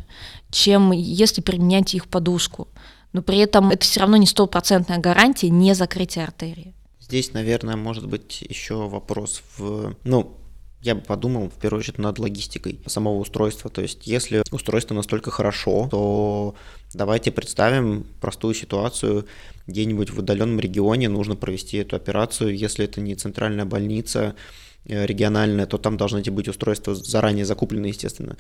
чем 0.52 0.94
если 0.94 1.42
применять 1.42 1.94
их 1.96 2.08
подушку. 2.08 2.70
Но 3.12 3.22
при 3.22 3.40
этом 3.40 3.72
это 3.72 3.84
все 3.84 4.00
равно 4.00 4.16
не 4.16 4.26
стопроцентная 4.26 5.00
гарантия 5.00 5.50
не 5.50 5.76
закрытия 5.76 6.24
артерии. 6.24 6.74
Здесь, 7.02 7.34
наверное, 7.34 7.76
может 7.76 8.08
быть 8.08 8.42
еще 8.48 8.88
вопрос 8.88 9.42
в, 9.58 9.98
ну, 10.06 10.38
я 10.84 10.96
бы 10.96 11.02
подумал, 11.02 11.50
в 11.50 11.60
первую 11.60 11.80
очередь, 11.80 11.98
над 11.98 12.20
логистикой 12.20 12.80
самого 12.86 13.20
устройства. 13.20 13.70
То 13.70 13.82
есть, 13.82 14.06
если 14.06 14.44
устройство 14.52 14.94
настолько 14.94 15.32
хорошо, 15.32 15.88
то 15.90 16.56
давайте 16.94 17.32
представим 17.32 18.06
простую 18.20 18.54
ситуацию. 18.54 19.26
Где-нибудь 19.66 20.12
в 20.12 20.20
удаленном 20.20 20.60
регионе 20.60 21.08
нужно 21.08 21.38
провести 21.38 21.78
эту 21.78 21.96
операцию. 21.96 22.56
Если 22.56 22.84
это 22.84 23.00
не 23.00 23.16
центральная 23.16 23.66
больница, 23.66 24.36
Э, 24.86 25.06
региональная, 25.06 25.66
то 25.66 25.78
там 25.78 25.96
должны 25.96 26.22
быть 26.24 26.50
устройства 26.50 26.94
заранее 26.94 27.46
закуплены, 27.46 27.86
естественно. 27.86 28.36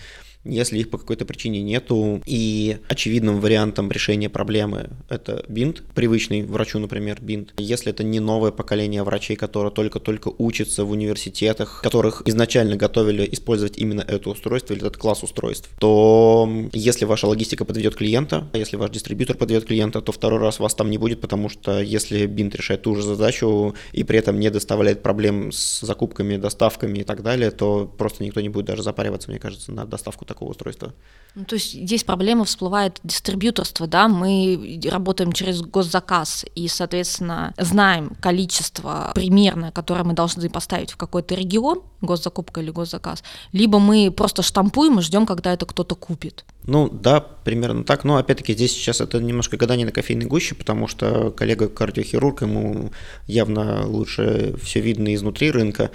Если 0.45 0.79
их 0.79 0.89
по 0.89 0.97
какой-то 0.97 1.25
причине 1.25 1.61
нету, 1.61 2.21
и 2.25 2.77
очевидным 2.89 3.39
вариантом 3.39 3.91
решения 3.91 4.29
проблемы 4.29 4.89
это 5.09 5.45
бинт, 5.47 5.83
привычный 5.95 6.43
врачу, 6.43 6.79
например, 6.79 7.19
бинт. 7.21 7.53
Если 7.57 7.91
это 7.91 8.03
не 8.03 8.19
новое 8.19 8.51
поколение 8.51 9.03
врачей, 9.03 9.35
которые 9.35 9.71
только-только 9.71 10.31
учатся 10.37 10.85
в 10.85 10.91
университетах, 10.91 11.81
которых 11.81 12.23
изначально 12.25 12.75
готовили 12.75 13.27
использовать 13.31 13.77
именно 13.77 14.01
это 14.01 14.29
устройство 14.29 14.73
или 14.73 14.81
этот 14.81 14.97
класс 14.97 15.23
устройств, 15.23 15.69
то 15.79 16.49
если 16.73 17.05
ваша 17.05 17.27
логистика 17.27 17.65
подведет 17.65 17.95
клиента, 17.95 18.49
а 18.53 18.57
если 18.57 18.77
ваш 18.77 18.89
дистрибьютор 18.91 19.37
подведет 19.37 19.65
клиента, 19.65 20.01
то 20.01 20.11
второй 20.11 20.39
раз 20.39 20.59
вас 20.59 20.75
там 20.75 20.89
не 20.89 20.97
будет, 20.97 21.21
потому 21.21 21.49
что 21.49 21.79
если 21.81 22.25
бинт 22.25 22.55
решает 22.55 22.81
ту 22.81 22.95
же 22.95 23.03
задачу 23.03 23.75
и 23.91 24.03
при 24.03 24.19
этом 24.19 24.39
не 24.39 24.49
доставляет 24.49 25.03
проблем 25.03 25.51
с 25.51 25.81
закупками 25.81 26.37
доставками 26.37 26.99
и 26.99 27.03
так 27.03 27.23
далее, 27.23 27.51
то 27.51 27.91
просто 27.97 28.23
никто 28.23 28.41
не 28.41 28.49
будет 28.49 28.65
даже 28.65 28.83
запариваться, 28.83 29.29
мне 29.29 29.39
кажется, 29.39 29.71
на 29.71 29.85
доставку 29.85 30.25
такого 30.33 30.51
устройства. 30.51 30.93
Ну, 31.35 31.45
то 31.45 31.55
есть 31.55 31.73
здесь 31.73 32.03
проблема 32.03 32.45
всплывает 32.45 32.99
дистрибьюторство, 33.03 33.87
да, 33.87 34.07
мы 34.07 34.79
работаем 34.85 35.31
через 35.31 35.61
госзаказ 35.61 36.45
и, 36.53 36.67
соответственно, 36.67 37.55
знаем 37.57 38.15
количество 38.21 39.11
примерно, 39.15 39.71
которое 39.71 40.03
мы 40.03 40.13
должны 40.13 40.47
поставить 40.47 40.91
в 40.91 40.97
какой-то 40.97 41.33
регион, 41.33 41.81
госзакупка 42.01 42.61
или 42.61 42.69
госзаказ, 42.69 43.23
либо 43.51 43.79
мы 43.79 44.11
просто 44.11 44.43
штампуем 44.43 44.99
и 44.99 45.01
ждем, 45.01 45.25
когда 45.25 45.53
это 45.53 45.65
кто-то 45.65 45.95
купит. 45.95 46.45
Ну 46.65 46.87
да, 46.87 47.19
примерно 47.19 47.83
так, 47.83 48.03
но 48.03 48.17
опять-таки 48.17 48.53
здесь 48.53 48.73
сейчас 48.73 49.01
это 49.01 49.19
немножко 49.19 49.57
гадание 49.57 49.87
на 49.87 49.91
кофейной 49.91 50.27
гуще, 50.27 50.53
потому 50.53 50.87
что 50.87 51.31
коллега 51.31 51.67
кардиохирург, 51.67 52.43
ему 52.43 52.91
явно 53.25 53.87
лучше 53.87 54.55
все 54.61 54.81
видно 54.81 55.15
изнутри 55.15 55.49
рынка, 55.49 55.89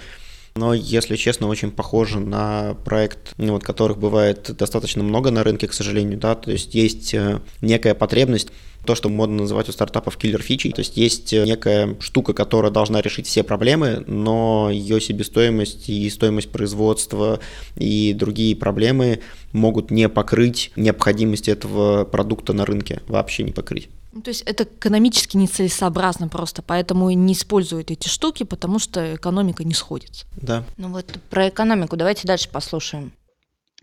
но, 0.59 0.73
если 0.73 1.15
честно, 1.15 1.47
очень 1.47 1.71
похоже 1.71 2.19
на 2.19 2.75
проект, 2.83 3.33
ну, 3.37 3.53
вот, 3.53 3.63
которых 3.63 3.97
бывает 3.97 4.51
достаточно 4.57 5.01
много 5.03 5.31
на 5.31 5.41
рынке, 5.41 5.69
к 5.69 5.73
сожалению, 5.73 6.19
да, 6.19 6.35
то 6.35 6.51
есть 6.51 6.75
есть 6.75 7.13
э, 7.13 7.39
некая 7.61 7.95
потребность 7.95 8.49
то, 8.85 8.93
что 8.95 9.07
модно 9.07 9.43
называть 9.43 9.69
у 9.69 9.71
стартапов 9.71 10.17
киллер 10.17 10.41
фичи. 10.41 10.71
То 10.71 10.79
есть 10.79 10.97
есть 10.97 11.31
э, 11.31 11.45
некая 11.45 11.95
штука, 12.01 12.33
которая 12.33 12.71
должна 12.71 12.99
решить 12.99 13.25
все 13.25 13.43
проблемы, 13.43 14.03
но 14.05 14.69
ее 14.69 14.99
себестоимость 14.99 15.87
и 15.87 16.09
стоимость 16.09 16.51
производства 16.51 17.39
и 17.77 18.13
другие 18.13 18.53
проблемы 18.55 19.21
могут 19.53 19.91
не 19.91 20.09
покрыть 20.09 20.71
необходимость 20.75 21.47
этого 21.47 22.03
продукта 22.03 22.51
на 22.51 22.65
рынке, 22.65 23.01
вообще 23.07 23.43
не 23.43 23.53
покрыть. 23.53 23.87
Ну, 24.19 24.23
то 24.23 24.31
есть 24.31 24.41
это 24.41 24.65
экономически 24.65 25.37
нецелесообразно 25.37 26.27
просто, 26.27 26.61
поэтому 26.61 27.09
и 27.09 27.15
не 27.15 27.31
используют 27.31 27.89
эти 27.89 28.09
штуки, 28.09 28.43
потому 28.43 28.77
что 28.77 29.15
экономика 29.15 29.63
не 29.63 29.73
сходится. 29.73 30.27
Да. 30.35 30.65
Ну 30.75 30.89
вот 30.89 31.05
про 31.29 31.47
экономику 31.47 31.95
давайте 31.95 32.27
дальше 32.27 32.49
послушаем. 32.49 33.13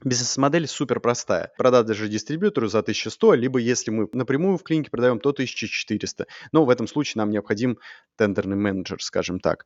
Бизнес-модель 0.04 0.68
супер 0.68 1.00
простая. 1.00 1.52
Продать 1.56 1.86
даже 1.86 2.06
дистрибьютору 2.06 2.68
за 2.68 2.80
1100, 2.80 3.32
либо 3.32 3.58
если 3.58 3.90
мы 3.90 4.10
напрямую 4.12 4.58
в 4.58 4.62
клинике 4.62 4.90
продаем, 4.90 5.20
то 5.20 5.30
1400. 5.30 6.26
Но 6.52 6.66
в 6.66 6.68
этом 6.68 6.86
случае 6.86 7.20
нам 7.22 7.30
необходим 7.30 7.78
тендерный 8.16 8.56
менеджер, 8.56 9.02
скажем 9.02 9.40
так. 9.40 9.64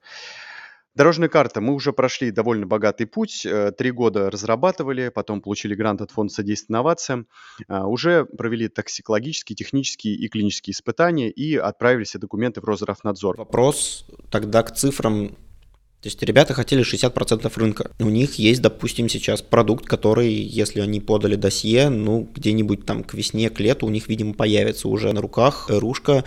Дорожная 0.96 1.28
карта. 1.28 1.60
Мы 1.60 1.74
уже 1.74 1.92
прошли 1.92 2.32
довольно 2.32 2.66
богатый 2.66 3.04
путь. 3.04 3.46
Э, 3.46 3.70
три 3.70 3.92
года 3.92 4.28
разрабатывали, 4.28 5.08
потом 5.08 5.40
получили 5.40 5.76
грант 5.76 6.00
от 6.00 6.10
Фонда 6.10 6.32
содействия 6.34 6.74
инновациям. 6.74 7.28
А, 7.68 7.86
уже 7.86 8.24
провели 8.24 8.68
токсикологические, 8.68 9.54
технические 9.54 10.14
и 10.14 10.28
клинические 10.28 10.72
испытания 10.72 11.30
и 11.30 11.56
отправили 11.56 12.04
все 12.04 12.18
документы 12.18 12.60
в 12.60 12.64
Росздравнадзор. 12.64 13.36
Вопрос 13.36 14.04
тогда 14.30 14.64
к 14.64 14.74
цифрам. 14.74 15.28
То 15.28 16.06
есть 16.06 16.20
ребята 16.22 16.54
хотели 16.54 16.82
60% 16.82 17.52
рынка. 17.56 17.90
У 18.00 18.08
них 18.08 18.34
есть, 18.34 18.60
допустим, 18.60 19.08
сейчас 19.08 19.42
продукт, 19.42 19.84
который, 19.84 20.32
если 20.32 20.80
они 20.80 20.98
подали 20.98 21.36
досье, 21.36 21.88
ну, 21.90 22.28
где-нибудь 22.34 22.84
там 22.84 23.04
к 23.04 23.14
весне, 23.14 23.50
к 23.50 23.60
лету 23.60 23.86
у 23.86 23.90
них, 23.90 24.08
видимо, 24.08 24.32
появится 24.32 24.88
уже 24.88 25.12
на 25.12 25.20
руках 25.20 25.66
ружка 25.68 26.24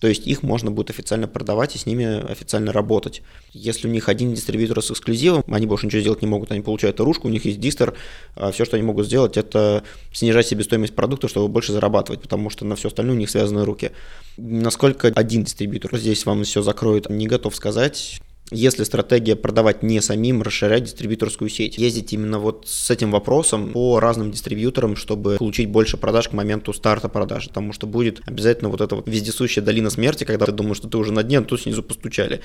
то 0.00 0.08
есть 0.08 0.26
их 0.26 0.42
можно 0.42 0.70
будет 0.70 0.90
официально 0.90 1.26
продавать 1.26 1.74
и 1.74 1.78
с 1.78 1.86
ними 1.86 2.30
официально 2.30 2.72
работать. 2.72 3.22
Если 3.52 3.88
у 3.88 3.90
них 3.90 4.08
один 4.08 4.34
дистрибьютор 4.34 4.82
с 4.82 4.90
эксклюзивом, 4.90 5.44
они 5.48 5.66
больше 5.66 5.86
ничего 5.86 6.00
сделать 6.00 6.22
не 6.22 6.28
могут, 6.28 6.50
они 6.50 6.60
получают 6.60 7.00
ружку, 7.00 7.28
у 7.28 7.30
них 7.30 7.44
есть 7.44 7.60
дистер, 7.60 7.94
а 8.34 8.50
все, 8.52 8.64
что 8.64 8.76
они 8.76 8.84
могут 8.84 9.06
сделать, 9.06 9.36
это 9.36 9.82
снижать 10.12 10.46
себестоимость 10.46 10.94
продукта, 10.94 11.28
чтобы 11.28 11.48
больше 11.48 11.72
зарабатывать, 11.72 12.20
потому 12.20 12.50
что 12.50 12.64
на 12.64 12.76
все 12.76 12.88
остальное 12.88 13.16
у 13.16 13.18
них 13.18 13.30
связаны 13.30 13.64
руки. 13.64 13.92
Насколько 14.36 15.08
один 15.08 15.44
дистрибьютор 15.44 15.96
здесь 15.96 16.26
вам 16.26 16.44
все 16.44 16.62
закроет, 16.62 17.08
не 17.08 17.26
готов 17.26 17.54
сказать. 17.56 18.20
Если 18.52 18.84
стратегия 18.84 19.34
продавать 19.34 19.82
не 19.82 20.00
самим, 20.00 20.40
расширять 20.40 20.84
дистрибьюторскую 20.84 21.50
сеть, 21.50 21.78
ездить 21.78 22.12
именно 22.12 22.38
вот 22.38 22.68
с 22.68 22.90
этим 22.90 23.10
вопросом 23.10 23.72
по 23.72 23.98
разным 23.98 24.30
дистрибьюторам, 24.30 24.94
чтобы 24.94 25.36
получить 25.36 25.68
больше 25.68 25.96
продаж 25.96 26.28
к 26.28 26.32
моменту 26.32 26.72
старта 26.72 27.08
продажи, 27.08 27.48
потому 27.48 27.72
что 27.72 27.88
будет 27.88 28.20
обязательно 28.24 28.70
вот 28.70 28.80
эта 28.80 28.94
вот 28.94 29.08
вездесущая 29.08 29.64
долина 29.64 29.90
смерти, 29.90 30.22
когда 30.22 30.46
ты 30.46 30.52
думаешь, 30.52 30.76
что 30.76 30.88
ты 30.88 30.96
уже 30.96 31.12
на 31.12 31.24
дне, 31.24 31.38
а 31.38 31.42
тут 31.42 31.62
снизу 31.62 31.82
постучали, 31.82 32.40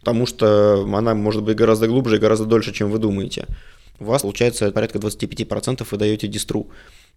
потому 0.00 0.26
что 0.26 0.86
она 0.92 1.14
может 1.14 1.42
быть 1.42 1.56
гораздо 1.56 1.88
глубже 1.88 2.16
и 2.16 2.18
гораздо 2.20 2.44
дольше, 2.44 2.74
чем 2.74 2.90
вы 2.90 2.98
думаете. 2.98 3.46
У 3.98 4.04
вас 4.04 4.22
получается 4.22 4.70
порядка 4.72 4.98
25% 4.98 5.86
вы 5.90 5.96
даете 5.96 6.28
дистру. 6.28 6.68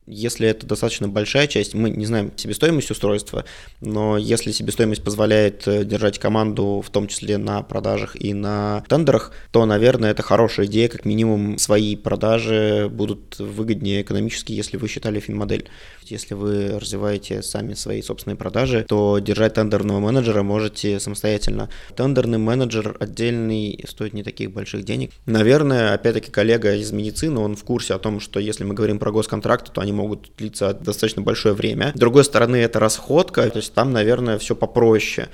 Если 0.09 0.47
это 0.47 0.65
достаточно 0.65 1.07
большая 1.07 1.45
часть, 1.45 1.75
мы 1.75 1.91
не 1.91 2.07
знаем 2.07 2.31
себестоимость 2.35 2.89
устройства, 2.89 3.45
но 3.79 4.17
если 4.17 4.51
себестоимость 4.51 5.03
позволяет 5.03 5.67
э, 5.67 5.85
держать 5.85 6.17
команду, 6.17 6.83
в 6.83 6.89
том 6.89 7.07
числе 7.07 7.37
на 7.37 7.61
продажах 7.61 8.19
и 8.19 8.33
на 8.33 8.83
тендерах, 8.89 9.31
то, 9.51 9.65
наверное, 9.65 10.09
это 10.11 10.23
хорошая 10.23 10.65
идея, 10.65 10.89
как 10.89 11.05
минимум 11.05 11.59
свои 11.59 11.95
продажи 11.95 12.89
будут 12.91 13.37
выгоднее 13.37 14.01
экономически, 14.01 14.51
если 14.51 14.77
вы 14.77 14.87
считали 14.87 15.19
финмодель. 15.19 15.69
Если 16.03 16.33
вы 16.33 16.79
развиваете 16.79 17.43
сами 17.43 17.75
свои 17.75 18.01
собственные 18.01 18.35
продажи, 18.35 18.85
то 18.89 19.19
держать 19.19 19.53
тендерного 19.53 19.99
менеджера 19.99 20.41
можете 20.41 20.99
самостоятельно. 20.99 21.69
Тендерный 21.95 22.39
менеджер 22.39 22.97
отдельный 22.99 23.85
стоит 23.87 24.13
не 24.13 24.23
таких 24.23 24.51
больших 24.51 24.85
денег. 24.85 25.11
Наверное, 25.27 25.93
опять-таки 25.93 26.31
коллега 26.31 26.75
из 26.75 26.91
медицины, 26.91 27.39
он 27.39 27.55
в 27.55 27.63
курсе 27.63 27.93
о 27.93 27.99
том, 27.99 28.19
что 28.19 28.39
если 28.39 28.63
мы 28.63 28.73
говорим 28.73 28.97
про 28.97 29.11
госконтракты, 29.11 29.71
то 29.71 29.81
они 29.81 29.91
могут 29.99 30.31
длиться 30.37 30.73
достаточно 30.73 31.21
большое 31.21 31.53
время. 31.53 31.91
С 31.95 31.99
другой 31.99 32.23
стороны, 32.23 32.57
это 32.57 32.79
расходка, 32.79 33.49
то 33.49 33.57
есть 33.57 33.73
там, 33.73 33.91
наверное, 33.91 34.37
все 34.37 34.55
попроще. 34.55 35.29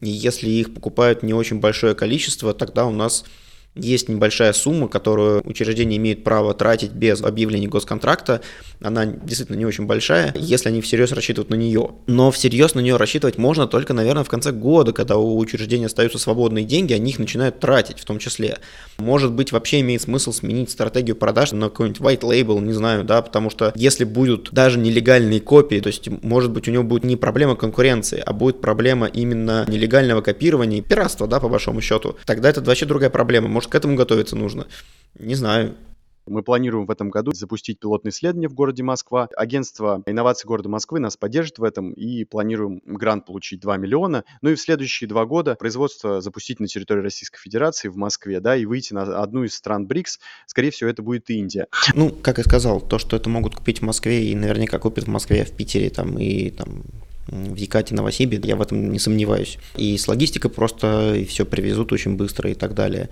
И 0.00 0.08
если 0.08 0.48
их 0.48 0.72
покупают 0.74 1.22
не 1.22 1.34
очень 1.34 1.60
большое 1.60 1.94
количество, 1.94 2.54
тогда 2.54 2.86
у 2.86 2.92
нас 2.92 3.24
есть 3.74 4.08
небольшая 4.08 4.52
сумма, 4.52 4.88
которую 4.88 5.42
учреждение 5.46 5.96
имеет 5.98 6.24
право 6.24 6.54
тратить 6.54 6.90
без 6.92 7.22
объявления 7.22 7.68
госконтракта. 7.68 8.40
Она 8.82 9.06
действительно 9.06 9.56
не 9.56 9.66
очень 9.66 9.86
большая, 9.86 10.34
если 10.36 10.70
они 10.70 10.80
всерьез 10.80 11.12
рассчитывают 11.12 11.50
на 11.50 11.54
нее. 11.54 11.90
Но 12.06 12.30
всерьез 12.30 12.74
на 12.74 12.80
нее 12.80 12.96
рассчитывать 12.96 13.38
можно 13.38 13.66
только, 13.66 13.92
наверное, 13.92 14.24
в 14.24 14.28
конце 14.28 14.50
года, 14.50 14.92
когда 14.92 15.16
у 15.16 15.38
учреждения 15.38 15.86
остаются 15.86 16.18
свободные 16.18 16.64
деньги, 16.64 16.92
они 16.92 17.10
их 17.10 17.18
начинают 17.18 17.60
тратить 17.60 18.00
в 18.00 18.04
том 18.04 18.18
числе. 18.18 18.58
Может 18.98 19.32
быть, 19.32 19.52
вообще 19.52 19.80
имеет 19.80 20.02
смысл 20.02 20.32
сменить 20.32 20.70
стратегию 20.70 21.14
продаж 21.14 21.52
на 21.52 21.68
какой-нибудь 21.68 22.00
white 22.00 22.20
label, 22.20 22.60
не 22.60 22.72
знаю, 22.72 23.04
да, 23.04 23.22
потому 23.22 23.50
что 23.50 23.72
если 23.76 24.04
будут 24.04 24.48
даже 24.52 24.78
нелегальные 24.78 25.40
копии, 25.40 25.80
то 25.80 25.88
есть, 25.88 26.08
может 26.22 26.50
быть, 26.50 26.66
у 26.66 26.70
него 26.72 26.82
будет 26.82 27.04
не 27.04 27.16
проблема 27.16 27.54
конкуренции, 27.54 28.22
а 28.24 28.32
будет 28.32 28.60
проблема 28.60 29.06
именно 29.06 29.64
нелегального 29.68 30.22
копирования, 30.22 30.82
пиратства, 30.82 31.26
да, 31.26 31.38
по 31.38 31.48
большому 31.48 31.80
счету, 31.80 32.16
тогда 32.26 32.50
это 32.50 32.60
вообще 32.60 32.86
другая 32.86 33.10
проблема 33.10 33.48
может, 33.60 33.70
к 33.70 33.74
этому 33.74 33.94
готовиться 33.94 34.36
нужно? 34.36 34.68
Не 35.18 35.34
знаю. 35.34 35.76
Мы 36.26 36.42
планируем 36.42 36.86
в 36.86 36.90
этом 36.90 37.10
году 37.10 37.32
запустить 37.32 37.78
пилотное 37.78 38.10
исследование 38.10 38.48
в 38.48 38.54
городе 38.54 38.82
Москва. 38.82 39.28
Агентство 39.36 40.02
инноваций 40.06 40.46
города 40.46 40.70
Москвы 40.70 40.98
нас 40.98 41.18
поддержит 41.18 41.58
в 41.58 41.64
этом 41.64 41.92
и 41.92 42.24
планируем 42.24 42.80
грант 42.86 43.26
получить 43.26 43.60
2 43.60 43.76
миллиона. 43.76 44.24
Ну 44.40 44.48
и 44.48 44.54
в 44.54 44.60
следующие 44.60 45.08
два 45.08 45.26
года 45.26 45.56
производство 45.56 46.22
запустить 46.22 46.58
на 46.58 46.68
территории 46.68 47.02
Российской 47.02 47.38
Федерации 47.38 47.88
в 47.88 47.96
Москве, 47.96 48.40
да, 48.40 48.56
и 48.56 48.64
выйти 48.64 48.94
на 48.94 49.02
одну 49.02 49.44
из 49.44 49.54
стран 49.54 49.86
БРИКС. 49.86 50.20
Скорее 50.46 50.70
всего, 50.70 50.88
это 50.88 51.02
будет 51.02 51.28
Индия. 51.28 51.66
Ну, 51.94 52.10
как 52.10 52.38
я 52.38 52.44
сказал, 52.44 52.80
то, 52.80 52.98
что 52.98 53.16
это 53.16 53.28
могут 53.28 53.56
купить 53.56 53.80
в 53.80 53.84
Москве 53.84 54.24
и 54.24 54.34
наверняка 54.34 54.78
купят 54.78 55.04
в 55.04 55.08
Москве, 55.08 55.44
в 55.44 55.52
Питере 55.52 55.90
там 55.90 56.18
и 56.18 56.48
там 56.50 56.82
в 57.30 57.54
Екате, 57.56 57.94
Новосибе, 57.94 58.40
я 58.42 58.56
в 58.56 58.62
этом 58.62 58.90
не 58.90 58.98
сомневаюсь. 58.98 59.58
И 59.76 59.96
с 59.96 60.08
логистикой 60.08 60.50
просто 60.50 61.24
все 61.28 61.44
привезут 61.44 61.92
очень 61.92 62.16
быстро 62.16 62.50
и 62.50 62.54
так 62.54 62.74
далее. 62.74 63.10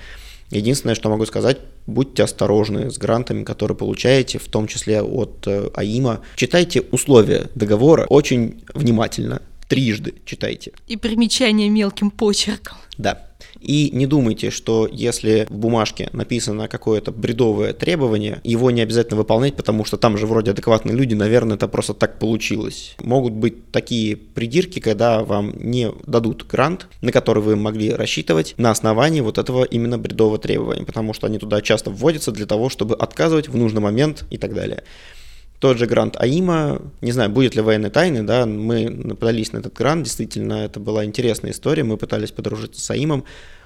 Единственное, 0.50 0.94
что 0.94 1.10
могу 1.10 1.26
сказать, 1.26 1.58
будьте 1.86 2.22
осторожны 2.22 2.90
с 2.90 2.98
грантами, 2.98 3.44
которые 3.44 3.76
получаете, 3.76 4.38
в 4.38 4.46
том 4.48 4.66
числе 4.66 5.02
от 5.02 5.46
э, 5.46 5.70
АИМа. 5.74 6.22
Читайте 6.36 6.82
условия 6.90 7.50
договора 7.54 8.06
очень 8.08 8.62
внимательно, 8.74 9.42
трижды 9.68 10.14
читайте. 10.24 10.72
И 10.86 10.96
примечание 10.96 11.68
мелким 11.68 12.10
почерком. 12.10 12.78
Да. 12.96 13.27
И 13.60 13.90
не 13.92 14.06
думайте, 14.06 14.50
что 14.50 14.88
если 14.90 15.46
в 15.48 15.56
бумажке 15.56 16.10
написано 16.12 16.68
какое-то 16.68 17.12
бредовое 17.12 17.72
требование, 17.72 18.40
его 18.44 18.70
не 18.70 18.80
обязательно 18.82 19.16
выполнять, 19.16 19.56
потому 19.56 19.84
что 19.84 19.96
там 19.96 20.16
же 20.16 20.26
вроде 20.26 20.52
адекватные 20.52 20.94
люди, 20.94 21.14
наверное, 21.14 21.56
это 21.56 21.68
просто 21.68 21.94
так 21.94 22.18
получилось. 22.18 22.94
Могут 23.02 23.32
быть 23.32 23.70
такие 23.70 24.16
придирки, 24.16 24.80
когда 24.80 25.22
вам 25.22 25.52
не 25.56 25.90
дадут 26.06 26.46
грант, 26.46 26.88
на 27.00 27.12
который 27.12 27.42
вы 27.42 27.56
могли 27.56 27.92
рассчитывать 27.92 28.54
на 28.58 28.70
основании 28.70 29.20
вот 29.20 29.38
этого 29.38 29.64
именно 29.64 29.98
бредового 29.98 30.38
требования, 30.38 30.84
потому 30.84 31.12
что 31.12 31.26
они 31.26 31.38
туда 31.38 31.60
часто 31.60 31.90
вводятся 31.90 32.32
для 32.32 32.46
того, 32.46 32.68
чтобы 32.68 32.94
отказывать 32.94 33.48
в 33.48 33.56
нужный 33.56 33.80
момент 33.80 34.24
и 34.30 34.38
так 34.38 34.54
далее 34.54 34.84
тот 35.60 35.78
же 35.78 35.86
грант 35.86 36.16
АИМа, 36.16 36.80
не 37.00 37.12
знаю, 37.12 37.30
будет 37.30 37.54
ли 37.54 37.62
военной 37.62 37.90
тайны, 37.90 38.22
да, 38.22 38.46
мы 38.46 39.16
подались 39.18 39.52
на 39.52 39.58
этот 39.58 39.74
грант, 39.74 40.04
действительно, 40.04 40.64
это 40.64 40.80
была 40.80 41.04
интересная 41.04 41.50
история, 41.50 41.84
мы 41.84 41.96
пытались 41.96 42.30
подружиться 42.30 42.80
с 42.80 42.90
АИМом, 42.90 43.24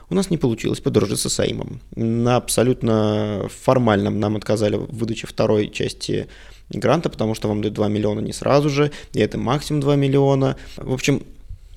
у 0.09 0.15
нас 0.15 0.31
не 0.31 0.37
получилось 0.37 0.81
подружиться 0.81 1.29
с 1.31 1.41
АИМом. 1.41 1.81
На 1.97 2.37
абсолютно 2.37 3.49
формальном 3.63 4.21
нам 4.21 4.37
отказали 4.37 4.77
в 4.77 4.87
выдаче 4.87 5.27
второй 5.27 5.71
части 5.71 6.29
гранта, 6.69 7.09
потому 7.09 7.35
что 7.35 7.49
вам 7.49 7.63
дают 7.63 7.75
2 7.75 7.89
миллиона 7.89 8.21
не 8.21 8.33
сразу 8.33 8.69
же, 8.69 8.91
и 9.13 9.21
это 9.21 9.39
максимум 9.39 9.81
2 9.81 9.97
миллиона. 9.97 10.57
В 10.77 10.93
общем, 10.93 11.23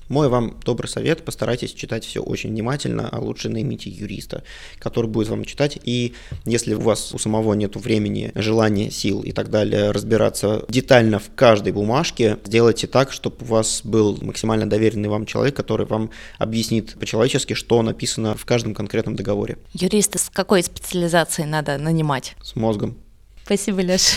мой 0.08 0.28
вам 0.28 0.58
добрый 0.64 0.88
совет, 0.88 1.24
постарайтесь 1.24 1.72
читать 1.72 2.04
все 2.04 2.22
очень 2.22 2.50
внимательно, 2.50 3.08
а 3.10 3.18
лучше 3.18 3.48
наймите 3.48 3.90
юриста, 3.90 4.44
который 4.78 5.10
будет 5.10 5.28
вам 5.28 5.44
читать. 5.44 5.78
И 5.84 6.14
если 6.44 6.74
у 6.74 6.80
вас 6.80 7.12
у 7.12 7.18
самого 7.18 7.54
нет 7.54 7.76
времени, 7.76 8.32
желания, 8.34 8.90
сил 8.90 9.22
и 9.22 9.32
так 9.32 9.50
далее 9.50 9.90
разбираться 9.90 10.64
детально 10.68 11.18
в 11.18 11.34
каждой 11.34 11.72
бумажке, 11.72 12.38
сделайте 12.44 12.86
так, 12.86 13.12
чтобы 13.12 13.36
у 13.40 13.44
вас 13.44 13.80
был 13.84 14.18
максимально 14.20 14.68
доверенный 14.68 15.08
вам 15.08 15.26
человек, 15.26 15.56
который 15.56 15.86
вам 15.86 16.10
объяснит 16.38 16.94
по-человечески, 16.98 17.54
что 17.54 17.82
написано 17.82 18.34
в 18.34 18.44
каждом 18.44 18.74
конкретном 18.74 19.16
договоре. 19.16 19.58
Юриста 19.72 20.18
с 20.18 20.30
какой 20.32 20.62
специализацией 20.62 21.48
надо 21.48 21.78
нанимать? 21.78 22.36
С 22.42 22.56
мозгом. 22.56 22.96
Спасибо, 23.44 23.80
Леша. 23.80 24.16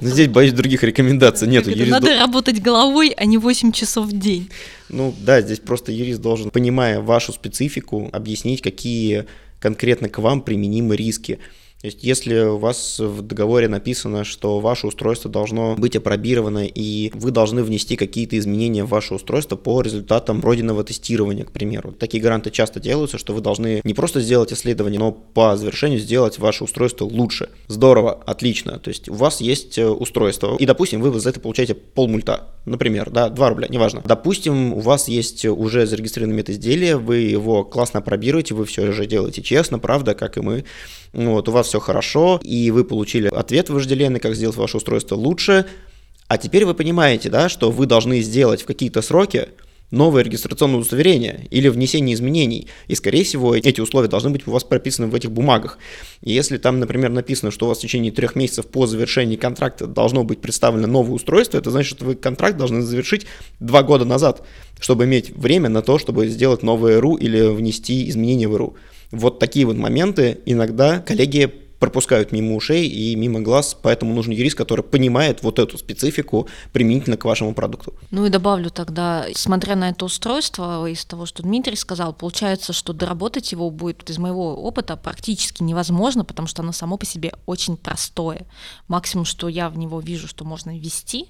Но 0.00 0.08
здесь, 0.08 0.28
боюсь, 0.28 0.52
других 0.52 0.82
рекомендаций 0.82 1.48
нет. 1.48 1.66
Надо 1.88 2.18
работать 2.18 2.60
головой, 2.60 3.14
а 3.16 3.24
не 3.24 3.38
8 3.38 3.72
часов 3.72 4.06
в 4.06 4.18
день. 4.18 4.50
Ну 4.88 5.14
да, 5.20 5.40
здесь 5.40 5.60
просто 5.60 5.92
юрист 5.92 6.20
должен, 6.20 6.50
понимая 6.50 7.00
вашу 7.00 7.32
специфику, 7.32 8.08
объяснить, 8.12 8.62
какие 8.62 9.26
конкретно 9.60 10.08
к 10.08 10.18
вам 10.18 10.42
применимы 10.42 10.96
риски. 10.96 11.38
То 11.80 11.86
есть, 11.86 12.04
если 12.04 12.40
у 12.40 12.58
вас 12.58 12.98
в 12.98 13.22
договоре 13.22 13.66
написано, 13.66 14.24
что 14.24 14.60
ваше 14.60 14.86
устройство 14.86 15.30
должно 15.30 15.76
быть 15.76 15.96
опробировано, 15.96 16.66
и 16.66 17.10
вы 17.14 17.30
должны 17.30 17.62
внести 17.62 17.96
какие-то 17.96 18.36
изменения 18.38 18.84
в 18.84 18.90
ваше 18.90 19.14
устройство 19.14 19.56
по 19.56 19.80
результатам 19.80 20.42
пройденного 20.42 20.84
тестирования, 20.84 21.46
к 21.46 21.52
примеру. 21.52 21.92
Такие 21.92 22.22
гранты 22.22 22.50
часто 22.50 22.80
делаются, 22.80 23.16
что 23.16 23.32
вы 23.32 23.40
должны 23.40 23.80
не 23.82 23.94
просто 23.94 24.20
сделать 24.20 24.52
исследование, 24.52 25.00
но 25.00 25.10
по 25.10 25.56
завершению 25.56 26.00
сделать 26.00 26.38
ваше 26.38 26.64
устройство 26.64 27.06
лучше. 27.06 27.48
Здорово, 27.68 28.12
отлично. 28.26 28.78
То 28.78 28.90
есть, 28.90 29.08
у 29.08 29.14
вас 29.14 29.40
есть 29.40 29.78
э, 29.78 29.88
устройство, 29.88 30.56
и, 30.58 30.66
допустим, 30.66 31.00
вы 31.00 31.18
за 31.18 31.30
это 31.30 31.40
получаете 31.40 31.74
полмульта, 31.74 32.48
например, 32.66 33.08
да, 33.08 33.30
2 33.30 33.48
рубля, 33.48 33.68
неважно. 33.70 34.02
Допустим, 34.04 34.74
у 34.74 34.80
вас 34.80 35.08
есть 35.08 35.46
уже 35.46 35.86
зарегистрированное 35.86 36.36
медизделие, 36.36 36.98
вы 36.98 37.20
его 37.20 37.64
классно 37.64 38.00
опробируете, 38.00 38.54
вы 38.54 38.66
все 38.66 38.92
же 38.92 39.06
делаете 39.06 39.40
честно, 39.40 39.78
правда, 39.78 40.14
как 40.14 40.36
и 40.36 40.42
мы. 40.42 40.64
Вот, 41.12 41.48
у 41.48 41.52
вас 41.52 41.66
все 41.68 41.80
хорошо, 41.80 42.40
и 42.42 42.70
вы 42.70 42.84
получили 42.84 43.28
ответ 43.28 43.68
вожделенный, 43.68 44.20
как 44.20 44.34
сделать 44.34 44.56
ваше 44.56 44.76
устройство 44.76 45.16
лучше, 45.16 45.66
а 46.28 46.38
теперь 46.38 46.64
вы 46.64 46.74
понимаете, 46.74 47.28
да, 47.28 47.48
что 47.48 47.70
вы 47.72 47.86
должны 47.86 48.20
сделать 48.20 48.62
в 48.62 48.66
какие-то 48.66 49.02
сроки 49.02 49.48
новое 49.90 50.22
регистрационное 50.22 50.76
удостоверение 50.76 51.46
или 51.50 51.68
внесение 51.68 52.14
изменений. 52.14 52.68
И, 52.86 52.94
скорее 52.94 53.24
всего, 53.24 53.54
эти 53.56 53.80
условия 53.80 54.08
должны 54.08 54.30
быть 54.30 54.46
у 54.46 54.52
вас 54.52 54.64
прописаны 54.64 55.08
в 55.08 55.14
этих 55.14 55.32
бумагах. 55.32 55.78
И 56.22 56.32
если 56.32 56.58
там, 56.58 56.78
например, 56.78 57.10
написано, 57.10 57.50
что 57.50 57.66
у 57.66 57.68
вас 57.68 57.78
в 57.78 57.82
течение 57.82 58.12
трех 58.12 58.36
месяцев 58.36 58.66
по 58.66 58.86
завершении 58.86 59.36
контракта 59.36 59.86
должно 59.86 60.24
быть 60.24 60.40
представлено 60.40 60.86
новое 60.86 61.14
устройство, 61.14 61.58
это 61.58 61.70
значит, 61.70 61.96
что 61.96 62.04
вы 62.04 62.14
контракт 62.14 62.56
должны 62.56 62.82
завершить 62.82 63.26
два 63.58 63.82
года 63.82 64.04
назад, 64.04 64.46
чтобы 64.78 65.04
иметь 65.04 65.30
время 65.30 65.68
на 65.68 65.82
то, 65.82 65.98
чтобы 65.98 66.28
сделать 66.28 66.62
новое 66.62 67.00
РУ 67.00 67.16
или 67.16 67.40
внести 67.48 68.08
изменения 68.08 68.48
в 68.48 68.56
РУ. 68.56 68.76
Вот 69.10 69.38
такие 69.38 69.66
вот 69.66 69.76
моменты 69.76 70.40
иногда 70.46 71.00
коллеги 71.00 71.52
пропускают 71.80 72.30
мимо 72.30 72.54
ушей 72.54 72.86
и 72.86 73.16
мимо 73.16 73.40
глаз, 73.40 73.76
поэтому 73.82 74.14
нужен 74.14 74.32
юрист, 74.32 74.56
который 74.56 74.82
понимает 74.82 75.42
вот 75.42 75.58
эту 75.58 75.78
специфику 75.78 76.46
применительно 76.72 77.16
к 77.16 77.24
вашему 77.24 77.54
продукту. 77.54 77.94
Ну 78.10 78.26
и 78.26 78.28
добавлю 78.28 78.70
тогда, 78.70 79.26
смотря 79.34 79.74
на 79.74 79.88
это 79.88 80.04
устройство, 80.04 80.86
из 80.86 81.04
того, 81.06 81.24
что 81.24 81.42
Дмитрий 81.42 81.76
сказал, 81.76 82.12
получается, 82.12 82.72
что 82.72 82.92
доработать 82.92 83.50
его 83.50 83.70
будет 83.70 84.08
из 84.10 84.18
моего 84.18 84.54
опыта 84.62 84.96
практически 84.96 85.62
невозможно, 85.62 86.24
потому 86.24 86.46
что 86.46 86.62
оно 86.62 86.72
само 86.72 86.98
по 86.98 87.06
себе 87.06 87.32
очень 87.46 87.78
простое. 87.78 88.46
Максимум, 88.86 89.24
что 89.24 89.48
я 89.48 89.70
в 89.70 89.78
него 89.78 90.00
вижу, 90.00 90.28
что 90.28 90.44
можно 90.44 90.76
ввести, 90.76 91.28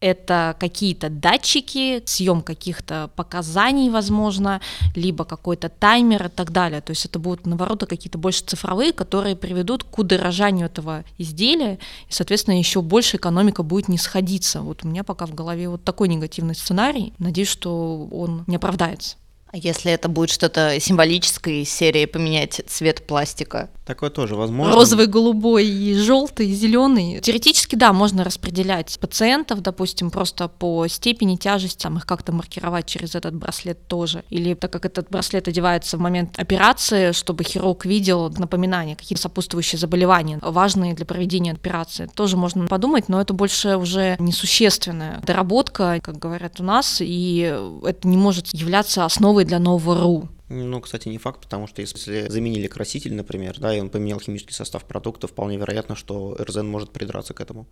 это 0.00 0.56
какие-то 0.58 1.08
датчики, 1.08 2.02
съем 2.04 2.42
каких-то 2.42 3.10
показаний, 3.16 3.90
возможно, 3.90 4.60
либо 4.94 5.24
какой-то 5.24 5.68
таймер 5.68 6.26
и 6.26 6.28
так 6.28 6.52
далее. 6.52 6.80
То 6.80 6.90
есть 6.90 7.04
это 7.06 7.18
будут 7.18 7.46
навороты 7.46 7.86
какие-то 7.86 8.18
больше 8.18 8.44
цифровые, 8.44 8.92
которые 8.92 9.36
приведут 9.36 9.84
к 9.84 9.98
удорожанию 9.98 10.66
этого 10.66 11.04
изделия, 11.18 11.78
и, 12.08 12.12
соответственно, 12.12 12.58
еще 12.58 12.82
больше 12.82 13.16
экономика 13.16 13.62
будет 13.62 13.88
не 13.88 13.98
сходиться. 13.98 14.60
Вот 14.60 14.84
у 14.84 14.88
меня 14.88 15.04
пока 15.04 15.26
в 15.26 15.34
голове 15.34 15.68
вот 15.68 15.84
такой 15.84 16.08
негативный 16.08 16.54
сценарий. 16.54 17.12
Надеюсь, 17.18 17.48
что 17.48 18.08
он 18.10 18.44
не 18.46 18.56
оправдается. 18.56 19.16
А 19.52 19.56
если 19.56 19.92
это 19.92 20.08
будет 20.08 20.30
что-то 20.30 20.78
символическое 20.80 21.62
из 21.62 21.70
серии 21.70 22.04
поменять 22.06 22.60
цвет 22.66 23.06
пластика? 23.06 23.70
Такое 23.86 24.10
тоже 24.10 24.34
возможно. 24.34 24.74
Розовый, 24.74 25.06
голубой, 25.06 25.66
и 25.66 25.94
желтый, 25.94 26.48
и 26.48 26.54
зеленый. 26.54 27.20
Теоретически, 27.20 27.76
да, 27.76 27.92
можно 27.92 28.24
распределять 28.24 28.98
пациентов, 28.98 29.62
допустим, 29.62 30.10
просто 30.10 30.48
по 30.48 30.88
степени 30.88 31.36
тяжести, 31.36 31.84
там, 31.84 31.96
их 31.96 32.04
как-то 32.06 32.32
маркировать 32.32 32.86
через 32.86 33.14
этот 33.14 33.36
браслет 33.36 33.86
тоже. 33.86 34.24
Или 34.28 34.54
так 34.54 34.72
как 34.72 34.86
этот 34.86 35.08
браслет 35.08 35.46
одевается 35.46 35.96
в 35.96 36.00
момент 36.00 36.36
операции, 36.36 37.12
чтобы 37.12 37.44
хирург 37.44 37.84
видел 37.86 38.28
напоминания, 38.30 38.96
какие 38.96 39.16
сопутствующие 39.16 39.78
заболевания 39.78 40.40
важные 40.42 40.94
для 40.94 41.06
проведения 41.06 41.52
операции. 41.52 42.10
Тоже 42.14 42.36
можно 42.36 42.66
подумать, 42.66 43.08
но 43.08 43.20
это 43.20 43.34
больше 43.34 43.76
уже 43.76 44.16
несущественная 44.18 45.20
доработка, 45.24 46.00
как 46.02 46.18
говорят 46.18 46.58
у 46.58 46.64
нас, 46.64 46.98
и 47.00 47.56
это 47.84 48.08
не 48.08 48.16
может 48.16 48.48
являться 48.52 49.04
основой 49.04 49.35
для 49.44 49.58
нового 49.58 50.00
РУ. 50.00 50.28
Ну, 50.48 50.80
кстати, 50.80 51.08
не 51.08 51.18
факт, 51.18 51.40
потому 51.40 51.66
что 51.66 51.80
если 51.80 52.28
заменили 52.28 52.68
краситель, 52.68 53.14
например, 53.14 53.58
да, 53.58 53.74
и 53.74 53.80
он 53.80 53.90
поменял 53.90 54.20
химический 54.20 54.54
состав 54.54 54.84
продукта, 54.84 55.26
вполне 55.26 55.56
вероятно, 55.56 55.96
что 55.96 56.36
РЗН 56.40 56.66
может 56.66 56.90
придраться 56.90 57.34
к 57.34 57.40
этому. 57.40 57.66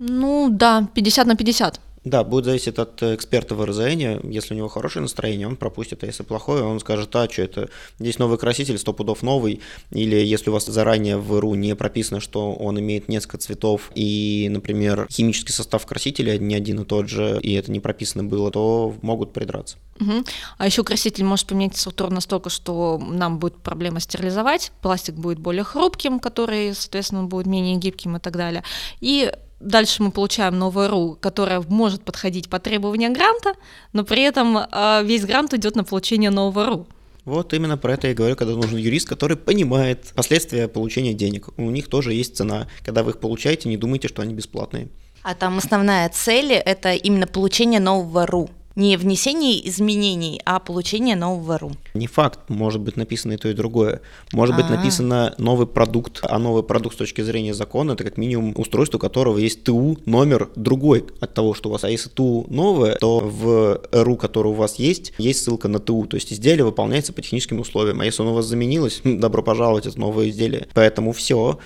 Ну 0.00 0.48
да, 0.50 0.88
50 0.94 1.26
на 1.26 1.36
50. 1.36 1.80
Да, 2.04 2.24
будет 2.24 2.46
зависеть 2.46 2.78
от 2.78 3.02
эксперта 3.02 3.54
в 3.54 3.62
РЗН. 3.62 4.30
Если 4.30 4.54
у 4.54 4.56
него 4.56 4.68
хорошее 4.68 5.02
настроение, 5.02 5.46
он 5.46 5.56
пропустит, 5.56 6.02
а 6.02 6.06
если 6.06 6.22
плохое, 6.22 6.64
он 6.64 6.80
скажет, 6.80 7.14
а, 7.14 7.28
что 7.28 7.42
это, 7.42 7.68
здесь 7.98 8.18
новый 8.18 8.38
краситель, 8.38 8.78
сто 8.78 8.94
пудов 8.94 9.22
новый. 9.22 9.60
Или 9.90 10.16
если 10.16 10.48
у 10.48 10.54
вас 10.54 10.64
заранее 10.64 11.18
в 11.18 11.38
РУ 11.38 11.54
не 11.56 11.76
прописано, 11.76 12.20
что 12.20 12.54
он 12.54 12.80
имеет 12.80 13.08
несколько 13.08 13.36
цветов, 13.36 13.90
и, 13.94 14.48
например, 14.50 15.06
химический 15.10 15.52
состав 15.52 15.84
красителя 15.84 16.38
не 16.38 16.54
один 16.54 16.80
и 16.80 16.84
тот 16.86 17.10
же, 17.10 17.38
и 17.42 17.52
это 17.52 17.70
не 17.70 17.80
прописано 17.80 18.24
было, 18.24 18.50
то 18.50 18.94
могут 19.02 19.34
придраться. 19.34 19.76
Угу. 20.00 20.24
А 20.56 20.64
еще 20.64 20.82
краситель 20.82 21.24
может 21.24 21.48
поменять 21.48 21.76
структуру 21.76 22.10
настолько, 22.10 22.48
что 22.48 22.98
нам 22.98 23.38
будет 23.38 23.56
проблема 23.56 24.00
стерилизовать, 24.00 24.72
пластик 24.80 25.16
будет 25.16 25.38
более 25.38 25.64
хрупким, 25.64 26.18
который, 26.18 26.74
соответственно, 26.74 27.24
будет 27.24 27.44
менее 27.44 27.76
гибким 27.76 28.16
и 28.16 28.20
так 28.20 28.38
далее. 28.38 28.64
И 29.02 29.30
Дальше 29.60 30.02
мы 30.02 30.10
получаем 30.10 30.58
новую 30.58 30.88
РУ, 30.88 31.18
которая 31.20 31.60
может 31.60 32.02
подходить 32.02 32.48
по 32.48 32.58
требованиям 32.58 33.12
гранта, 33.12 33.52
но 33.92 34.04
при 34.04 34.22
этом 34.22 34.56
э, 34.56 35.02
весь 35.04 35.26
грант 35.26 35.52
идет 35.52 35.76
на 35.76 35.84
получение 35.84 36.30
нового 36.30 36.66
РУ. 36.66 36.86
Вот 37.26 37.52
именно 37.52 37.76
про 37.76 37.92
это 37.92 38.08
я 38.08 38.14
говорю, 38.14 38.36
когда 38.36 38.54
нужен 38.54 38.78
юрист, 38.78 39.06
который 39.06 39.36
понимает 39.36 40.12
последствия 40.14 40.66
получения 40.66 41.12
денег. 41.12 41.48
У 41.58 41.70
них 41.70 41.88
тоже 41.88 42.14
есть 42.14 42.36
цена. 42.36 42.68
Когда 42.82 43.02
вы 43.02 43.10
их 43.10 43.20
получаете, 43.20 43.68
не 43.68 43.76
думайте, 43.76 44.08
что 44.08 44.22
они 44.22 44.32
бесплатные. 44.32 44.88
А 45.22 45.34
там 45.34 45.58
основная 45.58 46.08
цель– 46.08 46.52
это 46.54 46.94
именно 46.94 47.26
получение 47.26 47.80
нового 47.80 48.26
РУ 48.26 48.50
не 48.76 48.96
внесение 48.96 49.66
изменений, 49.68 50.40
а 50.44 50.58
получение 50.58 51.16
нового 51.16 51.58
ру. 51.58 51.72
Не 51.94 52.06
факт, 52.06 52.40
может 52.48 52.80
быть 52.80 52.96
написано 52.96 53.32
и 53.32 53.36
то, 53.36 53.48
и 53.48 53.52
другое. 53.52 54.00
Может 54.32 54.56
быть 54.56 54.66
а. 54.68 54.76
написано 54.76 55.34
новый 55.38 55.66
продукт, 55.66 56.20
а 56.22 56.38
новый 56.38 56.62
продукт 56.62 56.94
с 56.94 56.98
точки 56.98 57.20
зрения 57.20 57.54
закона 57.54 57.92
это 57.92 58.04
как 58.04 58.16
минимум 58.16 58.54
устройство, 58.56 58.98
у 58.98 59.00
которого 59.00 59.38
есть 59.38 59.64
ТУ 59.64 59.98
номер 60.06 60.50
другой 60.56 61.04
от 61.20 61.34
того, 61.34 61.54
что 61.54 61.68
у 61.68 61.72
вас. 61.72 61.84
А 61.84 61.90
если 61.90 62.08
ТУ 62.08 62.46
новое, 62.48 62.96
то 62.96 63.20
в 63.20 63.80
РУ, 63.92 64.16
который 64.16 64.48
у 64.48 64.54
вас 64.54 64.76
есть, 64.76 65.12
есть 65.18 65.44
ссылка 65.44 65.68
на 65.68 65.78
ТУ. 65.78 66.06
То 66.06 66.16
есть 66.16 66.32
изделие 66.32 66.64
выполняется 66.64 67.12
по 67.12 67.22
техническим 67.22 67.60
условиям. 67.60 68.00
А 68.00 68.04
если 68.04 68.22
оно 68.22 68.32
у 68.32 68.34
вас 68.34 68.46
заменилось, 68.46 69.00
добро 69.04 69.42
пожаловать, 69.42 69.86
это 69.86 69.98
новое 69.98 70.30
изделие. 70.30 70.68
Поэтому 70.74 71.12
все. 71.12 71.58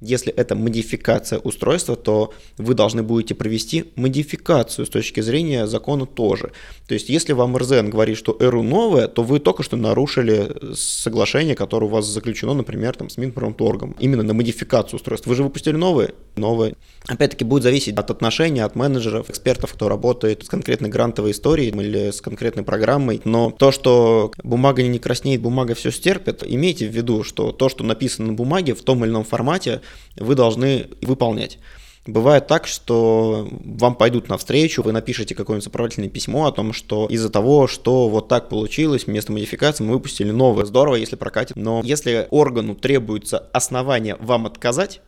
Если 0.00 0.32
это 0.32 0.54
модификация 0.54 1.38
устройства, 1.38 1.96
то 1.96 2.34
вы 2.58 2.74
должны 2.74 3.02
будете 3.02 3.34
провести 3.34 3.92
модификацию 3.96 4.84
с 4.84 4.90
точки 4.90 5.20
зрения 5.20 5.66
закона 5.66 6.04
тоже. 6.04 6.52
То 6.86 6.94
есть, 6.94 7.08
если 7.08 7.32
вам 7.32 7.56
РЗН 7.56 7.88
говорит, 7.88 8.18
что 8.18 8.36
ЭРУ 8.38 8.62
новое, 8.62 9.08
то 9.08 9.22
вы 9.22 9.38
только 9.40 9.62
что 9.62 9.76
нарушили 9.76 10.74
соглашение, 10.74 11.54
которое 11.54 11.86
у 11.86 11.88
вас 11.90 12.04
заключено, 12.06 12.52
например, 12.52 12.94
там, 12.94 13.08
с 13.08 13.16
Минпромторгом, 13.16 13.96
именно 13.98 14.22
на 14.22 14.34
модификацию 14.34 14.96
устройства. 14.96 15.30
Вы 15.30 15.36
же 15.36 15.42
выпустили 15.44 15.76
новое? 15.76 16.10
Новое. 16.36 16.74
Опять-таки 17.06 17.44
будет 17.44 17.62
зависеть 17.62 17.96
от 17.96 18.10
отношения, 18.10 18.64
от 18.64 18.76
менеджеров, 18.76 19.30
экспертов, 19.30 19.72
кто 19.72 19.88
работает 19.88 20.44
с 20.44 20.48
конкретной 20.48 20.90
грантовой 20.90 21.30
историей 21.30 21.70
или 21.70 22.10
с 22.10 22.20
конкретной 22.20 22.64
программой. 22.64 23.22
Но 23.24 23.50
то, 23.50 23.72
что 23.72 24.32
бумага 24.42 24.82
не 24.82 24.98
краснеет, 24.98 25.40
бумага 25.40 25.74
все 25.74 25.90
стерпит, 25.90 26.42
имейте 26.46 26.86
в 26.86 26.92
виду, 26.92 27.22
что 27.22 27.52
то, 27.52 27.68
что 27.68 27.82
написано 27.82 28.28
на 28.28 28.34
бумаге 28.34 28.74
в 28.74 28.82
том 28.82 29.04
или 29.04 29.10
ином 29.10 29.24
формате, 29.24 29.80
вы 30.16 30.34
должны 30.34 30.88
выполнять. 31.02 31.58
Бывает 32.06 32.46
так, 32.46 32.68
что 32.68 33.48
вам 33.50 33.96
пойдут 33.96 34.28
навстречу, 34.28 34.82
вы 34.82 34.92
напишите 34.92 35.34
какое-нибудь 35.34 35.64
сопроводительное 35.64 36.08
письмо 36.08 36.46
о 36.46 36.52
том, 36.52 36.72
что 36.72 37.06
из-за 37.06 37.30
того, 37.30 37.66
что 37.66 38.08
вот 38.08 38.28
так 38.28 38.48
получилось, 38.48 39.06
вместо 39.06 39.32
модификации 39.32 39.82
мы 39.82 39.94
выпустили 39.94 40.30
новое. 40.30 40.66
Здорово, 40.66 40.94
если 40.96 41.16
прокатит. 41.16 41.56
Но 41.56 41.82
если 41.84 42.28
органу 42.30 42.76
требуется 42.76 43.38
основание 43.38 44.16
вам 44.20 44.46
отказать, 44.46 45.00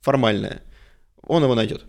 формальное, 0.00 0.62
он 1.26 1.42
его 1.42 1.54
найдет. 1.54 1.84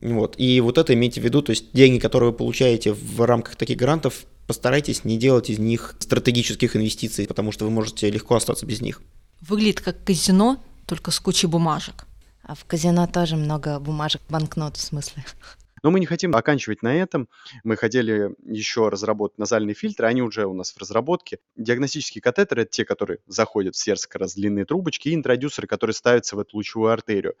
Вот. 0.00 0.34
И 0.38 0.60
вот 0.60 0.76
это 0.76 0.92
имейте 0.92 1.20
в 1.20 1.24
виду, 1.24 1.40
то 1.40 1.50
есть 1.50 1.66
деньги, 1.72 2.00
которые 2.00 2.30
вы 2.32 2.36
получаете 2.36 2.92
в 2.92 3.24
рамках 3.24 3.54
таких 3.54 3.76
грантов, 3.76 4.24
постарайтесь 4.48 5.04
не 5.04 5.16
делать 5.16 5.50
из 5.50 5.58
них 5.58 5.94
стратегических 6.00 6.74
инвестиций, 6.76 7.26
потому 7.26 7.52
что 7.52 7.64
вы 7.64 7.70
можете 7.70 8.10
легко 8.10 8.34
остаться 8.34 8.66
без 8.66 8.80
них. 8.80 9.02
Выглядит 9.40 9.80
как 9.80 10.02
казино, 10.04 10.58
только 10.86 11.10
с 11.10 11.20
кучей 11.20 11.46
бумажек. 11.46 12.04
А 12.42 12.54
в 12.54 12.64
казино 12.64 13.06
тоже 13.06 13.36
много 13.36 13.78
бумажек, 13.80 14.22
банкнот 14.28 14.76
в 14.76 14.80
смысле. 14.80 15.24
Но 15.84 15.90
мы 15.90 16.00
не 16.00 16.06
хотим 16.06 16.34
оканчивать 16.34 16.82
на 16.82 16.94
этом. 16.94 17.28
Мы 17.62 17.76
хотели 17.76 18.34
еще 18.42 18.88
разработать 18.88 19.36
назальные 19.36 19.74
фильтры, 19.74 20.06
они 20.06 20.22
уже 20.22 20.46
у 20.46 20.54
нас 20.54 20.72
в 20.72 20.78
разработке. 20.78 21.40
Диагностические 21.56 22.22
катетеры– 22.22 22.62
это 22.64 22.70
те, 22.70 22.86
которые 22.86 23.18
заходят 23.26 23.74
в 23.74 23.78
сердце, 23.78 24.08
как 24.08 24.22
раз 24.22 24.34
длинные 24.34 24.64
трубочки, 24.64 25.10
и 25.10 25.14
интродюсеры, 25.14 25.66
которые 25.66 25.92
ставятся 25.92 26.36
в 26.36 26.40
эту 26.40 26.56
лучевую 26.56 26.90
артерию. 26.90 27.34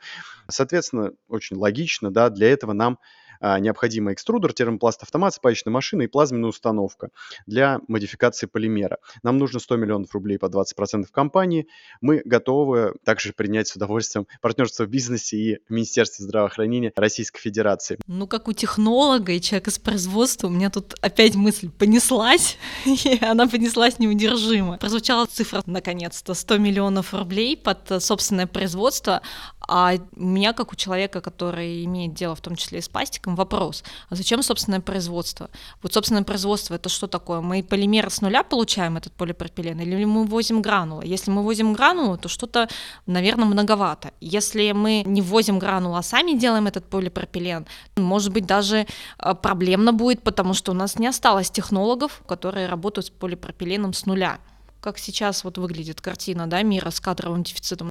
Соответственно, 0.48 1.12
очень 1.26 1.56
логично, 1.56 2.12
да, 2.12 2.28
для 2.28 2.50
этого 2.50 2.74
нам 2.74 2.98
а, 3.40 3.58
необходимо 3.58 4.12
экструдер, 4.12 4.52
термопласт 4.52 5.02
автомат, 5.02 5.34
спаечная 5.34 5.72
машина 5.72 6.02
и 6.02 6.06
плазменная 6.06 6.48
установка 6.48 7.10
для 7.46 7.80
модификации 7.88 8.46
полимера. 8.46 8.98
Нам 9.22 9.38
нужно 9.38 9.60
100 9.60 9.76
миллионов 9.76 10.14
рублей 10.14 10.38
по 10.38 10.46
20% 10.46 11.06
компании. 11.10 11.66
Мы 12.00 12.22
готовы 12.24 12.94
также 13.04 13.32
принять 13.32 13.68
с 13.68 13.76
удовольствием 13.76 14.26
партнерство 14.40 14.84
в 14.84 14.88
бизнесе 14.88 15.36
и 15.36 15.58
Министерстве 15.68 16.24
здравоохранения 16.24 16.92
Российской 16.96 17.40
Федерации. 17.40 17.98
Ну, 18.06 18.26
как 18.26 18.48
у 18.48 18.52
технолога 18.52 19.32
и 19.32 19.40
человека 19.40 19.70
с 19.70 19.78
производства, 19.78 20.48
у 20.48 20.50
меня 20.50 20.70
тут 20.70 20.94
опять 21.00 21.34
мысль 21.34 21.70
понеслась, 21.70 22.56
и 22.84 23.18
она 23.22 23.46
понеслась 23.46 23.98
неудержимо. 23.98 24.78
Прозвучала 24.78 25.26
цифра, 25.26 25.62
наконец-то, 25.66 26.34
100 26.34 26.58
миллионов 26.58 27.14
рублей 27.14 27.56
под 27.56 28.02
собственное 28.02 28.46
производство, 28.46 29.22
а 29.66 29.94
меня, 30.14 30.52
как 30.52 30.72
у 30.72 30.76
человека, 30.76 31.20
который 31.20 31.84
имеет 31.84 32.14
дело 32.14 32.34
в 32.34 32.40
том 32.40 32.54
числе 32.56 32.80
и 32.80 32.82
с 32.82 32.88
пластиком, 32.88 33.23
вопрос, 33.26 33.82
а 34.10 34.14
зачем 34.14 34.42
собственное 34.42 34.80
производство? 34.80 35.48
Вот 35.82 35.92
собственное 35.94 36.22
производство 36.22 36.74
это 36.74 36.88
что 36.88 37.06
такое? 37.06 37.40
Мы 37.40 37.62
полимеры 37.62 38.10
с 38.10 38.20
нуля 38.20 38.42
получаем 38.42 38.96
этот 38.96 39.12
полипропилен 39.14 39.80
или 39.80 40.04
мы 40.04 40.24
возим 40.24 40.62
гранулы? 40.62 41.06
Если 41.06 41.30
мы 41.30 41.42
возим 41.42 41.72
гранулы, 41.72 42.18
то 42.18 42.28
что-то, 42.28 42.68
наверное, 43.06 43.46
многовато. 43.46 44.12
Если 44.20 44.72
мы 44.72 45.02
не 45.06 45.22
возим 45.22 45.58
гранулы, 45.58 45.98
а 45.98 46.02
сами 46.02 46.38
делаем 46.38 46.66
этот 46.66 46.84
полипропилен, 46.84 47.66
может 47.96 48.32
быть, 48.32 48.46
даже 48.46 48.86
а, 49.18 49.34
проблемно 49.34 49.92
будет, 49.92 50.22
потому 50.22 50.54
что 50.54 50.72
у 50.72 50.74
нас 50.74 50.98
не 50.98 51.06
осталось 51.06 51.50
технологов, 51.50 52.22
которые 52.26 52.66
работают 52.66 53.06
с 53.06 53.10
полипропиленом 53.10 53.92
с 53.94 54.06
нуля. 54.06 54.38
Как 54.80 54.98
сейчас 54.98 55.44
вот 55.44 55.56
выглядит 55.56 56.00
картина 56.00 56.46
да, 56.46 56.62
мира 56.62 56.90
с 56.90 57.00
кадровым 57.00 57.42
дефицитом. 57.42 57.90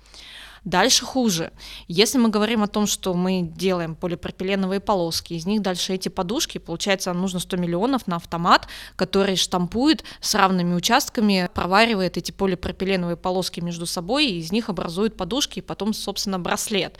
Дальше 0.66 1.04
хуже. 1.04 1.52
Если 1.90 2.18
мы 2.18 2.30
говорим 2.30 2.64
о 2.64 2.68
том, 2.68 2.88
что 2.88 3.14
мы 3.14 3.42
делаем 3.42 3.96
полипропиленовые 3.96 4.80
полоски, 4.80 5.34
из 5.34 5.46
них 5.46 5.62
дальше 5.62 5.94
эти 5.94 6.08
подушки, 6.08 6.58
получается, 6.58 7.12
нужно 7.12 7.40
100 7.40 7.58
миллионов 7.58 8.08
на 8.08 8.16
автомат, 8.16 8.68
который 8.96 9.36
штампует 9.36 10.06
с 10.22 10.34
равными 10.36 10.74
участками, 10.74 11.50
проваривает 11.54 12.16
эти 12.16 12.32
полипропиленовые 12.32 13.18
полоски 13.18 13.60
между 13.60 13.86
собой, 13.86 14.28
и 14.28 14.40
из 14.40 14.54
них 14.54 14.70
образует 14.70 15.18
подушки, 15.18 15.60
и 15.60 15.62
потом, 15.62 15.94
собственно, 15.94 16.40
браслет. 16.40 16.98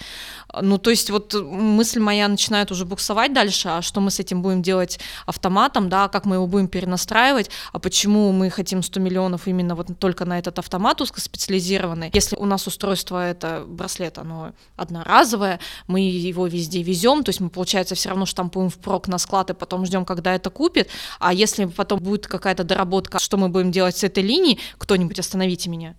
Ну, 0.62 0.78
то 0.78 0.90
есть 0.90 1.10
вот 1.10 1.34
мысль 1.34 2.02
моя 2.02 2.28
начинает 2.28 2.70
уже 2.70 2.84
буксовать 2.84 3.34
дальше, 3.34 3.70
а 3.70 3.82
что 3.82 4.02
мы 4.02 4.12
с 4.12 4.20
этим 4.20 4.42
будем 4.42 4.62
делать 4.62 5.00
автоматом, 5.26 5.88
да, 5.88 6.10
как 6.10 6.26
мы 6.26 6.36
его 6.36 6.48
будем 6.48 6.68
перенастраивать, 6.68 7.50
а 7.72 7.80
почему 7.80 8.34
мы 8.34 8.50
хотим 8.50 8.84
100 8.84 9.00
миллионов 9.00 9.48
именно 9.48 9.76
вот 9.76 9.88
только 10.00 10.26
на 10.26 10.38
этот 10.38 10.60
автомат 10.60 11.00
узкоспециализированный, 11.00 12.12
если 12.14 12.36
у 12.36 12.46
нас 12.46 12.68
устройство 12.68 13.26
это 13.26 13.53
браслет, 13.62 14.18
оно 14.18 14.54
одноразовое, 14.76 15.60
мы 15.88 16.02
его 16.02 16.48
везде 16.48 16.82
везем, 16.82 17.24
то 17.24 17.30
есть 17.30 17.40
мы, 17.40 17.50
получается, 17.50 17.96
все 17.96 18.10
равно 18.10 18.26
штампуем 18.26 18.70
впрок 18.70 19.08
на 19.08 19.18
склад 19.18 19.50
и 19.50 19.54
потом 19.54 19.86
ждем, 19.86 20.06
когда 20.06 20.36
это 20.36 20.50
купит, 20.50 20.90
а 21.20 21.34
если 21.34 21.66
потом 21.66 22.00
будет 22.00 22.28
какая-то 22.28 22.64
доработка, 22.64 23.20
что 23.20 23.38
мы 23.38 23.50
будем 23.50 23.72
делать 23.72 23.98
с 23.98 24.04
этой 24.04 24.24
линией, 24.24 24.60
кто-нибудь 24.78 25.20
остановите 25.20 25.70
меня. 25.70 25.96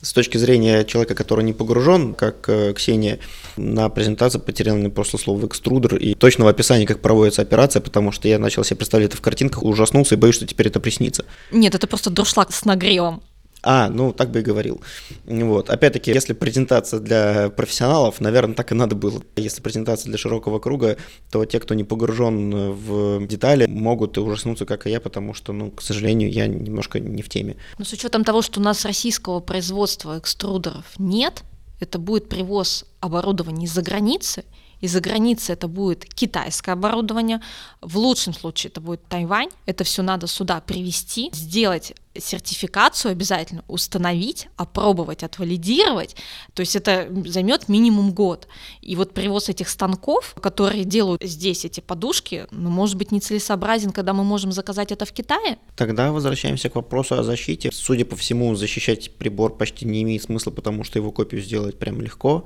С 0.00 0.12
точки 0.12 0.36
зрения 0.36 0.84
человека, 0.84 1.14
который 1.14 1.44
не 1.44 1.52
погружен, 1.52 2.14
как 2.14 2.48
э, 2.48 2.74
Ксения, 2.74 3.20
на 3.56 3.88
презентации 3.88 4.38
потерял 4.38 4.76
мне 4.76 4.90
просто 4.90 5.18
слово 5.18 5.46
экструдер 5.46 5.96
и 5.96 6.14
точного 6.14 6.50
описания, 6.50 6.86
как 6.86 7.00
проводится 7.00 7.42
операция, 7.42 7.80
потому 7.80 8.12
что 8.12 8.28
я 8.28 8.38
начал 8.38 8.64
себе 8.64 8.76
представлять 8.76 9.10
это 9.10 9.16
в 9.16 9.20
картинках, 9.22 9.62
ужаснулся 9.62 10.14
и 10.14 10.18
боюсь, 10.18 10.34
что 10.34 10.46
теперь 10.46 10.66
это 10.66 10.80
приснится. 10.80 11.24
Нет, 11.52 11.74
это 11.74 11.86
просто 11.86 12.10
дуршлаг 12.10 12.52
с 12.52 12.64
нагревом. 12.64 13.22
А, 13.64 13.88
ну 13.88 14.12
так 14.12 14.30
бы 14.30 14.40
и 14.40 14.42
говорил. 14.42 14.80
Вот. 15.24 15.70
Опять-таки, 15.70 16.12
если 16.12 16.34
презентация 16.34 17.00
для 17.00 17.48
профессионалов, 17.48 18.20
наверное, 18.20 18.54
так 18.54 18.72
и 18.72 18.74
надо 18.74 18.94
было. 18.94 19.22
Если 19.36 19.62
презентация 19.62 20.10
для 20.10 20.18
широкого 20.18 20.58
круга, 20.58 20.98
то 21.30 21.44
те, 21.46 21.58
кто 21.60 21.74
не 21.74 21.82
погружен 21.82 22.72
в 22.72 23.26
детали, 23.26 23.66
могут 23.66 24.18
ужаснуться, 24.18 24.66
как 24.66 24.86
и 24.86 24.90
я, 24.90 25.00
потому 25.00 25.32
что, 25.32 25.52
ну, 25.52 25.70
к 25.70 25.80
сожалению, 25.80 26.30
я 26.30 26.46
немножко 26.46 27.00
не 27.00 27.22
в 27.22 27.28
теме. 27.28 27.56
Но 27.78 27.84
с 27.84 27.92
учетом 27.92 28.22
того, 28.22 28.42
что 28.42 28.60
у 28.60 28.62
нас 28.62 28.84
российского 28.84 29.40
производства 29.40 30.18
экструдеров 30.18 30.84
нет, 30.98 31.42
это 31.80 31.98
будет 31.98 32.28
привоз 32.28 32.84
оборудования 33.00 33.64
из-за 33.64 33.82
границы, 33.82 34.44
из-за 34.84 35.00
границы 35.00 35.52
это 35.52 35.66
будет 35.66 36.04
китайское 36.04 36.74
оборудование, 36.74 37.40
в 37.80 37.96
лучшем 37.96 38.34
случае 38.34 38.70
это 38.70 38.80
будет 38.80 39.02
Тайвань, 39.08 39.48
это 39.64 39.82
все 39.84 40.02
надо 40.02 40.26
сюда 40.26 40.60
привезти, 40.60 41.30
сделать 41.32 41.94
сертификацию 42.16 43.12
обязательно, 43.12 43.64
установить, 43.66 44.48
опробовать, 44.56 45.22
отвалидировать, 45.22 46.16
то 46.52 46.60
есть 46.60 46.76
это 46.76 47.08
займет 47.26 47.68
минимум 47.68 48.12
год. 48.12 48.46
И 48.82 48.94
вот 48.94 49.14
привоз 49.14 49.48
этих 49.48 49.68
станков, 49.68 50.36
которые 50.40 50.84
делают 50.84 51.22
здесь 51.24 51.64
эти 51.64 51.80
подушки, 51.80 52.46
ну, 52.50 52.70
может 52.70 52.96
быть, 52.96 53.10
нецелесообразен, 53.10 53.90
когда 53.90 54.12
мы 54.12 54.22
можем 54.22 54.52
заказать 54.52 54.92
это 54.92 55.06
в 55.06 55.12
Китае? 55.12 55.58
Тогда 55.76 56.12
возвращаемся 56.12 56.68
к 56.68 56.76
вопросу 56.76 57.18
о 57.18 57.24
защите. 57.24 57.70
Судя 57.72 58.04
по 58.04 58.16
всему, 58.16 58.54
защищать 58.54 59.16
прибор 59.16 59.56
почти 59.56 59.86
не 59.86 60.02
имеет 60.02 60.22
смысла, 60.22 60.50
потому 60.50 60.84
что 60.84 60.98
его 60.98 61.10
копию 61.10 61.42
сделать 61.42 61.78
прям 61.78 62.00
легко. 62.00 62.44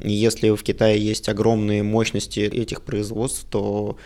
Если 0.00 0.50
в 0.50 0.62
Китае 0.62 1.04
есть 1.04 1.28
огромные 1.28 1.82
мощности 1.82 2.40
этих 2.40 2.82
производств, 2.82 3.46
то 3.50 3.96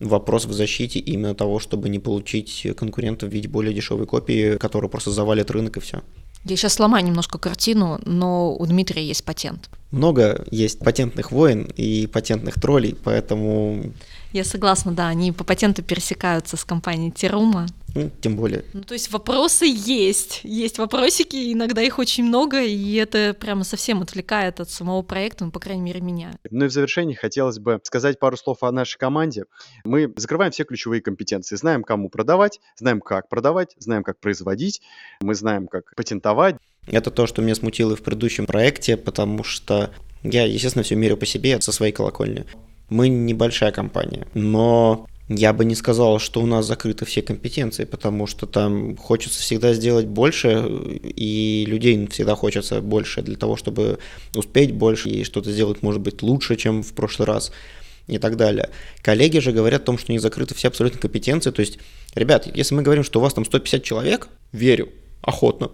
вопрос 0.00 0.44
в 0.44 0.52
защите 0.52 0.98
именно 0.98 1.34
того, 1.34 1.58
чтобы 1.58 1.88
не 1.88 1.98
получить 1.98 2.66
конкурентов 2.76 3.30
в 3.30 3.32
виде 3.32 3.48
более 3.48 3.74
дешевой 3.74 4.06
копии, 4.06 4.56
которая 4.56 4.90
просто 4.90 5.10
завалит 5.10 5.50
рынок 5.50 5.76
и 5.76 5.80
все. 5.80 6.02
Я 6.44 6.56
сейчас 6.56 6.74
сломаю 6.74 7.04
немножко 7.04 7.38
картину, 7.38 8.00
но 8.04 8.54
у 8.54 8.64
Дмитрия 8.66 9.04
есть 9.04 9.24
патент. 9.24 9.68
Много 9.90 10.46
есть 10.50 10.78
патентных 10.78 11.32
войн 11.32 11.68
и 11.76 12.06
патентных 12.06 12.54
троллей, 12.54 12.94
поэтому... 13.02 13.92
Я 14.32 14.44
согласна, 14.44 14.92
да, 14.92 15.08
они 15.08 15.32
по 15.32 15.44
патенту 15.44 15.82
пересекаются 15.82 16.56
с 16.56 16.64
компанией 16.64 17.10
Терума. 17.10 17.66
Ну, 17.94 18.10
тем 18.20 18.36
более. 18.36 18.64
Ну, 18.74 18.82
то 18.82 18.92
есть 18.92 19.10
вопросы 19.10 19.64
есть, 19.66 20.40
есть 20.44 20.78
вопросики, 20.78 21.52
иногда 21.52 21.80
их 21.80 21.98
очень 21.98 22.24
много, 22.24 22.62
и 22.62 22.94
это 22.94 23.34
прямо 23.34 23.64
совсем 23.64 24.02
отвлекает 24.02 24.60
от 24.60 24.70
самого 24.70 25.00
проекта, 25.02 25.46
ну, 25.46 25.50
по 25.50 25.58
крайней 25.58 25.82
мере, 25.82 26.00
меня. 26.00 26.32
Ну 26.50 26.66
и 26.66 26.68
в 26.68 26.72
завершении 26.72 27.14
хотелось 27.14 27.58
бы 27.58 27.80
сказать 27.84 28.18
пару 28.18 28.36
слов 28.36 28.62
о 28.62 28.70
нашей 28.70 28.98
команде. 28.98 29.44
Мы 29.84 30.12
закрываем 30.16 30.52
все 30.52 30.64
ключевые 30.64 31.00
компетенции, 31.00 31.56
знаем, 31.56 31.82
кому 31.82 32.10
продавать, 32.10 32.60
знаем, 32.76 33.00
как 33.00 33.28
продавать, 33.28 33.74
знаем, 33.78 34.04
как 34.04 34.20
производить, 34.20 34.82
мы 35.20 35.34
знаем, 35.34 35.66
как 35.66 35.94
патентовать. 35.96 36.56
Это 36.86 37.10
то, 37.10 37.26
что 37.26 37.40
меня 37.40 37.54
смутило 37.54 37.96
в 37.96 38.02
предыдущем 38.02 38.46
проекте, 38.46 38.96
потому 38.98 39.42
что 39.42 39.90
я, 40.22 40.44
естественно, 40.44 40.82
все 40.82 40.94
мерю 40.94 41.16
по 41.16 41.26
себе 41.26 41.60
со 41.60 41.72
своей 41.72 41.92
колокольни. 41.92 42.44
Мы 42.88 43.08
небольшая 43.08 43.72
компания, 43.72 44.26
но 44.34 45.06
я 45.28 45.52
бы 45.52 45.66
не 45.66 45.74
сказал, 45.74 46.18
что 46.18 46.40
у 46.40 46.46
нас 46.46 46.66
закрыты 46.66 47.04
все 47.04 47.20
компетенции, 47.20 47.84
потому 47.84 48.26
что 48.26 48.46
там 48.46 48.96
хочется 48.96 49.40
всегда 49.40 49.74
сделать 49.74 50.06
больше, 50.06 50.64
и 51.02 51.66
людей 51.68 52.06
всегда 52.06 52.34
хочется 52.34 52.80
больше 52.80 53.20
для 53.20 53.36
того, 53.36 53.56
чтобы 53.56 53.98
успеть 54.34 54.72
больше 54.72 55.10
и 55.10 55.24
что-то 55.24 55.52
сделать, 55.52 55.82
может 55.82 56.00
быть, 56.00 56.22
лучше, 56.22 56.56
чем 56.56 56.82
в 56.82 56.94
прошлый 56.94 57.26
раз 57.26 57.52
и 58.06 58.16
так 58.16 58.36
далее. 58.36 58.70
Коллеги 59.02 59.38
же 59.38 59.52
говорят 59.52 59.82
о 59.82 59.84
том, 59.84 59.98
что 59.98 60.12
не 60.12 60.18
закрыты 60.18 60.54
все 60.54 60.68
абсолютно 60.68 60.98
компетенции. 60.98 61.50
То 61.50 61.60
есть, 61.60 61.78
ребят, 62.14 62.48
если 62.56 62.74
мы 62.74 62.80
говорим, 62.80 63.04
что 63.04 63.20
у 63.20 63.22
вас 63.22 63.34
там 63.34 63.44
150 63.44 63.82
человек, 63.82 64.28
верю, 64.52 64.88
охотно. 65.20 65.70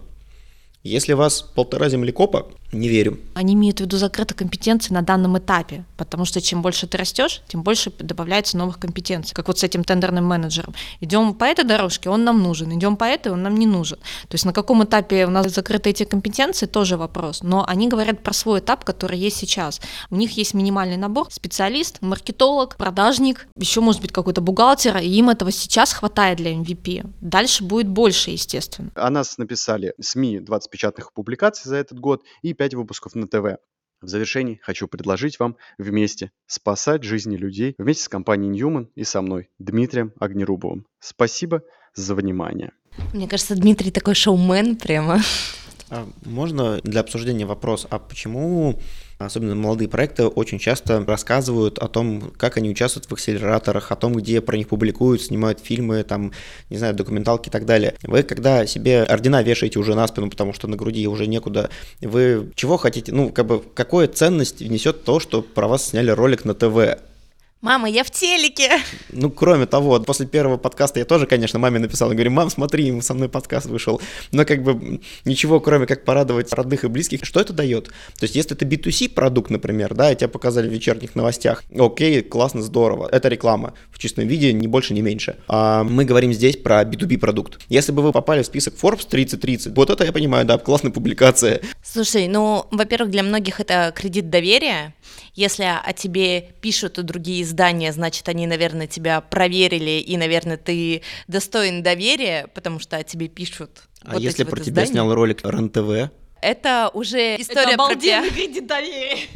Если 0.85 1.13
у 1.13 1.17
вас 1.17 1.41
полтора 1.41 1.89
землекопа, 1.89 2.45
не 2.71 2.89
верю. 2.89 3.19
Они 3.33 3.53
имеют 3.53 3.79
в 3.79 3.81
виду 3.81 3.97
закрытые 3.97 4.37
компетенции 4.37 4.93
на 4.93 5.01
данном 5.01 5.37
этапе, 5.37 5.83
потому 5.97 6.25
что 6.25 6.41
чем 6.41 6.61
больше 6.61 6.85
ты 6.87 6.97
растешь, 6.97 7.41
тем 7.47 7.63
больше 7.63 7.91
добавляется 7.99 8.57
новых 8.57 8.77
компетенций. 8.77 9.33
Как 9.33 9.47
вот 9.47 9.57
с 9.57 9.63
этим 9.63 9.83
тендерным 9.83 10.25
менеджером. 10.25 10.75
Идем 10.99 11.33
по 11.33 11.45
этой 11.45 11.65
дорожке, 11.65 12.09
он 12.09 12.23
нам 12.23 12.43
нужен, 12.43 12.77
идем 12.77 12.97
по 12.97 13.05
этой, 13.05 13.31
он 13.31 13.41
нам 13.41 13.55
не 13.55 13.65
нужен. 13.65 13.97
То 14.27 14.35
есть 14.35 14.45
на 14.45 14.53
каком 14.53 14.83
этапе 14.83 15.25
у 15.25 15.29
нас 15.29 15.51
закрыты 15.51 15.89
эти 15.89 16.03
компетенции, 16.03 16.67
тоже 16.67 16.97
вопрос. 16.97 17.41
Но 17.41 17.65
они 17.67 17.87
говорят 17.87 18.21
про 18.21 18.33
свой 18.33 18.59
этап, 18.59 18.83
который 18.83 19.17
есть 19.17 19.37
сейчас. 19.37 19.81
У 20.11 20.15
них 20.15 20.37
есть 20.37 20.53
минимальный 20.53 20.97
набор, 20.97 21.27
специалист, 21.31 22.01
маркетолог, 22.01 22.75
продажник, 22.75 23.47
еще 23.57 23.81
может 23.81 24.01
быть 24.01 24.11
какой-то 24.11 24.41
бухгалтер, 24.41 24.97
и 24.97 25.07
им 25.07 25.29
этого 25.29 25.51
сейчас 25.51 25.93
хватает 25.93 26.37
для 26.37 26.53
MVP. 26.53 27.09
Дальше 27.21 27.63
будет 27.63 27.87
больше, 27.87 28.31
естественно. 28.31 28.91
О 28.95 29.09
нас 29.09 29.37
написали 29.37 29.93
СМИ 29.99 30.41
20 30.41 30.74
печатных 30.75 31.13
публикаций 31.13 31.69
за 31.69 31.77
этот 31.77 31.99
год 32.01 32.25
и 32.41 32.53
5 32.53 32.73
выпусков 32.73 33.15
на 33.15 33.29
ТВ. 33.29 33.61
В 34.01 34.07
завершении 34.09 34.59
хочу 34.61 34.89
предложить 34.89 35.39
вам 35.39 35.55
вместе 35.77 36.31
спасать 36.47 37.03
жизни 37.03 37.37
людей 37.37 37.75
вместе 37.77 38.03
с 38.03 38.09
компанией 38.09 38.51
Newman 38.51 38.89
и 38.93 39.05
со 39.05 39.21
мной, 39.21 39.47
Дмитрием 39.57 40.11
Огнерубовым. 40.19 40.85
Спасибо 40.99 41.61
за 41.93 42.13
внимание. 42.13 42.73
Мне 43.13 43.29
кажется, 43.29 43.55
Дмитрий 43.55 43.89
такой 43.89 44.15
шоумен 44.15 44.75
прямо. 44.75 45.21
А 45.89 46.05
можно 46.25 46.81
для 46.81 46.99
обсуждения 46.99 47.45
вопрос, 47.45 47.87
а 47.89 47.97
почему 47.97 48.77
особенно 49.17 49.55
молодые 49.55 49.87
проекты, 49.87 50.27
очень 50.27 50.59
часто 50.59 51.03
рассказывают 51.05 51.79
о 51.79 51.87
том, 51.87 52.33
как 52.37 52.57
они 52.57 52.69
участвуют 52.69 53.05
в 53.05 53.13
акселераторах, 53.13 53.91
о 53.91 53.95
том, 53.95 54.13
где 54.13 54.41
про 54.41 54.57
них 54.57 54.67
публикуют, 54.67 55.21
снимают 55.21 55.59
фильмы, 55.59 56.03
там, 56.03 56.31
не 56.69 56.77
знаю, 56.77 56.93
документалки 56.93 57.49
и 57.49 57.51
так 57.51 57.65
далее. 57.65 57.95
Вы, 58.03 58.23
когда 58.23 58.65
себе 58.65 59.03
ордена 59.03 59.41
вешаете 59.41 59.79
уже 59.79 59.95
на 59.95 60.07
спину, 60.07 60.29
потому 60.29 60.53
что 60.53 60.67
на 60.67 60.75
груди 60.75 61.07
уже 61.07 61.27
некуда, 61.27 61.69
вы 62.01 62.51
чего 62.55 62.77
хотите, 62.77 63.11
ну, 63.11 63.29
как 63.29 63.45
бы, 63.45 63.61
какую 63.73 64.07
ценность 64.07 64.59
внесет 64.59 65.03
то, 65.03 65.19
что 65.19 65.41
про 65.41 65.67
вас 65.67 65.87
сняли 65.87 66.11
ролик 66.11 66.45
на 66.45 66.53
ТВ? 66.53 66.99
Мама, 67.65 67.89
я 67.89 68.03
в 68.03 68.11
телеке. 68.11 68.69
Ну, 69.09 69.31
кроме 69.31 69.65
того, 69.65 69.99
после 69.99 70.27
первого 70.27 70.57
подкаста 70.57 70.99
я 70.99 71.05
тоже, 71.05 71.25
конечно, 71.25 71.57
маме 71.57 71.79
написал, 71.79 72.11
говорю, 72.11 72.29
мам, 72.29 72.51
смотри, 72.51 73.01
со 73.01 73.15
мной 73.15 73.27
подкаст 73.27 73.65
вышел. 73.65 73.99
Но 74.31 74.45
как 74.45 74.61
бы 74.61 75.01
ничего, 75.25 75.59
кроме 75.59 75.87
как 75.87 76.05
порадовать 76.05 76.53
родных 76.53 76.83
и 76.83 76.87
близких, 76.87 77.25
что 77.25 77.39
это 77.39 77.53
дает? 77.53 77.85
То 77.85 78.25
есть, 78.25 78.35
если 78.35 78.55
это 78.55 78.65
B2C 78.65 79.09
продукт, 79.09 79.49
например, 79.49 79.95
да, 79.95 80.11
и 80.11 80.15
тебя 80.15 80.27
показали 80.27 80.69
в 80.69 80.71
вечерних 80.71 81.15
новостях, 81.15 81.63
окей, 81.75 82.21
классно, 82.21 82.61
здорово, 82.61 83.09
это 83.11 83.29
реклама 83.29 83.73
в 83.89 83.97
чистом 83.97 84.27
виде, 84.27 84.53
ни 84.53 84.67
больше, 84.67 84.93
ни 84.93 85.01
меньше. 85.01 85.37
А 85.47 85.83
мы 85.83 86.05
говорим 86.05 86.33
здесь 86.33 86.57
про 86.57 86.83
B2B 86.83 87.17
продукт. 87.17 87.59
Если 87.67 87.91
бы 87.91 88.03
вы 88.03 88.11
попали 88.11 88.43
в 88.43 88.45
список 88.45 88.75
Forbes 88.75 89.07
3030, 89.09 89.75
вот 89.75 89.89
это 89.89 90.03
я 90.03 90.11
понимаю, 90.11 90.45
да, 90.45 90.59
классная 90.59 90.91
публикация. 90.91 91.61
Слушай, 91.81 92.27
ну, 92.27 92.67
во-первых, 92.69 93.09
для 93.09 93.23
многих 93.23 93.59
это 93.59 93.91
кредит 93.95 94.29
доверия, 94.29 94.93
если 95.33 95.63
о 95.63 95.93
тебе 95.93 96.53
пишут 96.61 96.93
другие 97.03 97.43
издания, 97.43 97.91
значит, 97.91 98.27
они, 98.29 98.47
наверное, 98.47 98.87
тебя 98.87 99.21
проверили, 99.21 99.99
и, 99.99 100.17
наверное, 100.17 100.57
ты 100.57 101.01
достоин 101.27 101.83
доверия, 101.83 102.47
потому 102.53 102.79
что 102.79 102.97
о 102.97 103.03
тебе 103.03 103.27
пишут. 103.27 103.83
А 104.01 104.13
вот 104.13 104.21
если 104.21 104.43
про 104.43 104.57
вот 104.57 104.65
тебя 104.65 104.83
издания. 104.83 104.91
снял 104.91 105.13
ролик 105.13 105.43
РЕН-ТВ? 105.43 106.11
Это 106.41 106.91
уже 106.93 107.37
история 107.37 107.75
про 107.75 107.95
пиар. 107.95 108.29
кредит 108.29 108.67
доверия. 108.67 109.17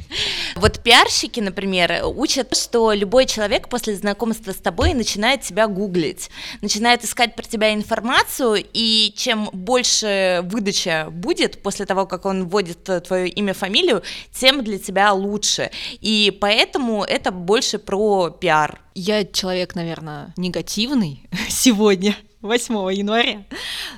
Вот 0.56 0.84
пиарщики, 0.84 1.40
например, 1.40 2.02
учат, 2.04 2.58
что 2.58 2.92
любой 2.92 3.26
человек 3.28 3.70
после 3.70 3.96
знакомства 3.96 4.52
с 4.52 4.58
тобой 4.58 4.94
начинает 4.94 5.42
тебя 5.42 5.68
гуглить, 5.68 6.30
начинает 6.62 7.06
искать 7.06 7.36
про 7.36 7.44
тебя 7.44 7.74
информацию, 7.74 8.66
и 8.74 9.14
чем 9.16 9.50
больше 9.54 10.42
выдача 10.44 11.08
будет 11.12 11.64
после 11.64 11.86
того, 11.86 12.06
как 12.06 12.26
он 12.26 12.50
вводит 12.50 12.84
твое 13.08 13.30
имя, 13.30 13.54
фамилию, 13.54 14.04
тем 14.34 14.64
для 14.64 14.80
тебя 14.80 15.14
лучше. 15.14 15.72
И 16.02 16.38
поэтому 16.42 17.04
это 17.04 17.32
больше 17.32 17.80
про 17.80 18.30
пиар. 18.30 18.82
Я 18.96 19.24
человек, 19.24 19.76
наверное, 19.76 20.34
негативный 20.36 21.24
сегодня. 21.50 22.18
8 22.42 22.74
января. 22.94 23.44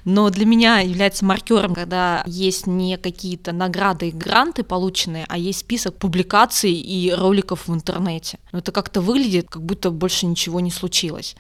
Но 0.04 0.30
для 0.32 0.48
меня 0.48 0.80
является 0.80 1.24
маркером, 1.24 1.76
когда 1.76 2.24
есть 2.26 2.66
не 2.66 2.98
какие-то 2.98 3.52
награды 3.52 4.10
и 4.10 4.12
гранты 4.12 4.64
полученные, 4.64 5.26
а 5.30 5.38
есть 5.38 5.60
список 5.60 5.98
публикаций 5.98 6.74
и 6.74 7.12
роликов 7.12 7.68
в 7.68 7.74
интернете. 7.74 8.40
Но 8.52 8.60
это 8.60 8.72
как-то 8.72 9.02
выглядит, 9.02 9.48
как 9.48 9.62
будто 9.64 9.92
больше 9.92 10.26
ничего 10.26 10.60
не 10.60 10.72
случилось. 10.72 11.36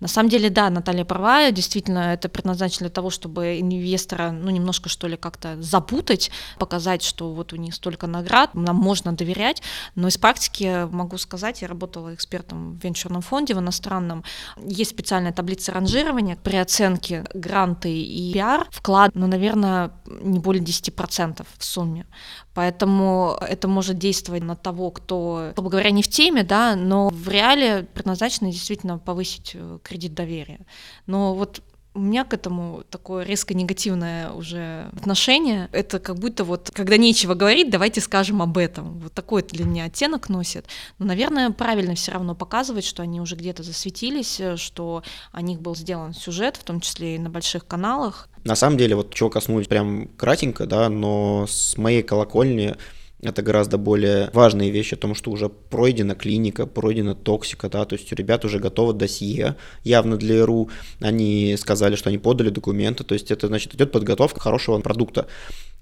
На 0.00 0.08
самом 0.08 0.30
деле, 0.30 0.48
да, 0.48 0.70
Наталья 0.70 1.04
права, 1.04 1.50
действительно, 1.50 2.14
это 2.14 2.28
предназначено 2.30 2.86
для 2.86 2.90
того, 2.90 3.10
чтобы 3.10 3.60
инвестора, 3.60 4.30
ну, 4.30 4.50
немножко, 4.50 4.88
что 4.88 5.08
ли, 5.08 5.16
как-то 5.16 5.60
запутать, 5.60 6.30
показать, 6.58 7.02
что 7.02 7.32
вот 7.32 7.52
у 7.52 7.56
них 7.56 7.74
столько 7.74 8.06
наград, 8.06 8.54
нам 8.54 8.76
можно 8.76 9.12
доверять, 9.12 9.62
но 9.94 10.08
из 10.08 10.16
практики 10.16 10.86
могу 10.90 11.18
сказать, 11.18 11.60
я 11.62 11.68
работала 11.68 12.14
экспертом 12.14 12.78
в 12.78 12.84
венчурном 12.84 13.20
фонде, 13.22 13.54
в 13.54 13.58
иностранном, 13.58 14.24
есть 14.62 14.90
специальная 14.90 15.32
таблица 15.32 15.72
ранжирования, 15.72 16.36
при 16.46 16.58
оценке 16.58 17.24
гранты 17.34 17.90
и 17.90 18.32
пиар 18.32 18.68
вклад, 18.70 19.10
ну, 19.14 19.26
наверное, 19.26 19.90
не 20.06 20.38
более 20.38 20.62
10% 20.62 21.44
в 21.58 21.64
сумме. 21.64 22.06
Поэтому 22.54 23.36
это 23.40 23.66
может 23.66 23.98
действовать 23.98 24.44
на 24.44 24.54
того, 24.54 24.92
кто, 24.92 25.50
грубо 25.56 25.70
говоря, 25.70 25.90
не 25.90 26.04
в 26.04 26.08
теме, 26.08 26.44
да, 26.44 26.76
но 26.76 27.08
в 27.08 27.28
реале 27.28 27.88
предназначено 27.92 28.52
действительно 28.52 28.96
повысить 28.96 29.56
э, 29.56 29.78
кредит 29.82 30.14
доверия. 30.14 30.60
Но 31.06 31.34
вот 31.34 31.62
у 31.96 32.00
меня 32.00 32.24
к 32.24 32.34
этому 32.34 32.84
такое 32.90 33.24
резко 33.24 33.54
негативное 33.54 34.30
уже 34.30 34.90
отношение. 34.94 35.68
Это 35.72 35.98
как 35.98 36.18
будто 36.18 36.44
вот, 36.44 36.70
когда 36.72 36.98
нечего 36.98 37.34
говорить, 37.34 37.70
давайте 37.70 38.02
скажем 38.02 38.42
об 38.42 38.58
этом. 38.58 38.98
Вот 39.00 39.14
такой 39.14 39.42
для 39.42 39.64
меня 39.64 39.84
оттенок 39.84 40.28
носит. 40.28 40.66
Но, 40.98 41.06
наверное, 41.06 41.50
правильно 41.50 41.94
все 41.94 42.12
равно 42.12 42.34
показывать, 42.34 42.84
что 42.84 43.02
они 43.02 43.20
уже 43.20 43.34
где-то 43.34 43.62
засветились, 43.62 44.38
э, 44.40 44.56
что 44.56 45.02
о 45.32 45.40
них 45.40 45.60
был 45.60 45.74
сделан 45.74 46.12
сюжет, 46.12 46.56
в 46.56 46.64
том 46.64 46.80
числе 46.80 47.16
и 47.16 47.18
на 47.18 47.30
больших 47.30 47.66
каналах. 47.66 48.28
На 48.44 48.54
самом 48.54 48.76
деле, 48.76 48.94
вот 48.94 49.14
чего 49.14 49.30
коснулись 49.30 49.66
прям 49.66 50.08
кратенько, 50.16 50.66
да, 50.66 50.88
но 50.88 51.46
с 51.48 51.76
моей 51.78 52.02
колокольни 52.02 52.76
это 53.22 53.42
гораздо 53.42 53.78
более 53.78 54.30
важные 54.32 54.70
вещи 54.70 54.94
о 54.94 54.98
том, 54.98 55.14
что 55.14 55.30
уже 55.30 55.48
пройдена 55.48 56.14
клиника, 56.14 56.66
пройдена 56.66 57.14
токсика, 57.14 57.68
да, 57.68 57.84
то 57.84 57.94
есть 57.94 58.12
у 58.12 58.16
ребят 58.16 58.44
уже 58.44 58.58
готово 58.58 58.92
досье, 58.92 59.56
явно 59.84 60.16
для 60.16 60.44
РУ, 60.44 60.70
они 61.00 61.56
сказали, 61.58 61.96
что 61.96 62.10
они 62.10 62.18
подали 62.18 62.50
документы, 62.50 63.04
то 63.04 63.14
есть 63.14 63.30
это, 63.30 63.46
значит, 63.46 63.74
идет 63.74 63.92
подготовка 63.92 64.40
хорошего 64.40 64.78
продукта 64.80 65.26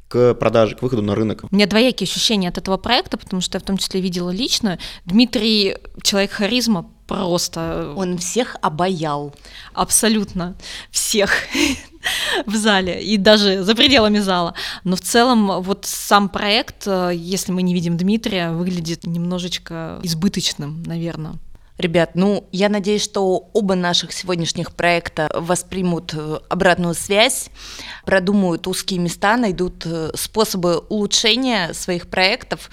к 0.09 0.35
продаже, 0.35 0.77
к 0.77 0.83
выходу 0.83 1.03
на 1.03 1.15
рынок. 1.15 1.45
У 1.51 1.55
меня 1.55 1.67
двоякие 1.67 2.07
ощущения 2.07 2.49
от 2.49 2.59
этого 2.59 2.77
проекта, 2.77 3.17
потому 3.17 3.43
что 3.43 3.57
я 3.57 3.61
в 3.61 3.65
том 3.65 3.79
числе 3.79 4.01
видела 4.01 4.31
лично. 4.31 4.79
Дмитрий 5.05 5.77
человек 6.03 6.31
харизма 6.31 6.91
просто. 7.07 7.93
Он 7.97 8.19
всех 8.19 8.57
обаял. 8.63 9.35
Абсолютно 9.73 10.57
всех 10.91 11.33
в 12.47 12.55
зале 12.55 13.03
и 13.03 13.17
даже 13.17 13.63
за 13.63 13.75
пределами 13.75 14.19
зала. 14.19 14.55
Но 14.85 14.97
в 14.97 15.01
целом 15.01 15.63
вот 15.63 15.87
сам 15.87 16.29
проект, 16.29 16.87
э, 16.87 17.13
если 17.15 17.53
мы 17.53 17.63
не 17.63 17.75
видим 17.75 17.97
Дмитрия, 17.97 18.51
выглядит 18.51 19.07
немножечко 19.07 20.01
избыточным, 20.03 20.83
наверное. 20.85 21.35
Ребят, 21.77 22.11
ну, 22.15 22.49
я 22.53 22.69
надеюсь, 22.69 23.03
что 23.03 23.49
оба 23.53 23.75
наших 23.75 24.13
сегодняшних 24.13 24.73
проекта 24.73 25.29
воспримут 25.35 26.15
э, 26.15 26.39
обратную 26.49 26.95
связь, 26.95 27.51
продумают 28.05 28.69
узкие 28.69 29.01
места, 29.01 29.37
найдут 29.37 29.85
э, 29.85 30.13
способы 30.15 30.79
улучшения 30.79 31.73
своих 31.73 32.07
проектов. 32.07 32.71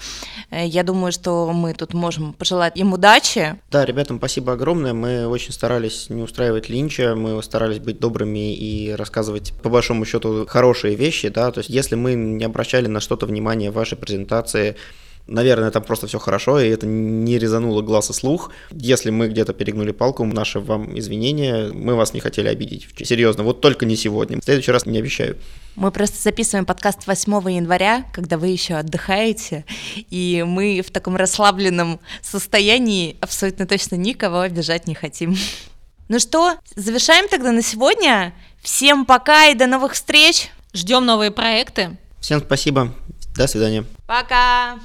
Э, 0.50 0.64
я 0.64 0.84
думаю, 0.84 1.10
что 1.10 1.52
мы 1.52 1.74
тут 1.74 1.94
можем 1.94 2.32
пожелать 2.32 2.76
им 2.76 2.92
удачи. 2.92 3.58
Да, 3.72 3.84
ребятам 3.84 4.18
спасибо 4.18 4.52
огромное. 4.52 4.92
Мы 4.92 5.26
очень 5.26 5.52
старались 5.52 6.08
не 6.08 6.22
устраивать 6.22 6.68
линча, 6.68 7.16
мы 7.16 7.42
старались 7.42 7.80
быть 7.80 7.98
добрыми 7.98 8.54
и 8.54 8.92
рассказывать, 8.92 9.52
по 9.64 9.68
большому 9.68 10.04
счету, 10.04 10.46
хорошие 10.46 10.94
вещи, 10.94 11.28
да, 11.28 11.50
то 11.50 11.58
есть 11.58 11.70
если 11.70 11.96
мы 11.96 12.14
не 12.14 12.44
обращали 12.44 12.86
на 12.86 13.00
что-то 13.00 13.26
внимание 13.26 13.72
в 13.72 13.74
вашей 13.74 13.98
презентации, 13.98 14.76
Наверное, 15.26 15.70
там 15.70 15.82
просто 15.82 16.06
все 16.06 16.18
хорошо, 16.18 16.60
и 16.60 16.68
это 16.68 16.86
не 16.86 17.38
резануло 17.38 17.80
глаз 17.82 18.10
и 18.10 18.12
слух. 18.12 18.50
Если 18.70 19.10
мы 19.10 19.28
где-то 19.28 19.52
перегнули 19.52 19.92
палку, 19.92 20.24
наши 20.24 20.58
вам 20.58 20.98
извинения, 20.98 21.70
мы 21.72 21.94
вас 21.94 22.12
не 22.12 22.20
хотели 22.20 22.48
обидеть. 22.48 22.88
Серьезно, 23.04 23.44
вот 23.44 23.60
только 23.60 23.86
не 23.86 23.96
сегодня. 23.96 24.40
В 24.40 24.44
следующий 24.44 24.72
раз 24.72 24.84
не 24.84 24.98
обещаю. 24.98 25.36
Мы 25.76 25.90
просто 25.90 26.20
записываем 26.20 26.66
подкаст 26.66 27.06
8 27.06 27.32
января, 27.50 28.04
когда 28.12 28.36
вы 28.36 28.48
еще 28.48 28.74
отдыхаете, 28.74 29.64
и 30.10 30.44
мы 30.46 30.82
в 30.86 30.90
таком 30.90 31.16
расслабленном 31.16 32.00
состоянии 32.20 33.16
абсолютно 33.20 33.66
точно 33.66 33.96
никого 33.96 34.40
обижать 34.40 34.86
не 34.86 34.94
хотим. 34.94 35.36
Ну 36.08 36.18
что, 36.18 36.56
завершаем 36.74 37.28
тогда 37.28 37.52
на 37.52 37.62
сегодня. 37.62 38.34
Всем 38.60 39.06
пока 39.06 39.46
и 39.46 39.54
до 39.54 39.66
новых 39.66 39.92
встреч. 39.92 40.50
Ждем 40.74 41.06
новые 41.06 41.30
проекты. 41.30 41.96
Всем 42.20 42.40
спасибо. 42.40 42.92
До 43.34 43.46
свидания. 43.46 43.84
Пока. 44.06 44.78